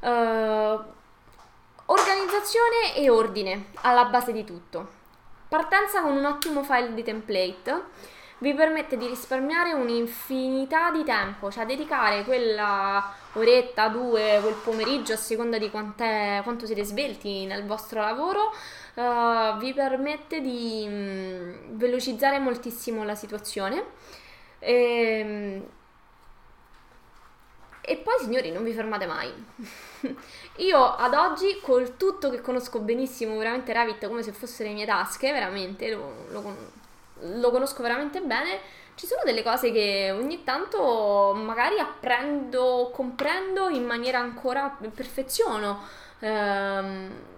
Uh, 0.00 1.00
Organizzazione 1.92 2.96
e 2.96 3.10
ordine 3.10 3.66
alla 3.82 4.06
base 4.06 4.32
di 4.32 4.44
tutto. 4.44 4.88
Partenza 5.46 6.00
con 6.00 6.16
un 6.16 6.24
ottimo 6.24 6.62
file 6.62 6.94
di 6.94 7.02
template 7.02 7.84
vi 8.38 8.54
permette 8.54 8.96
di 8.96 9.06
risparmiare 9.06 9.74
un'infinità 9.74 10.90
di 10.90 11.04
tempo, 11.04 11.50
cioè 11.50 11.66
dedicare 11.66 12.24
quella 12.24 13.12
oretta, 13.34 13.88
due, 13.88 14.38
quel 14.40 14.54
pomeriggio 14.54 15.12
a 15.12 15.16
seconda 15.16 15.58
di 15.58 15.68
quanto 15.68 16.64
siete 16.64 16.82
svelti 16.82 17.44
nel 17.44 17.66
vostro 17.66 18.00
lavoro, 18.00 18.54
uh, 18.94 19.58
vi 19.58 19.74
permette 19.74 20.40
di 20.40 20.86
um, 20.88 21.76
velocizzare 21.76 22.38
moltissimo 22.38 23.04
la 23.04 23.14
situazione. 23.14 23.84
E, 24.58 24.72
ehm, 24.72 25.66
e 27.82 27.96
poi, 27.98 28.14
signori, 28.18 28.50
non 28.50 28.64
vi 28.64 28.72
fermate 28.72 29.04
mai. 29.06 29.30
Io 30.56 30.94
ad 30.94 31.14
oggi, 31.14 31.58
col 31.60 31.96
tutto 31.96 32.30
che 32.30 32.40
conosco 32.40 32.80
benissimo 32.80 33.36
veramente 33.36 33.72
Revit 33.72 34.06
come 34.06 34.22
se 34.22 34.32
fosse 34.32 34.64
le 34.64 34.72
mie 34.72 34.86
tasche, 34.86 35.32
veramente, 35.32 35.90
lo, 35.90 36.26
lo, 36.30 36.56
lo 37.20 37.50
conosco 37.50 37.82
veramente 37.82 38.20
bene, 38.20 38.58
ci 38.94 39.06
sono 39.06 39.22
delle 39.24 39.42
cose 39.42 39.72
che 39.72 40.10
ogni 40.12 40.44
tanto 40.44 41.32
magari 41.34 41.78
apprendo, 41.78 42.90
comprendo 42.92 43.68
in 43.68 43.84
maniera 43.84 44.18
ancora 44.18 44.76
perfeziono. 44.78 45.80
Ehm, 46.20 47.30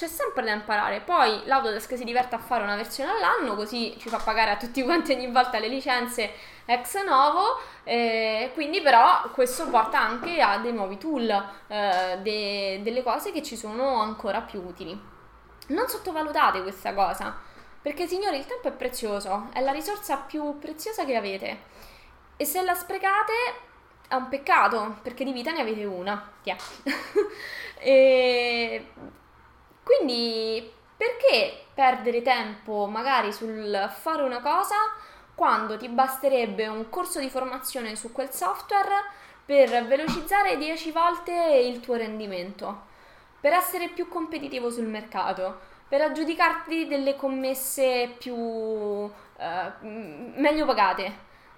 c'è 0.00 0.06
sempre 0.06 0.42
da 0.44 0.52
imparare. 0.52 1.00
Poi 1.00 1.42
l'Autodesk 1.44 1.94
si 1.94 2.04
diverte 2.04 2.34
a 2.34 2.38
fare 2.38 2.62
una 2.62 2.74
versione 2.74 3.10
all'anno, 3.10 3.54
così 3.54 3.94
ci 3.98 4.08
fa 4.08 4.16
pagare 4.16 4.52
a 4.52 4.56
tutti 4.56 4.80
quanti 4.82 5.12
ogni 5.12 5.30
volta 5.30 5.58
le 5.58 5.68
licenze 5.68 6.32
ex 6.64 7.04
novo. 7.04 7.60
Eh, 7.84 8.50
quindi, 8.54 8.80
però, 8.80 9.28
questo 9.32 9.68
porta 9.68 10.00
anche 10.00 10.40
a 10.40 10.56
dei 10.56 10.72
nuovi 10.72 10.96
tool, 10.96 11.28
eh, 11.66 12.18
de- 12.22 12.80
delle 12.82 13.02
cose 13.02 13.30
che 13.30 13.42
ci 13.42 13.56
sono 13.56 14.00
ancora 14.00 14.40
più 14.40 14.62
utili. 14.62 14.98
Non 15.66 15.86
sottovalutate 15.86 16.62
questa 16.62 16.94
cosa, 16.94 17.36
perché 17.82 18.06
signori, 18.06 18.38
il 18.38 18.46
tempo 18.46 18.68
è 18.68 18.72
prezioso, 18.72 19.48
è 19.52 19.60
la 19.60 19.72
risorsa 19.72 20.16
più 20.16 20.58
preziosa 20.58 21.04
che 21.04 21.14
avete. 21.14 21.58
E 22.38 22.46
se 22.46 22.62
la 22.62 22.74
sprecate 22.74 23.32
è 24.08 24.14
un 24.14 24.28
peccato, 24.30 24.96
perché 25.02 25.24
di 25.24 25.32
vita 25.32 25.52
ne 25.52 25.60
avete 25.60 25.84
una. 25.84 26.32
Yeah. 26.42 26.56
e 27.78 28.86
quindi 29.82 30.72
perché 30.96 31.64
perdere 31.74 32.22
tempo 32.22 32.86
magari 32.86 33.32
sul 33.32 33.90
fare 33.90 34.22
una 34.22 34.40
cosa 34.40 34.76
quando 35.34 35.78
ti 35.78 35.88
basterebbe 35.88 36.66
un 36.66 36.90
corso 36.90 37.18
di 37.18 37.30
formazione 37.30 37.96
su 37.96 38.12
quel 38.12 38.30
software 38.30 39.04
per 39.46 39.86
velocizzare 39.86 40.58
10 40.58 40.90
volte 40.92 41.32
il 41.32 41.80
tuo 41.80 41.94
rendimento, 41.94 42.82
per 43.40 43.54
essere 43.54 43.88
più 43.88 44.06
competitivo 44.06 44.70
sul 44.70 44.86
mercato, 44.86 45.58
per 45.88 46.02
aggiudicarti 46.02 46.86
delle 46.86 47.16
commesse 47.16 48.14
più 48.18 48.36
eh, 48.36 49.72
meglio 49.82 50.66
pagate, 50.66 51.12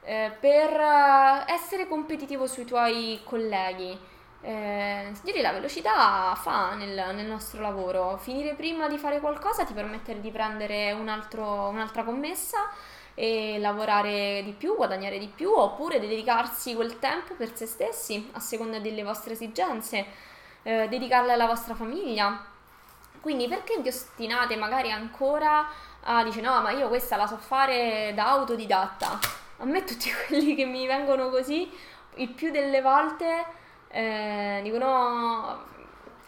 eh, 0.04 0.32
per 0.38 1.44
essere 1.48 1.86
competitivo 1.88 2.46
sui 2.46 2.64
tuoi 2.64 3.20
colleghi 3.24 3.98
eh, 4.44 5.12
signori, 5.12 5.40
la 5.40 5.52
velocità 5.52 6.34
fa 6.34 6.74
nel, 6.74 7.14
nel, 7.14 7.26
nostro 7.26 7.60
lavoro. 7.62 8.16
Finire 8.16 8.54
prima 8.54 8.88
di 8.88 8.98
fare 8.98 9.20
qualcosa 9.20 9.64
ti 9.64 9.72
permette 9.72 10.20
di 10.20 10.30
prendere 10.30 10.90
un 10.92 11.08
altro, 11.08 11.68
un'altra 11.68 12.02
commessa 12.02 12.68
e 13.14 13.58
lavorare 13.60 14.42
di 14.44 14.52
più, 14.52 14.74
guadagnare 14.74 15.18
di 15.18 15.28
più, 15.28 15.52
oppure 15.52 16.00
dedicarsi 16.00 16.74
quel 16.74 16.98
tempo 16.98 17.34
per 17.34 17.54
se 17.54 17.66
stessi, 17.66 18.30
a 18.32 18.40
seconda 18.40 18.80
delle 18.80 19.04
vostre 19.04 19.34
esigenze, 19.34 20.06
eh, 20.62 20.88
dedicarle 20.88 21.32
alla 21.32 21.46
vostra 21.46 21.74
famiglia. 21.74 22.44
Quindi 23.20 23.46
perché 23.46 23.80
vi 23.80 23.88
ostinate 23.88 24.56
magari 24.56 24.90
ancora 24.90 25.68
a 26.00 26.24
dire 26.24 26.40
no, 26.40 26.60
ma 26.62 26.72
io 26.72 26.88
questa 26.88 27.16
la 27.16 27.28
so 27.28 27.36
fare 27.36 28.12
da 28.16 28.30
autodidatta? 28.30 29.20
A 29.58 29.64
me 29.64 29.84
tutti 29.84 30.10
quelli 30.26 30.56
che 30.56 30.64
mi 30.64 30.84
vengono 30.88 31.28
così, 31.28 31.70
il 32.16 32.28
più 32.30 32.50
delle 32.50 32.80
volte 32.82 33.60
eh, 33.92 34.60
dicono... 34.62 35.70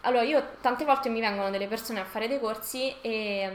Allora, 0.03 0.23
io 0.23 0.57
tante 0.61 0.85
volte 0.85 1.09
mi 1.09 1.21
vengono 1.21 1.51
delle 1.51 1.67
persone 1.67 2.01
a 2.01 2.05
fare 2.05 2.29
dei 2.29 2.39
corsi 2.39 2.95
e 3.01 3.49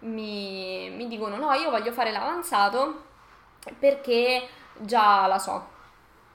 um, 0.00 0.08
mi, 0.10 0.88
mi 0.90 1.08
dicono 1.08 1.36
no, 1.36 1.52
io 1.54 1.70
voglio 1.70 1.90
fare 1.90 2.12
l'avanzato 2.12 3.02
perché 3.78 4.48
già 4.78 5.26
la 5.26 5.38
so. 5.38 5.72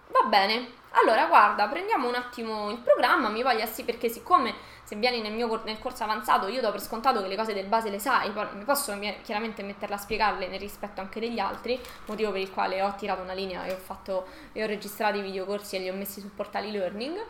Va 0.08 0.28
bene, 0.28 0.68
allora 0.92 1.26
guarda, 1.28 1.68
prendiamo 1.68 2.08
un 2.08 2.16
attimo 2.16 2.72
il 2.72 2.80
programma, 2.80 3.30
mi 3.30 3.44
voglia 3.44 3.66
sì 3.66 3.84
perché 3.84 4.10
siccome 4.10 4.54
se 4.84 4.96
vieni 4.96 5.22
nel 5.22 5.34
mio 5.34 5.62
nel 5.66 5.78
corso 5.78 6.04
avanzato 6.04 6.48
io 6.48 6.62
do 6.62 6.72
per 6.72 6.82
scontato 6.82 7.22
che 7.22 7.28
le 7.28 7.36
cose 7.36 7.54
del 7.54 7.68
base 7.68 7.92
le 7.92 8.00
sai, 8.00 8.32
mi 8.54 8.64
posso 8.64 8.98
chiaramente 9.22 9.62
metterla 9.62 9.96
a 9.96 10.00
spiegarle 10.00 10.48
nel 10.48 10.60
rispetto 10.60 11.00
anche 11.00 11.20
degli 11.20 11.38
altri, 11.38 11.80
motivo 12.08 12.32
per 12.32 12.42
il 12.42 12.52
quale 12.52 12.82
ho 12.82 12.96
tirato 12.96 13.22
una 13.22 13.34
linea 13.34 13.66
e 13.66 13.74
ho, 13.74 13.78
fatto, 13.78 14.28
e 14.52 14.64
ho 14.64 14.66
registrato 14.66 15.18
i 15.18 15.22
videocorsi 15.22 15.76
e 15.76 15.80
li 15.80 15.90
ho 15.90 15.94
messi 15.94 16.22
su 16.22 16.34
portali 16.34 16.72
learning. 16.72 17.24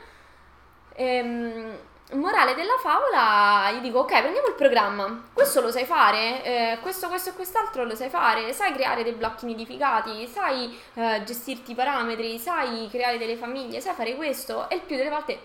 Ehm, 0.93 1.77
morale 2.11 2.55
della 2.55 2.77
favola, 2.81 3.71
gli 3.71 3.81
dico 3.81 3.99
ok, 3.99 4.19
prendiamo 4.19 4.47
il 4.47 4.55
programma, 4.55 5.25
questo 5.31 5.61
lo 5.61 5.71
sai 5.71 5.85
fare, 5.85 6.43
eh, 6.43 6.77
questo, 6.81 7.07
questo 7.07 7.29
e 7.29 7.33
quest'altro 7.33 7.83
lo 7.83 7.95
sai 7.95 8.09
fare, 8.09 8.51
sai 8.53 8.73
creare 8.73 9.03
dei 9.03 9.13
blocchi 9.13 9.45
nidificati, 9.45 10.27
sai 10.27 10.77
eh, 10.95 11.23
gestirti 11.23 11.71
i 11.71 11.75
parametri, 11.75 12.39
sai 12.39 12.87
creare 12.89 13.17
delle 13.17 13.35
famiglie, 13.35 13.81
sai 13.81 13.93
fare 13.93 14.15
questo? 14.15 14.69
E 14.69 14.75
il 14.75 14.81
più 14.81 14.95
delle 14.95 15.09
volte 15.09 15.39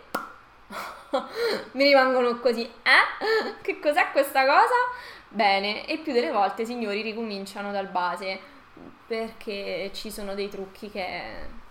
mi 1.73 1.85
rimangono 1.85 2.39
così, 2.41 2.63
eh? 2.63 3.61
Che 3.61 3.79
cos'è 3.79 4.11
questa 4.13 4.45
cosa? 4.45 4.75
Bene, 5.29 5.87
e 5.87 5.99
più 5.99 6.13
delle 6.13 6.31
volte, 6.31 6.65
signori, 6.65 7.03
ricominciano 7.03 7.73
dal 7.73 7.89
base 7.89 8.53
perché 9.07 9.91
ci 9.93 10.11
sono 10.11 10.35
dei 10.35 10.49
trucchi 10.49 10.91
che, 10.91 11.63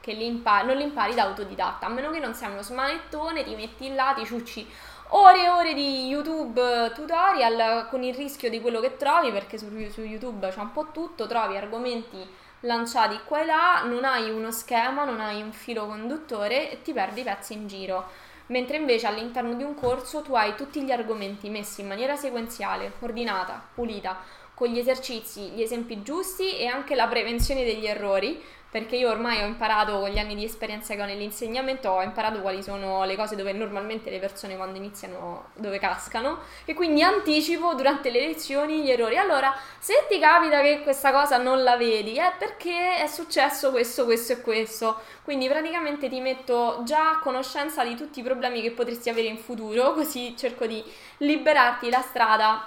che 0.00 0.12
li 0.12 0.26
impari, 0.26 0.66
non 0.66 0.76
li 0.76 0.82
impari 0.82 1.14
da 1.14 1.24
autodidatta, 1.24 1.86
a 1.86 1.88
meno 1.90 2.10
che 2.10 2.18
non 2.18 2.34
sia 2.34 2.48
uno 2.48 2.62
smanettone, 2.62 3.44
ti 3.44 3.54
metti 3.54 3.94
là, 3.94 4.12
ti 4.16 4.24
ciucci 4.24 4.66
ore 5.12 5.44
e 5.44 5.48
ore 5.48 5.74
di 5.74 6.06
YouTube 6.06 6.92
tutorial 6.94 7.88
con 7.88 8.02
il 8.02 8.14
rischio 8.14 8.50
di 8.50 8.60
quello 8.60 8.80
che 8.80 8.96
trovi, 8.96 9.32
perché 9.32 9.58
su, 9.58 9.66
su 9.90 10.02
YouTube 10.02 10.48
c'è 10.48 10.60
un 10.60 10.72
po' 10.72 10.88
tutto, 10.92 11.26
trovi 11.26 11.56
argomenti 11.56 12.38
lanciati 12.60 13.20
qua 13.24 13.40
e 13.40 13.44
là, 13.46 13.82
non 13.84 14.04
hai 14.04 14.30
uno 14.30 14.50
schema, 14.50 15.04
non 15.04 15.20
hai 15.20 15.42
un 15.42 15.52
filo 15.52 15.86
conduttore 15.86 16.70
e 16.70 16.82
ti 16.82 16.92
perdi 16.92 17.20
i 17.20 17.24
pezzi 17.24 17.54
in 17.54 17.66
giro. 17.66 18.28
Mentre 18.46 18.76
invece 18.76 19.06
all'interno 19.06 19.54
di 19.54 19.62
un 19.62 19.74
corso 19.74 20.22
tu 20.22 20.34
hai 20.34 20.56
tutti 20.56 20.82
gli 20.82 20.90
argomenti 20.90 21.48
messi 21.48 21.82
in 21.82 21.86
maniera 21.86 22.16
sequenziale, 22.16 22.92
ordinata, 22.98 23.62
pulita, 23.74 24.18
con 24.60 24.68
gli 24.68 24.78
esercizi, 24.78 25.52
gli 25.54 25.62
esempi 25.62 26.02
giusti 26.02 26.58
e 26.58 26.66
anche 26.66 26.94
la 26.94 27.06
prevenzione 27.06 27.64
degli 27.64 27.86
errori, 27.86 28.38
perché 28.70 28.96
io 28.96 29.08
ormai 29.08 29.40
ho 29.40 29.46
imparato 29.46 29.98
con 29.98 30.10
gli 30.10 30.18
anni 30.18 30.34
di 30.34 30.44
esperienza 30.44 30.94
che 30.94 31.00
ho 31.00 31.06
nell'insegnamento, 31.06 31.88
ho 31.88 32.02
imparato 32.02 32.42
quali 32.42 32.62
sono 32.62 33.02
le 33.04 33.16
cose 33.16 33.36
dove 33.36 33.54
normalmente 33.54 34.10
le 34.10 34.18
persone 34.18 34.56
quando 34.56 34.76
iniziano, 34.76 35.46
dove 35.54 35.78
cascano, 35.78 36.40
e 36.66 36.74
quindi 36.74 37.02
anticipo 37.02 37.72
durante 37.72 38.10
le 38.10 38.20
lezioni 38.20 38.82
gli 38.82 38.90
errori. 38.90 39.16
Allora, 39.16 39.56
se 39.78 40.04
ti 40.10 40.18
capita 40.18 40.60
che 40.60 40.82
questa 40.82 41.10
cosa 41.10 41.38
non 41.38 41.62
la 41.62 41.78
vedi, 41.78 42.16
è 42.16 42.30
perché 42.38 42.96
è 42.96 43.06
successo 43.06 43.70
questo, 43.70 44.04
questo 44.04 44.34
e 44.34 44.40
questo. 44.42 45.00
Quindi 45.24 45.48
praticamente 45.48 46.10
ti 46.10 46.20
metto 46.20 46.82
già 46.84 47.12
a 47.12 47.18
conoscenza 47.20 47.82
di 47.82 47.96
tutti 47.96 48.20
i 48.20 48.22
problemi 48.22 48.60
che 48.60 48.72
potresti 48.72 49.08
avere 49.08 49.28
in 49.28 49.38
futuro, 49.38 49.94
così 49.96 50.36
cerco 50.36 50.66
di 50.66 50.84
liberarti 51.16 51.88
la 51.88 52.02
strada 52.02 52.66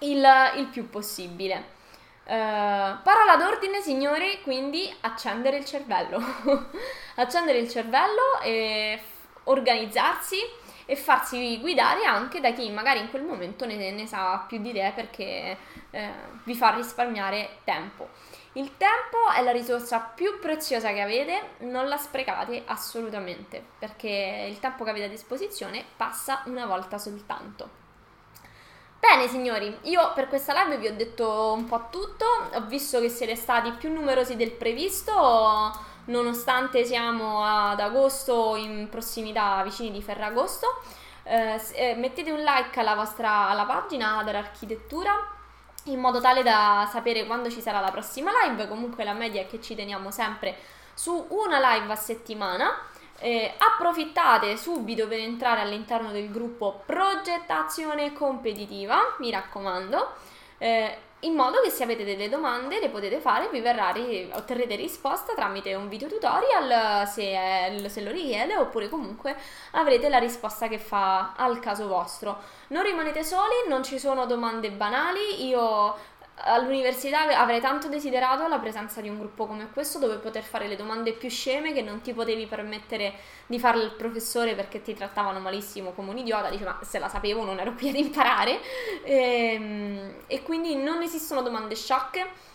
il, 0.00 0.26
il 0.56 0.66
più 0.66 0.88
possibile. 0.88 1.78
Uh, 2.24 3.02
parola 3.02 3.36
d'ordine, 3.36 3.80
signori, 3.80 4.40
quindi 4.42 4.92
accendere 5.00 5.56
il 5.56 5.64
cervello. 5.64 6.22
accendere 7.16 7.58
il 7.58 7.68
cervello 7.68 8.40
e 8.42 9.00
f- 9.02 9.38
organizzarsi 9.44 10.36
e 10.86 10.96
farsi 10.96 11.58
guidare 11.60 12.04
anche 12.04 12.40
da 12.40 12.52
chi 12.52 12.68
magari 12.70 12.98
in 12.98 13.10
quel 13.10 13.22
momento 13.22 13.64
ne, 13.64 13.92
ne 13.92 14.06
sa 14.06 14.44
più 14.48 14.58
di 14.58 14.72
te 14.72 14.92
perché 14.92 15.56
eh, 15.90 16.12
vi 16.44 16.54
fa 16.54 16.74
risparmiare 16.74 17.58
tempo. 17.64 18.08
Il 18.54 18.76
tempo 18.76 19.30
è 19.32 19.42
la 19.42 19.52
risorsa 19.52 20.00
più 20.00 20.40
preziosa 20.40 20.92
che 20.92 21.00
avete, 21.00 21.50
non 21.58 21.86
la 21.88 21.96
sprecate 21.96 22.64
assolutamente 22.66 23.64
perché 23.78 24.46
il 24.48 24.58
tempo 24.58 24.82
che 24.82 24.90
avete 24.90 25.06
a 25.06 25.08
disposizione 25.08 25.84
passa 25.96 26.42
una 26.46 26.66
volta 26.66 26.98
soltanto. 26.98 27.79
Bene 29.00 29.28
signori, 29.28 29.74
io 29.84 30.12
per 30.12 30.28
questa 30.28 30.52
live 30.62 30.76
vi 30.76 30.86
ho 30.86 30.94
detto 30.94 31.54
un 31.54 31.64
po' 31.64 31.86
tutto, 31.90 32.26
ho 32.52 32.60
visto 32.66 33.00
che 33.00 33.08
siete 33.08 33.34
stati 33.34 33.72
più 33.72 33.90
numerosi 33.90 34.36
del 34.36 34.50
previsto, 34.52 35.74
nonostante 36.04 36.84
siamo 36.84 37.42
ad 37.42 37.80
agosto 37.80 38.56
in 38.56 38.88
prossimità 38.90 39.62
vicini 39.62 39.90
di 39.90 40.02
Ferragosto. 40.02 40.82
Eh, 41.22 41.58
eh, 41.72 41.94
mettete 41.94 42.30
un 42.30 42.40
like 42.40 42.78
alla 42.78 42.94
vostra 42.94 43.48
alla 43.48 43.64
pagina 43.64 44.22
dell'architettura 44.22 45.12
in 45.84 45.98
modo 45.98 46.20
tale 46.20 46.42
da 46.42 46.86
sapere 46.92 47.24
quando 47.24 47.50
ci 47.50 47.62
sarà 47.62 47.80
la 47.80 47.90
prossima 47.90 48.30
live, 48.44 48.68
comunque 48.68 49.02
la 49.04 49.14
media 49.14 49.40
è 49.40 49.46
che 49.46 49.62
ci 49.62 49.74
teniamo 49.74 50.10
sempre 50.10 50.56
su 50.92 51.26
una 51.30 51.58
live 51.72 51.90
a 51.90 51.96
settimana. 51.96 52.70
Eh, 53.22 53.52
approfittate 53.58 54.56
subito 54.56 55.06
per 55.06 55.18
entrare 55.18 55.60
all'interno 55.60 56.10
del 56.10 56.30
gruppo 56.30 56.82
progettazione 56.86 58.14
competitiva, 58.14 59.16
mi 59.18 59.30
raccomando, 59.30 60.12
eh, 60.56 60.96
in 61.20 61.34
modo 61.34 61.60
che 61.60 61.68
se 61.68 61.82
avete 61.82 62.02
delle 62.02 62.30
domande 62.30 62.80
le 62.80 62.88
potete 62.88 63.18
fare, 63.20 63.50
vi 63.50 63.60
verrà, 63.60 63.92
otterrete 64.32 64.74
risposta 64.74 65.34
tramite 65.34 65.74
un 65.74 65.90
video 65.90 66.08
tutorial 66.08 67.06
se, 67.06 67.24
è, 67.24 67.84
se 67.88 68.00
lo 68.00 68.10
richiede 68.10 68.56
oppure 68.56 68.88
comunque 68.88 69.36
avrete 69.72 70.08
la 70.08 70.16
risposta 70.16 70.66
che 70.66 70.78
fa 70.78 71.34
al 71.36 71.60
caso 71.60 71.88
vostro. 71.88 72.38
Non 72.68 72.82
rimanete 72.84 73.22
soli, 73.22 73.68
non 73.68 73.84
ci 73.84 73.98
sono 73.98 74.24
domande 74.24 74.70
banali, 74.70 75.46
io 75.46 75.94
all'università 76.44 77.22
avrei 77.38 77.60
tanto 77.60 77.88
desiderato 77.88 78.46
la 78.48 78.58
presenza 78.58 79.00
di 79.00 79.08
un 79.08 79.18
gruppo 79.18 79.46
come 79.46 79.70
questo 79.72 79.98
dove 79.98 80.16
poter 80.16 80.42
fare 80.42 80.68
le 80.68 80.76
domande 80.76 81.12
più 81.12 81.28
sceme 81.28 81.72
che 81.72 81.82
non 81.82 82.00
ti 82.00 82.12
potevi 82.12 82.46
permettere 82.46 83.14
di 83.46 83.58
farle 83.58 83.84
al 83.84 83.94
professore 83.94 84.54
perché 84.54 84.82
ti 84.82 84.94
trattavano 84.94 85.40
malissimo 85.40 85.92
come 85.92 86.10
un 86.10 86.18
idiota, 86.18 86.50
dice 86.50 86.64
ma 86.64 86.78
se 86.82 86.98
la 86.98 87.08
sapevo 87.08 87.44
non 87.44 87.58
ero 87.58 87.72
qui 87.74 87.88
ad 87.90 87.96
imparare 87.96 88.60
e, 89.02 89.14
ehm, 89.54 90.14
e 90.26 90.42
quindi 90.42 90.76
non 90.76 91.02
esistono 91.02 91.42
domande 91.42 91.74
sciocche. 91.74 92.48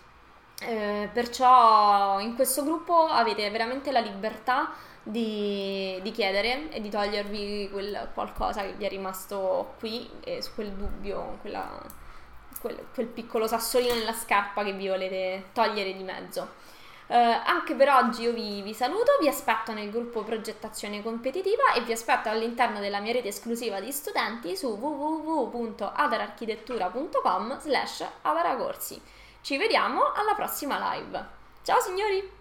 Eh, 0.62 1.10
perciò 1.12 2.18
in 2.22 2.34
questo 2.36 2.64
gruppo 2.64 3.08
avete 3.08 3.50
veramente 3.50 3.92
la 3.92 4.00
libertà 4.00 4.72
di, 5.04 6.00
di, 6.02 6.12
chiedere 6.12 6.70
e 6.72 6.80
di 6.82 6.90
togliervi 6.90 7.70
quel 7.72 8.10
qualcosa 8.14 8.62
che 8.62 8.74
vi 8.74 8.86
è 8.86 8.90
rimasto 8.90 9.76
qui 9.78 10.10
e 10.24 10.42
su 10.42 10.54
quel 10.56 10.72
dubbio, 10.72 11.38
quella, 11.42 11.80
quel, 12.66 12.88
quel 12.94 13.06
piccolo 13.06 13.46
sassolino 13.46 13.94
nella 13.94 14.14
scarpa 14.14 14.64
che 14.64 14.74
vi 14.74 14.88
volete 14.88 15.50
togliere 15.54 15.96
di 15.96 16.02
mezzo. 16.04 16.64
Uh, 17.08 17.14
anche 17.14 17.76
per 17.76 17.90
oggi 17.90 18.24
io 18.24 18.34
vi, 18.34 18.64
vi, 18.64 18.74
saluto, 18.74 19.12
vi 19.22 19.28
aspetto 19.28 19.74
nel 19.74 19.92
gruppo 19.92 20.24
progettazione 20.24 21.04
competitiva 21.04 21.74
e 21.76 21.82
vi 21.82 21.92
aspetto 21.92 22.30
all'interno 22.30 22.80
della 22.80 23.00
mia 23.00 23.14
rete 23.14 23.28
esclusiva 23.28 23.80
di 23.80 23.92
studenti 23.92 24.58
su 24.58 24.70
www.adararchitettura.com 24.70 27.60
slash 27.60 28.04
adaracorsi. 28.24 29.00
Ci 29.42 29.58
vediamo 29.58 30.14
alla 30.14 30.34
prossima 30.34 30.96
live. 30.96 31.24
Ciao 31.62 31.80
signori! 31.80 32.35